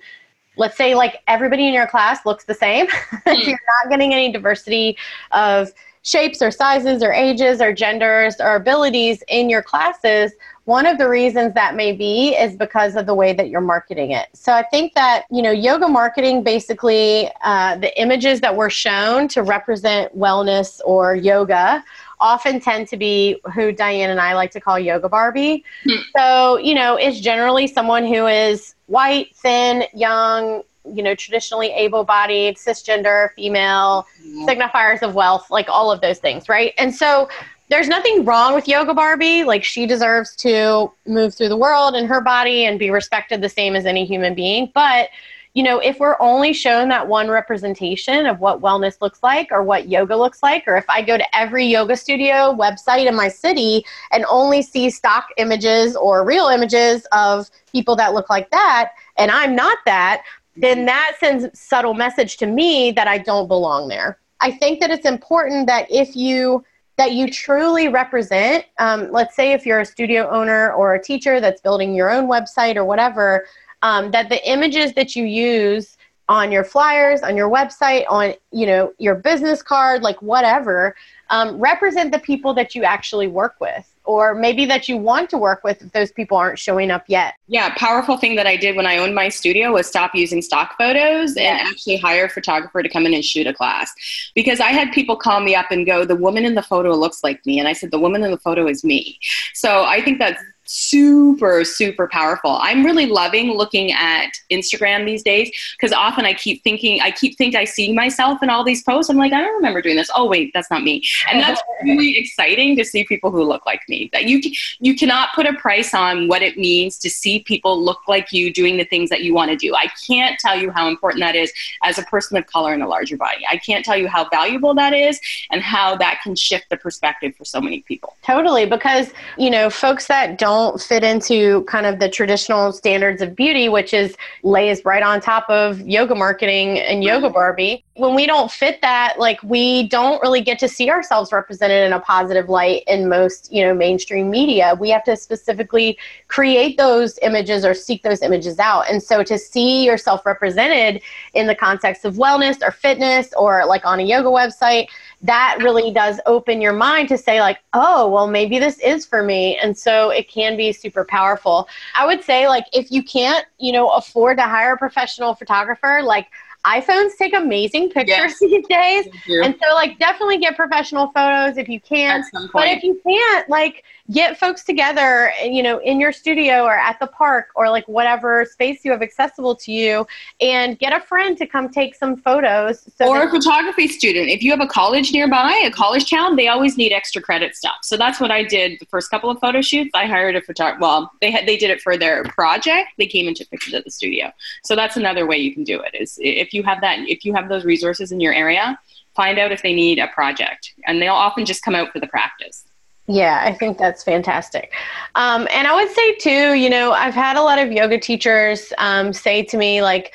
let's 0.57 0.75
say 0.75 0.95
like 0.95 1.21
everybody 1.27 1.67
in 1.67 1.73
your 1.73 1.87
class 1.87 2.25
looks 2.25 2.45
the 2.45 2.53
same 2.53 2.87
if 3.25 3.47
you're 3.47 3.59
not 3.83 3.89
getting 3.89 4.13
any 4.13 4.31
diversity 4.31 4.97
of 5.31 5.71
shapes 6.03 6.41
or 6.41 6.51
sizes 6.51 7.03
or 7.03 7.11
ages 7.11 7.61
or 7.61 7.73
genders 7.73 8.35
or 8.39 8.55
abilities 8.55 9.23
in 9.27 9.49
your 9.49 9.61
classes 9.61 10.31
one 10.67 10.86
of 10.86 10.97
the 10.97 11.08
reasons 11.08 11.53
that 11.53 11.77
may 11.77 11.93
be 11.93 12.36
is 12.36 12.58
because 12.58 12.97
of 12.97 13.06
the 13.06 13.13
way 13.13 13.32
that 13.32 13.47
you're 13.47 13.62
marketing 13.62 14.12
it. 14.12 14.27
So 14.34 14.51
I 14.51 14.63
think 14.63 14.93
that, 14.95 15.23
you 15.32 15.41
know, 15.41 15.49
yoga 15.49 15.88
marketing 15.88 16.43
basically, 16.43 17.32
uh, 17.41 17.77
the 17.77 17.97
images 17.97 18.41
that 18.41 18.53
were 18.53 18.69
shown 18.69 19.30
to 19.30 19.43
represent 19.43 20.13
wellness 20.13 20.82
or 20.84 21.15
yoga 21.15 21.86
often 22.19 22.60
tend 22.60 22.89
to 22.89 22.97
be 22.97 23.39
who 23.56 23.71
Diane 23.71 24.10
and 24.10 24.19
I 24.19 24.36
like 24.36 24.51
to 24.51 24.60
call 24.60 24.77
yoga 24.77 25.08
Barbie. 25.08 25.63
Hmm. 25.86 26.01
So, 26.17 26.58
you 26.58 26.75
know, 26.75 26.97
it's 26.97 27.21
generally 27.21 27.67
someone 27.67 28.06
who 28.06 28.27
is 28.27 28.75
white, 28.88 29.34
thin, 29.38 29.86
young, 29.93 30.63
you 30.84 31.01
know, 31.01 31.15
traditionally 31.15 31.69
able 31.71 32.03
bodied, 32.03 32.58
cisgender, 32.58 33.30
female, 33.36 34.06
mm-hmm. 34.21 34.45
signifiers 34.45 35.01
of 35.01 35.15
wealth, 35.15 35.49
like 35.49 35.69
all 35.69 35.93
of 35.93 36.01
those 36.01 36.19
things, 36.19 36.49
right? 36.49 36.73
And 36.77 36.93
so 36.93 37.30
there's 37.69 37.88
nothing 37.88 38.23
wrong 38.23 38.53
with 38.53 38.67
Yoga 38.67 38.93
Barbie. 38.93 39.43
Like 39.43 39.63
she 39.63 39.86
deserves 39.86 40.36
to 40.38 40.91
move 41.06 41.36
through 41.36 41.49
the 41.49 41.58
world 41.58 41.95
in 41.95 42.08
her 42.08 42.21
body 42.21 42.65
and 42.65 42.80
be 42.80 42.89
respected 42.89 43.41
the 43.41 43.49
same 43.49 43.75
as 43.75 43.86
any 43.86 44.06
human 44.06 44.36
being. 44.36 44.71
But 44.73 45.10
you 45.53 45.63
know, 45.63 45.80
if 45.80 45.99
we're 45.99 46.17
only 46.19 46.53
shown 46.53 46.88
that 46.89 47.08
one 47.08 47.30
representation 47.30 48.27
of 48.27 48.39
what 48.39 48.62
wellness 48.62 49.01
looks 49.01 49.23
like 49.23 49.47
or 49.51 49.63
what 49.63 49.89
yoga 49.89 50.15
looks 50.15 50.43
like, 50.43 50.63
or 50.67 50.77
if 50.77 50.86
I 50.88 51.01
go 51.01 51.17
to 51.17 51.36
every 51.36 51.65
yoga 51.65 51.97
studio 51.97 52.56
website 52.56 53.08
in 53.08 53.15
my 53.15 53.27
city 53.27 53.84
and 54.12 54.23
only 54.30 54.62
see 54.62 54.91
stock 54.91 55.30
images 55.38 55.95
or 55.95 56.23
real 56.23 56.45
images 56.45 57.08
of 57.12 57.49
people 57.71 57.95
that 57.95 58.13
look 58.13 58.30
like 58.30 58.51
that, 58.51 58.91
and 59.17 59.32
I'm 59.32 59.56
not 59.56 59.80
that, 59.88 60.21
then 60.56 60.77
mm-hmm. 60.77 60.86
that 60.88 61.17
sends 61.19 61.60
subtle 61.60 61.95
message 61.95 62.38
to 62.38 62.45
me 62.45 62.91
that 62.91 63.08
I 63.08 63.17
don't 63.17 63.47
belong 63.47 63.88
there. 63.88 64.19
I 64.41 64.51
think 64.51 64.80
that 64.82 64.91
it's 64.91 65.08
important 65.08 65.65
that 65.65 65.88
if 65.89 66.15
you 66.15 66.63
that 66.97 67.13
you 67.13 67.29
truly 67.29 67.88
represent, 67.88 68.65
um, 68.79 69.12
let's 69.12 69.36
say 69.36 69.51
if 69.51 69.65
you're 69.65 69.79
a 69.79 69.86
studio 69.86 70.29
owner 70.29 70.73
or 70.73 70.95
a 70.95 71.01
teacher 71.01 71.39
that's 71.39 71.62
building 71.62 71.93
your 71.93 72.10
own 72.10 72.27
website 72.27 72.75
or 72.75 72.83
whatever, 72.83 73.45
um, 73.83 74.12
that 74.12 74.29
the 74.29 74.49
images 74.49 74.93
that 74.93 75.15
you 75.15 75.23
use 75.23 75.97
on 76.27 76.51
your 76.51 76.63
flyers, 76.63 77.21
on 77.21 77.38
your 77.38 77.49
website, 77.49 78.03
on 78.10 78.33
you 78.51 78.65
know 78.65 78.91
your 78.97 79.15
business 79.15 79.62
card, 79.62 80.01
like 80.01 80.21
whatever, 80.21 80.95
um, 81.29 81.57
represent 81.60 82.12
the 82.12 82.19
people 82.19 82.53
that 82.53 82.75
you 82.75 82.83
actually 82.83 83.27
work 83.27 83.55
with 83.62 83.93
or 84.08 84.34
maybe 84.34 84.65
that 84.65 84.88
you 84.88 84.98
want 84.98 85.30
to 85.30 85.38
work 85.38 85.65
with 85.65 85.82
if 85.82 85.91
those 85.91 86.13
people 86.13 86.38
aren't 86.38 86.58
showing 86.58 86.89
up 86.89 87.04
yet. 87.08 87.36
Yeah, 87.48 87.76
powerful 87.76 88.17
thing 88.17 88.36
that 88.38 88.48
I 88.48 88.56
did 88.56 88.78
when 88.78 88.88
I 88.88 88.98
owned 88.98 89.13
my 89.13 89.28
studio 89.28 89.74
was 89.74 89.86
stop 89.86 90.15
using 90.15 90.41
stock 90.41 90.78
photos 90.78 91.36
and 91.36 91.60
actually 91.60 91.98
hire 91.98 92.26
a 92.26 92.30
photographer 92.30 92.82
to 92.82 92.88
come 92.88 93.06
in 93.06 93.13
and 93.13 93.24
shoot 93.24 93.48
a 93.48 93.54
class. 93.54 93.93
Because 94.34 94.62
I 94.62 94.70
had 94.70 94.93
people 94.93 95.17
call 95.17 95.41
me 95.41 95.56
up 95.56 95.72
and 95.72 95.86
go, 95.86 96.06
the 96.06 96.15
woman 96.15 96.46
in 96.46 96.56
the 96.56 96.63
photo 96.63 96.93
looks 96.93 97.22
like 97.22 97.46
me. 97.46 97.60
And 97.60 97.67
I 97.67 97.74
said, 97.74 97.91
the 97.91 98.00
woman 98.00 98.24
in 98.24 98.32
the 98.32 98.39
photo 98.39 98.65
is 98.65 98.84
me. 98.86 99.20
So 99.54 99.84
I 99.84 100.02
think 100.02 100.20
that's 100.20 100.41
super 100.67 101.63
super 101.63 102.08
powerful. 102.08 102.58
I'm 102.62 102.86
really 102.86 103.06
loving 103.06 103.51
looking 103.51 103.91
at 103.91 104.32
instagram 104.51 105.06
these 105.06 105.23
days 105.23 105.51
because 105.73 105.93
often 105.93 106.25
i 106.25 106.34
keep 106.34 106.63
thinking 106.63 107.01
i 107.01 107.12
keep 107.12 107.38
think 107.38 107.56
i 107.56 107.65
see 107.65 107.93
myself 107.93 108.43
in 108.43 108.49
all 108.49 108.63
these 108.63 108.84
posts. 108.84 109.10
I'm 109.10 109.17
like 109.17 109.34
i 109.34 109.41
don't 109.41 109.56
remember 109.56 109.82
doing 109.82 109.95
this. 109.95 110.10
Oh 110.15 110.27
wait 110.27 110.51
that's 110.53 110.69
not 110.69 110.84
me. 110.84 111.03
And 111.30 111.39
that's 111.41 111.62
really 111.84 112.17
exciting 112.17 112.75
to 112.77 112.86
see 112.86 113.03
people 113.03 113.32
who 113.32 113.43
look 113.43 113.65
like 113.65 113.82
me 113.88 114.10
that 114.13 114.25
you 114.25 114.41
you 114.80 114.95
cannot 114.95 115.30
put 115.34 115.45
a 115.45 115.53
price 115.53 115.93
on 115.93 116.27
what 116.27 116.41
it 116.41 116.58
means 116.58 116.97
to 116.99 117.10
see 117.10 117.39
people 117.39 117.82
look 117.82 118.08
like 118.08 118.32
you 118.32 118.51
doing 118.51 118.77
the 118.77 118.86
things 118.86 119.10
that 119.10 119.23
you 119.23 119.34
want 119.34 119.51
to 119.51 119.58
do. 119.58 119.75
I 119.75 119.88
can't 120.08 120.39
tell 120.39 120.56
you 120.56 120.71
how 120.71 120.88
important 120.88 121.21
that 121.21 121.36
is 121.36 121.51
as 121.84 121.97
a 121.97 122.03
person 122.03 122.38
of 122.38 122.45
color 122.47 122.73
in 122.73 122.82
a 122.82 122.88
larger 122.88 123.17
body. 123.17 123.45
I 123.49 123.58
can't 123.58 123.84
tell 123.84 123.97
you 123.97 124.08
how 124.08 124.27
valuable 124.30 124.73
that 124.75 124.93
is 124.93 125.19
and 125.51 125.62
how 125.62 125.95
that 125.97 126.19
can 126.23 126.36
shift 126.36 126.69
the 126.69 126.77
perspective 126.77 127.36
for 127.36 127.45
so 127.45 127.62
many 127.62 127.82
people. 127.82 128.15
Totally 128.23 128.65
because 128.65 129.12
you 129.38 129.49
know 129.49 129.69
folks 129.69 130.08
that 130.08 130.38
don't 130.38 130.57
don't 130.58 130.82
fit 130.82 131.04
into 131.04 131.63
kind 131.65 131.86
of 131.86 132.00
the 132.00 132.10
traditional 132.10 132.72
standards 132.72 133.22
of 133.22 133.36
beauty, 133.36 133.70
which 133.70 133.93
is 133.93 134.15
lays 134.41 134.84
right 134.86 135.04
on 135.04 135.22
top 135.22 135.48
of 135.50 135.80
yoga 135.82 136.15
marketing 136.15 136.80
and 136.80 137.04
yoga 137.04 137.30
Barbie. 137.30 137.84
When 137.93 138.15
we 138.15 138.26
don't 138.26 138.52
fit 138.52 138.82
that, 138.82 139.20
like 139.20 139.41
we 139.43 139.88
don't 139.88 140.20
really 140.24 140.41
get 140.41 140.58
to 140.60 140.67
see 140.67 140.89
ourselves 140.89 141.32
represented 141.32 141.86
in 141.86 141.93
a 141.93 142.00
positive 142.00 142.50
light 142.50 142.84
in 142.88 143.08
most, 143.08 143.52
you 143.52 143.63
know, 143.63 143.74
mainstream 143.74 144.32
media. 144.32 144.76
We 144.80 144.89
have 144.89 145.04
to 145.04 145.15
specifically 145.15 145.98
create 146.28 146.78
those 146.78 147.20
images 147.22 147.63
or 147.63 147.76
seek 147.76 148.02
those 148.02 148.24
images 148.24 148.58
out. 148.58 148.89
And 148.89 149.02
so 149.02 149.24
to 149.24 149.38
see 149.38 149.86
yourself 149.86 150.26
represented 150.26 151.04
in 151.36 151.46
the 151.46 151.56
context 151.56 152.04
of 152.04 152.15
wellness 152.15 152.58
or 152.63 152.72
fitness 152.72 153.32
or 153.38 153.63
like 153.65 153.86
on 153.86 154.00
a 154.00 154.04
yoga 154.04 154.30
website, 154.30 154.88
that 155.21 155.58
really 155.62 155.91
does 155.91 156.19
open 156.25 156.62
your 156.62 156.73
mind 156.73 157.10
to 157.10 157.17
say 157.17 157.39
like 157.39 157.60
oh 157.73 158.08
well 158.08 158.27
maybe 158.27 158.60
this 158.60 158.80
is 158.80 159.06
for 159.06 159.23
me 159.23 159.58
and 159.58 159.77
so 159.77 160.10
it 160.10 160.30
can 160.30 160.56
be 160.56 160.71
super 160.71 161.03
powerful 161.03 161.67
i 161.95 162.06
would 162.06 162.23
say 162.23 162.47
like 162.47 162.65
if 162.71 162.91
you 162.91 163.03
can't 163.03 163.45
you 163.58 163.71
know 163.71 163.89
afford 163.89 164.38
to 164.38 164.43
hire 164.43 164.73
a 164.73 164.77
professional 164.77 165.34
photographer 165.34 166.01
like 166.03 166.27
iPhones 166.65 167.15
take 167.17 167.34
amazing 167.34 167.89
pictures 167.89 168.36
yes. 168.36 168.39
these 168.39 168.67
days. 168.67 169.08
And 169.27 169.56
so 169.62 169.73
like 169.73 169.97
definitely 169.99 170.38
get 170.39 170.58
professional 170.58 171.08
photos 171.13 171.58
if 171.58 171.69
you 171.69 171.80
can. 171.80 172.23
But 172.51 172.67
if 172.67 172.84
you 172.84 172.99
can't, 173.08 173.47
like 173.47 173.86
get 174.12 174.39
folks 174.39 174.63
together, 174.63 175.32
you 175.43 175.62
know, 175.62 175.80
in 175.80 176.00
your 176.00 176.12
studio 176.12 176.63
or 176.63 176.76
at 176.76 177.00
the 177.00 177.08
park 177.08 177.50
or 177.56 177.70
like 177.70 177.88
whatever 177.88 178.46
space 178.46 178.86
you 178.86 178.91
have 178.91 179.02
accessible 179.02 179.56
to 179.56 179.72
you 179.72 180.08
and 180.39 180.80
get 180.80 180.93
a 180.93 181.00
friend 181.06 181.38
to 181.38 181.46
come 181.46 181.70
take 181.70 181.93
some 181.96 182.15
photos. 182.15 182.88
So 182.98 183.08
or 183.08 183.24
a 183.24 183.30
photography 183.30 183.88
student. 183.88 184.30
If 184.30 184.43
you 184.43 184.52
have 184.52 184.62
a 184.62 184.67
college 184.67 185.12
nearby, 185.12 185.62
a 185.65 185.72
college 185.72 186.10
town, 186.10 186.36
they 186.36 186.48
always 186.48 186.78
need 186.78 186.93
extra 186.93 187.22
credit 187.22 187.56
stuff. 187.56 187.78
So 187.84 187.98
that's 187.98 188.20
what 188.20 188.32
I 188.32 188.43
did 188.43 188.80
the 188.80 188.86
first 188.86 189.12
couple 189.12 189.30
of 189.30 189.39
photo 189.39 189.62
shoots. 189.62 189.91
I 189.93 190.06
hired 190.06 190.36
a 190.36 190.41
photographer. 190.41 190.82
Well, 190.82 191.12
they 191.20 191.32
had, 191.32 191.46
they 191.46 191.58
did 191.58 191.70
it 191.70 191.82
for 191.82 191.98
their 191.98 192.24
project. 192.24 192.89
They 192.98 193.08
came 193.08 193.28
and 193.28 193.36
took 193.36 193.50
pictures 193.50 193.74
at 193.74 193.84
the 193.84 193.91
studio. 193.91 194.32
So 194.63 194.76
that's 194.76 194.96
another 194.96 195.28
way 195.28 195.38
you 195.38 195.54
can 195.54 195.63
do 195.63 195.82
it 195.82 195.93
is 195.93 196.17
if 196.22 196.54
you 196.54 196.63
have 196.63 196.82
that, 196.82 197.00
if 197.00 197.26
you 197.26 197.34
have 197.34 197.50
those 197.50 197.65
resources 197.65 198.12
in 198.12 198.20
your 198.20 198.34
area, 198.34 198.80
find 199.15 199.38
out 199.39 199.52
if 199.52 199.63
they 199.63 199.74
need 199.74 200.00
a 200.00 200.08
project 200.08 200.74
and 200.86 201.02
they'll 201.02 201.13
often 201.13 201.46
just 201.46 201.63
come 201.63 201.76
out 201.76 201.91
for 201.91 202.00
the 202.00 202.08
practice. 202.08 202.63
Yeah, 203.08 203.41
I 203.43 203.54
think 203.54 203.78
that's 203.78 204.04
fantastic. 204.04 204.74
Um, 205.15 205.48
and 205.52 205.65
I 205.65 205.74
would 205.74 205.89
say, 205.93 206.15
too, 206.15 206.54
you 206.56 206.70
know, 206.70 206.91
I've 206.91 207.13
had 207.13 207.38
a 207.38 207.41
lot 207.41 207.58
of 207.58 207.72
yoga 207.72 207.98
teachers 207.98 208.74
um, 208.78 209.13
say 209.13 209.43
to 209.43 209.58
me, 209.58 209.82
like, 209.82 210.13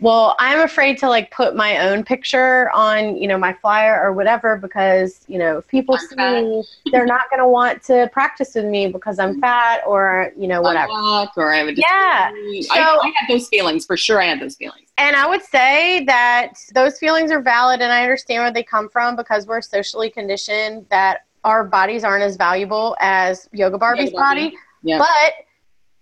well, 0.00 0.36
I'm 0.38 0.60
afraid 0.60 0.98
to 0.98 1.08
like 1.08 1.30
put 1.30 1.56
my 1.56 1.78
own 1.78 2.04
picture 2.04 2.70
on, 2.72 3.16
you 3.16 3.26
know, 3.26 3.38
my 3.38 3.54
flyer 3.54 3.98
or 4.02 4.12
whatever 4.12 4.56
because, 4.58 5.24
you 5.26 5.38
know, 5.38 5.58
if 5.58 5.68
people 5.68 5.94
I'm 5.94 6.06
see 6.06 6.16
fat. 6.16 6.42
me, 6.42 6.64
they're 6.92 7.06
not 7.06 7.30
going 7.30 7.40
to 7.40 7.48
want 7.48 7.82
to 7.84 8.10
practice 8.12 8.54
with 8.54 8.66
me 8.66 8.88
because 8.88 9.18
I'm 9.18 9.40
fat 9.40 9.80
or, 9.86 10.32
you 10.36 10.48
know, 10.48 10.60
whatever. 10.60 10.92
or 10.92 11.54
I 11.54 11.64
would 11.64 11.78
yeah. 11.78 12.30
So, 12.60 12.74
I, 12.74 12.98
I 13.02 13.12
had 13.18 13.34
those 13.34 13.48
feelings 13.48 13.86
for 13.86 13.96
sure. 13.96 14.20
I 14.20 14.26
had 14.26 14.40
those 14.40 14.56
feelings. 14.56 14.90
And 14.98 15.16
I 15.16 15.26
would 15.26 15.42
say 15.42 16.04
that 16.04 16.58
those 16.74 16.98
feelings 16.98 17.30
are 17.30 17.40
valid 17.40 17.80
and 17.80 17.90
I 17.90 18.02
understand 18.02 18.42
where 18.42 18.52
they 18.52 18.62
come 18.62 18.90
from 18.90 19.16
because 19.16 19.46
we're 19.46 19.62
socially 19.62 20.10
conditioned 20.10 20.84
that 20.90 21.22
our 21.46 21.64
bodies 21.64 22.04
aren't 22.04 22.24
as 22.24 22.36
valuable 22.36 22.96
as 23.00 23.48
Yoga 23.52 23.78
Barbie's 23.78 24.10
Yoga 24.10 24.16
Barbie. 24.16 24.44
body. 24.48 24.56
Yeah. 24.82 24.98
But 24.98 25.34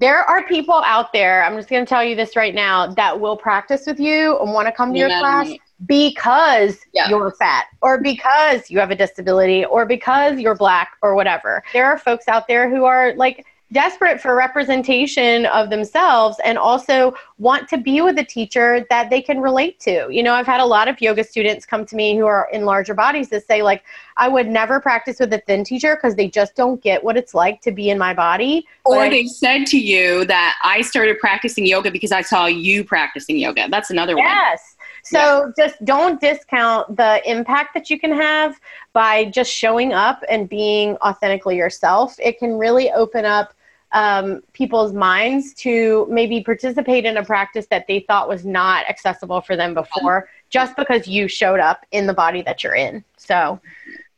there 0.00 0.22
are 0.22 0.42
people 0.48 0.82
out 0.84 1.12
there, 1.12 1.44
I'm 1.44 1.56
just 1.56 1.68
going 1.68 1.84
to 1.84 1.88
tell 1.88 2.02
you 2.02 2.16
this 2.16 2.34
right 2.34 2.54
now, 2.54 2.88
that 2.94 3.20
will 3.20 3.36
practice 3.36 3.86
with 3.86 4.00
you 4.00 4.38
and 4.40 4.52
want 4.52 4.66
to 4.66 4.72
come 4.72 4.92
to 4.92 4.98
your 4.98 5.08
class 5.08 5.52
because 5.86 6.78
yeah. 6.92 7.08
you're 7.08 7.30
fat 7.32 7.66
or 7.82 8.00
because 8.00 8.70
you 8.70 8.78
have 8.80 8.90
a 8.90 8.96
disability 8.96 9.64
or 9.66 9.86
because 9.86 10.40
you're 10.40 10.56
black 10.56 10.96
or 11.02 11.14
whatever. 11.14 11.62
There 11.72 11.86
are 11.86 11.98
folks 11.98 12.26
out 12.26 12.48
there 12.48 12.68
who 12.68 12.84
are 12.84 13.14
like, 13.14 13.46
desperate 13.74 14.20
for 14.20 14.36
representation 14.36 15.46
of 15.46 15.68
themselves 15.68 16.38
and 16.44 16.56
also 16.56 17.12
want 17.38 17.68
to 17.68 17.76
be 17.76 18.00
with 18.00 18.16
a 18.18 18.24
teacher 18.24 18.86
that 18.88 19.10
they 19.10 19.20
can 19.20 19.40
relate 19.40 19.80
to. 19.80 20.06
You 20.08 20.22
know, 20.22 20.32
I've 20.32 20.46
had 20.46 20.60
a 20.60 20.64
lot 20.64 20.86
of 20.86 21.00
yoga 21.02 21.24
students 21.24 21.66
come 21.66 21.84
to 21.86 21.96
me 21.96 22.16
who 22.16 22.24
are 22.24 22.48
in 22.52 22.64
larger 22.64 22.94
bodies 22.94 23.28
that 23.30 23.46
say 23.46 23.62
like 23.62 23.82
I 24.16 24.28
would 24.28 24.46
never 24.46 24.80
practice 24.80 25.18
with 25.18 25.32
a 25.32 25.38
thin 25.38 25.64
teacher 25.64 25.96
because 25.96 26.14
they 26.14 26.28
just 26.28 26.54
don't 26.54 26.80
get 26.80 27.02
what 27.02 27.16
it's 27.16 27.34
like 27.34 27.60
to 27.62 27.72
be 27.72 27.90
in 27.90 27.98
my 27.98 28.14
body. 28.14 28.64
Or 28.84 29.10
they 29.10 29.26
said 29.26 29.66
to 29.66 29.78
you 29.78 30.24
that 30.26 30.56
I 30.62 30.80
started 30.82 31.18
practicing 31.18 31.66
yoga 31.66 31.90
because 31.90 32.12
I 32.12 32.22
saw 32.22 32.46
you 32.46 32.84
practicing 32.84 33.36
yoga. 33.36 33.68
That's 33.68 33.90
another 33.90 34.14
yes. 34.16 34.18
one. 34.18 34.28
Yes. 34.28 34.76
So 35.02 35.18
yeah. 35.58 35.66
just 35.66 35.84
don't 35.84 36.20
discount 36.20 36.96
the 36.96 37.20
impact 37.28 37.74
that 37.74 37.90
you 37.90 37.98
can 37.98 38.12
have 38.12 38.58
by 38.92 39.26
just 39.26 39.52
showing 39.52 39.92
up 39.92 40.22
and 40.30 40.48
being 40.48 40.96
authentically 40.98 41.56
yourself. 41.56 42.14
It 42.20 42.38
can 42.38 42.56
really 42.56 42.90
open 42.92 43.24
up 43.24 43.53
um, 43.94 44.42
people's 44.52 44.92
minds 44.92 45.54
to 45.54 46.06
maybe 46.10 46.42
participate 46.42 47.04
in 47.04 47.16
a 47.16 47.24
practice 47.24 47.66
that 47.70 47.86
they 47.86 48.00
thought 48.00 48.28
was 48.28 48.44
not 48.44 48.86
accessible 48.88 49.40
for 49.40 49.56
them 49.56 49.72
before 49.72 50.28
just 50.50 50.76
because 50.76 51.06
you 51.06 51.28
showed 51.28 51.60
up 51.60 51.86
in 51.92 52.06
the 52.06 52.12
body 52.12 52.42
that 52.42 52.62
you're 52.62 52.74
in. 52.74 53.04
So 53.16 53.60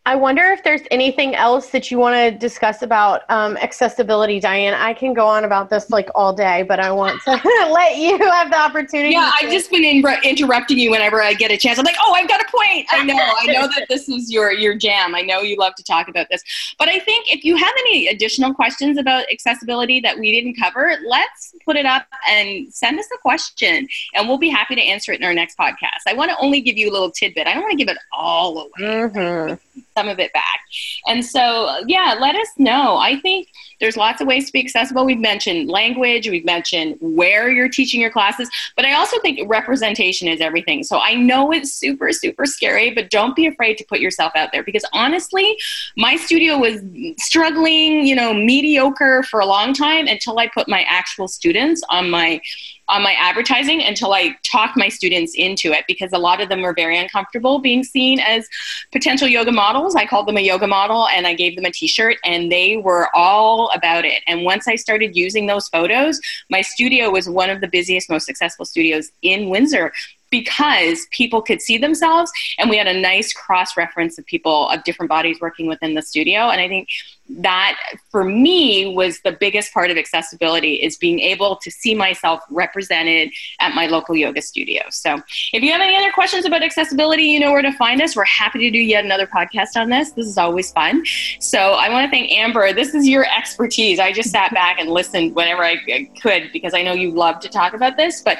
I 0.06 0.14
wonder 0.14 0.52
if 0.52 0.62
there's 0.62 0.82
anything 0.92 1.34
else 1.34 1.70
that 1.70 1.90
you 1.90 1.98
want 1.98 2.14
to 2.14 2.30
discuss 2.30 2.82
about 2.82 3.22
um, 3.28 3.56
accessibility, 3.56 4.40
Dianne. 4.40 4.72
I 4.72 4.94
can 4.94 5.12
go 5.12 5.26
on 5.26 5.42
about 5.42 5.68
this 5.68 5.90
like 5.90 6.08
all 6.14 6.32
day, 6.32 6.62
but 6.62 6.78
I 6.78 6.92
want 6.92 7.20
to 7.22 7.30
let 7.72 7.96
you 7.96 8.16
have 8.30 8.52
the 8.52 8.56
opportunity. 8.56 9.14
Yeah, 9.14 9.32
I've 9.40 9.50
just 9.50 9.68
been 9.68 9.82
in- 9.82 10.04
interrupting 10.22 10.78
you 10.78 10.92
whenever 10.92 11.20
I 11.20 11.34
get 11.34 11.50
a 11.50 11.56
chance. 11.56 11.80
I'm 11.80 11.84
like, 11.84 11.96
oh, 12.00 12.14
I've 12.14 12.28
got 12.28 12.40
a 12.40 12.44
point. 12.44 12.86
I 12.92 13.02
know, 13.02 13.16
I 13.16 13.46
know 13.46 13.66
that 13.66 13.86
this 13.88 14.08
is 14.08 14.30
your 14.30 14.52
your 14.52 14.76
jam. 14.76 15.16
I 15.16 15.22
know 15.22 15.40
you 15.40 15.56
love 15.56 15.74
to 15.74 15.82
talk 15.82 16.06
about 16.06 16.28
this, 16.30 16.40
but 16.78 16.88
I 16.88 17.00
think 17.00 17.34
if 17.34 17.42
you 17.42 17.56
have 17.56 17.74
any 17.80 18.06
additional 18.06 18.54
questions 18.54 18.98
about 18.98 19.24
accessibility 19.32 19.98
that 20.00 20.16
we 20.16 20.30
didn't 20.30 20.54
cover, 20.54 20.98
let's 21.04 21.52
put 21.64 21.74
it 21.74 21.84
up 21.84 22.06
and 22.28 22.72
send 22.72 23.00
us 23.00 23.08
a 23.12 23.18
question, 23.18 23.88
and 24.14 24.28
we'll 24.28 24.38
be 24.38 24.50
happy 24.50 24.76
to 24.76 24.82
answer 24.82 25.10
it 25.10 25.20
in 25.20 25.26
our 25.26 25.34
next 25.34 25.58
podcast. 25.58 26.06
I 26.06 26.12
want 26.12 26.30
to 26.30 26.36
only 26.38 26.60
give 26.60 26.76
you 26.76 26.88
a 26.88 26.92
little 26.92 27.10
tidbit. 27.10 27.48
I 27.48 27.54
don't 27.54 27.64
want 27.64 27.72
to 27.72 27.84
give 27.84 27.88
it 27.88 27.98
all 28.12 28.60
away. 28.60 28.70
Mm-hmm 28.78 29.65
some 29.96 30.08
of 30.08 30.18
it 30.18 30.32
back. 30.32 30.60
And 31.06 31.24
so, 31.24 31.82
yeah, 31.86 32.16
let 32.18 32.34
us 32.34 32.48
know. 32.58 32.96
I 32.96 33.18
think 33.20 33.48
there's 33.80 33.96
lots 33.96 34.20
of 34.20 34.26
ways 34.26 34.46
to 34.46 34.52
be 34.52 34.60
accessible. 34.60 35.04
We've 35.04 35.18
mentioned 35.18 35.68
language, 35.68 36.28
we've 36.28 36.44
mentioned 36.44 36.96
where 37.00 37.50
you're 37.50 37.68
teaching 37.68 38.00
your 38.00 38.10
classes, 38.10 38.48
but 38.74 38.84
I 38.84 38.94
also 38.94 39.18
think 39.20 39.48
representation 39.48 40.28
is 40.28 40.40
everything. 40.40 40.82
So 40.82 40.98
I 40.98 41.14
know 41.14 41.52
it's 41.52 41.72
super, 41.72 42.12
super 42.12 42.46
scary, 42.46 42.90
but 42.90 43.10
don't 43.10 43.36
be 43.36 43.46
afraid 43.46 43.78
to 43.78 43.84
put 43.84 44.00
yourself 44.00 44.32
out 44.34 44.50
there 44.52 44.62
because 44.62 44.84
honestly, 44.92 45.56
my 45.96 46.16
studio 46.16 46.58
was 46.58 46.80
struggling, 47.18 48.06
you 48.06 48.14
know, 48.14 48.32
mediocre 48.32 49.22
for 49.24 49.40
a 49.40 49.46
long 49.46 49.72
time 49.72 50.06
until 50.06 50.38
I 50.38 50.48
put 50.48 50.68
my 50.68 50.82
actual 50.88 51.28
students 51.28 51.82
on 51.90 52.10
my 52.10 52.40
on 52.88 53.02
my 53.02 53.12
advertising 53.18 53.82
until 53.82 54.12
I 54.12 54.36
talked 54.42 54.76
my 54.76 54.88
students 54.88 55.34
into 55.34 55.72
it 55.72 55.84
because 55.88 56.12
a 56.12 56.18
lot 56.18 56.40
of 56.40 56.48
them 56.48 56.62
were 56.62 56.72
very 56.72 56.98
uncomfortable 56.98 57.58
being 57.58 57.82
seen 57.82 58.20
as 58.20 58.48
potential 58.92 59.26
yoga 59.26 59.52
models. 59.52 59.96
I 59.96 60.06
called 60.06 60.28
them 60.28 60.36
a 60.36 60.40
yoga 60.40 60.66
model 60.66 61.08
and 61.08 61.26
I 61.26 61.34
gave 61.34 61.56
them 61.56 61.64
a 61.64 61.72
t 61.72 61.86
shirt 61.86 62.18
and 62.24 62.50
they 62.50 62.76
were 62.76 63.08
all 63.14 63.70
about 63.74 64.04
it. 64.04 64.22
And 64.26 64.44
once 64.44 64.68
I 64.68 64.76
started 64.76 65.16
using 65.16 65.46
those 65.46 65.68
photos, 65.68 66.20
my 66.50 66.62
studio 66.62 67.10
was 67.10 67.28
one 67.28 67.50
of 67.50 67.60
the 67.60 67.68
busiest, 67.68 68.08
most 68.08 68.26
successful 68.26 68.64
studios 68.64 69.10
in 69.22 69.50
Windsor 69.50 69.92
because 70.30 71.06
people 71.10 71.40
could 71.40 71.62
see 71.62 71.78
themselves 71.78 72.30
and 72.58 72.68
we 72.68 72.76
had 72.76 72.86
a 72.86 73.00
nice 73.00 73.32
cross 73.32 73.76
reference 73.76 74.18
of 74.18 74.26
people 74.26 74.68
of 74.70 74.82
different 74.84 75.08
bodies 75.08 75.38
working 75.40 75.66
within 75.66 75.94
the 75.94 76.02
studio 76.02 76.50
and 76.50 76.60
i 76.60 76.66
think 76.66 76.88
that 77.28 77.76
for 78.10 78.24
me 78.24 78.94
was 78.94 79.20
the 79.20 79.32
biggest 79.32 79.72
part 79.72 79.90
of 79.90 79.96
accessibility 79.96 80.74
is 80.74 80.96
being 80.96 81.18
able 81.18 81.56
to 81.56 81.70
see 81.70 81.94
myself 81.94 82.40
represented 82.50 83.30
at 83.60 83.74
my 83.74 83.86
local 83.86 84.14
yoga 84.14 84.40
studio 84.40 84.82
so 84.90 85.20
if 85.52 85.62
you 85.62 85.72
have 85.72 85.80
any 85.80 85.96
other 85.96 86.12
questions 86.12 86.44
about 86.44 86.62
accessibility 86.62 87.24
you 87.24 87.40
know 87.40 87.50
where 87.50 87.62
to 87.62 87.72
find 87.72 88.00
us 88.00 88.14
we're 88.14 88.24
happy 88.24 88.60
to 88.60 88.70
do 88.70 88.78
yet 88.78 89.04
another 89.04 89.26
podcast 89.26 89.76
on 89.76 89.90
this 89.90 90.12
this 90.12 90.26
is 90.26 90.38
always 90.38 90.70
fun 90.72 91.02
so 91.40 91.72
i 91.72 91.88
want 91.88 92.04
to 92.04 92.10
thank 92.10 92.30
amber 92.30 92.72
this 92.72 92.94
is 92.94 93.08
your 93.08 93.26
expertise 93.36 93.98
i 93.98 94.12
just 94.12 94.30
sat 94.30 94.52
back 94.54 94.78
and 94.78 94.88
listened 94.88 95.34
whenever 95.34 95.64
i 95.64 95.76
could 96.20 96.50
because 96.52 96.74
i 96.74 96.82
know 96.82 96.92
you 96.92 97.10
love 97.10 97.40
to 97.40 97.48
talk 97.48 97.74
about 97.74 97.96
this 97.96 98.22
but 98.22 98.38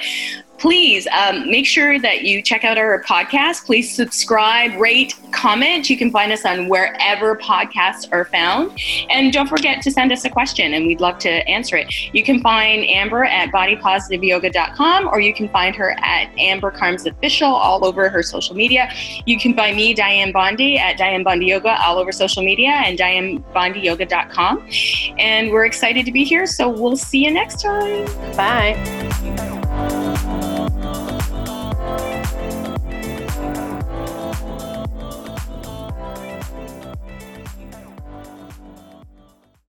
please 0.59 1.07
um, 1.09 1.51
make 1.51 1.67
sure 1.67 1.99
that 1.99 2.23
you 2.23 2.43
check 2.43 2.65
out 2.65 2.79
our 2.79 3.03
podcast. 3.03 3.67
Please 3.67 3.95
subscribe, 3.95 4.79
rate, 4.81 5.15
comment. 5.33 5.91
You 5.91 5.97
can 5.97 6.11
find 6.11 6.33
us 6.33 6.45
on 6.45 6.69
wherever 6.69 7.37
podcasts 7.37 8.11
are 8.13 8.25
found. 8.27 8.76
And 9.11 9.33
don't 9.33 9.49
forget 9.49 9.83
to 9.83 9.91
send 9.91 10.13
us 10.13 10.25
a 10.25 10.31
question, 10.31 10.75
and 10.75 10.87
we'd 10.87 11.01
love 11.01 11.19
to 11.19 11.31
answer 11.49 11.77
it. 11.77 11.93
You 12.13 12.23
can 12.23 12.41
find 12.41 12.85
Amber 12.85 13.25
at 13.25 13.51
bodypositiveyoga.com, 13.51 15.09
or 15.09 15.21
you 15.21 15.35
can 15.35 15.49
find 15.49 15.75
her 15.77 15.97
at 16.03 16.29
Amber 16.39 16.71
Karnes 16.71 17.07
Official 17.07 17.53
all 17.53 17.85
over 17.85 18.09
her 18.09 18.23
social 18.23 18.55
media. 18.55 18.91
You 19.27 19.39
can 19.39 19.55
find 19.55 19.77
me, 19.77 19.95
Dianne 19.95 20.33
Bondy, 20.33 20.79
at 20.79 20.99
Dianne 20.99 21.25
Bondy 21.25 21.47
Yoga 21.47 21.81
all 21.83 21.99
over 21.99 22.13
social 22.13 22.43
media 22.43 22.71
and 22.71 22.99
diannebondyyoga.com. 22.99 24.69
And 25.19 25.51
we're 25.51 25.67
excited 25.67 26.05
to 26.07 26.13
be 26.13 26.25
here, 26.25 26.47
so 26.47 26.69
we'll 26.69 26.97
see 26.97 27.25
you 27.25 27.31
next 27.31 27.63
time. 27.63 28.07
Bye. 28.37 30.23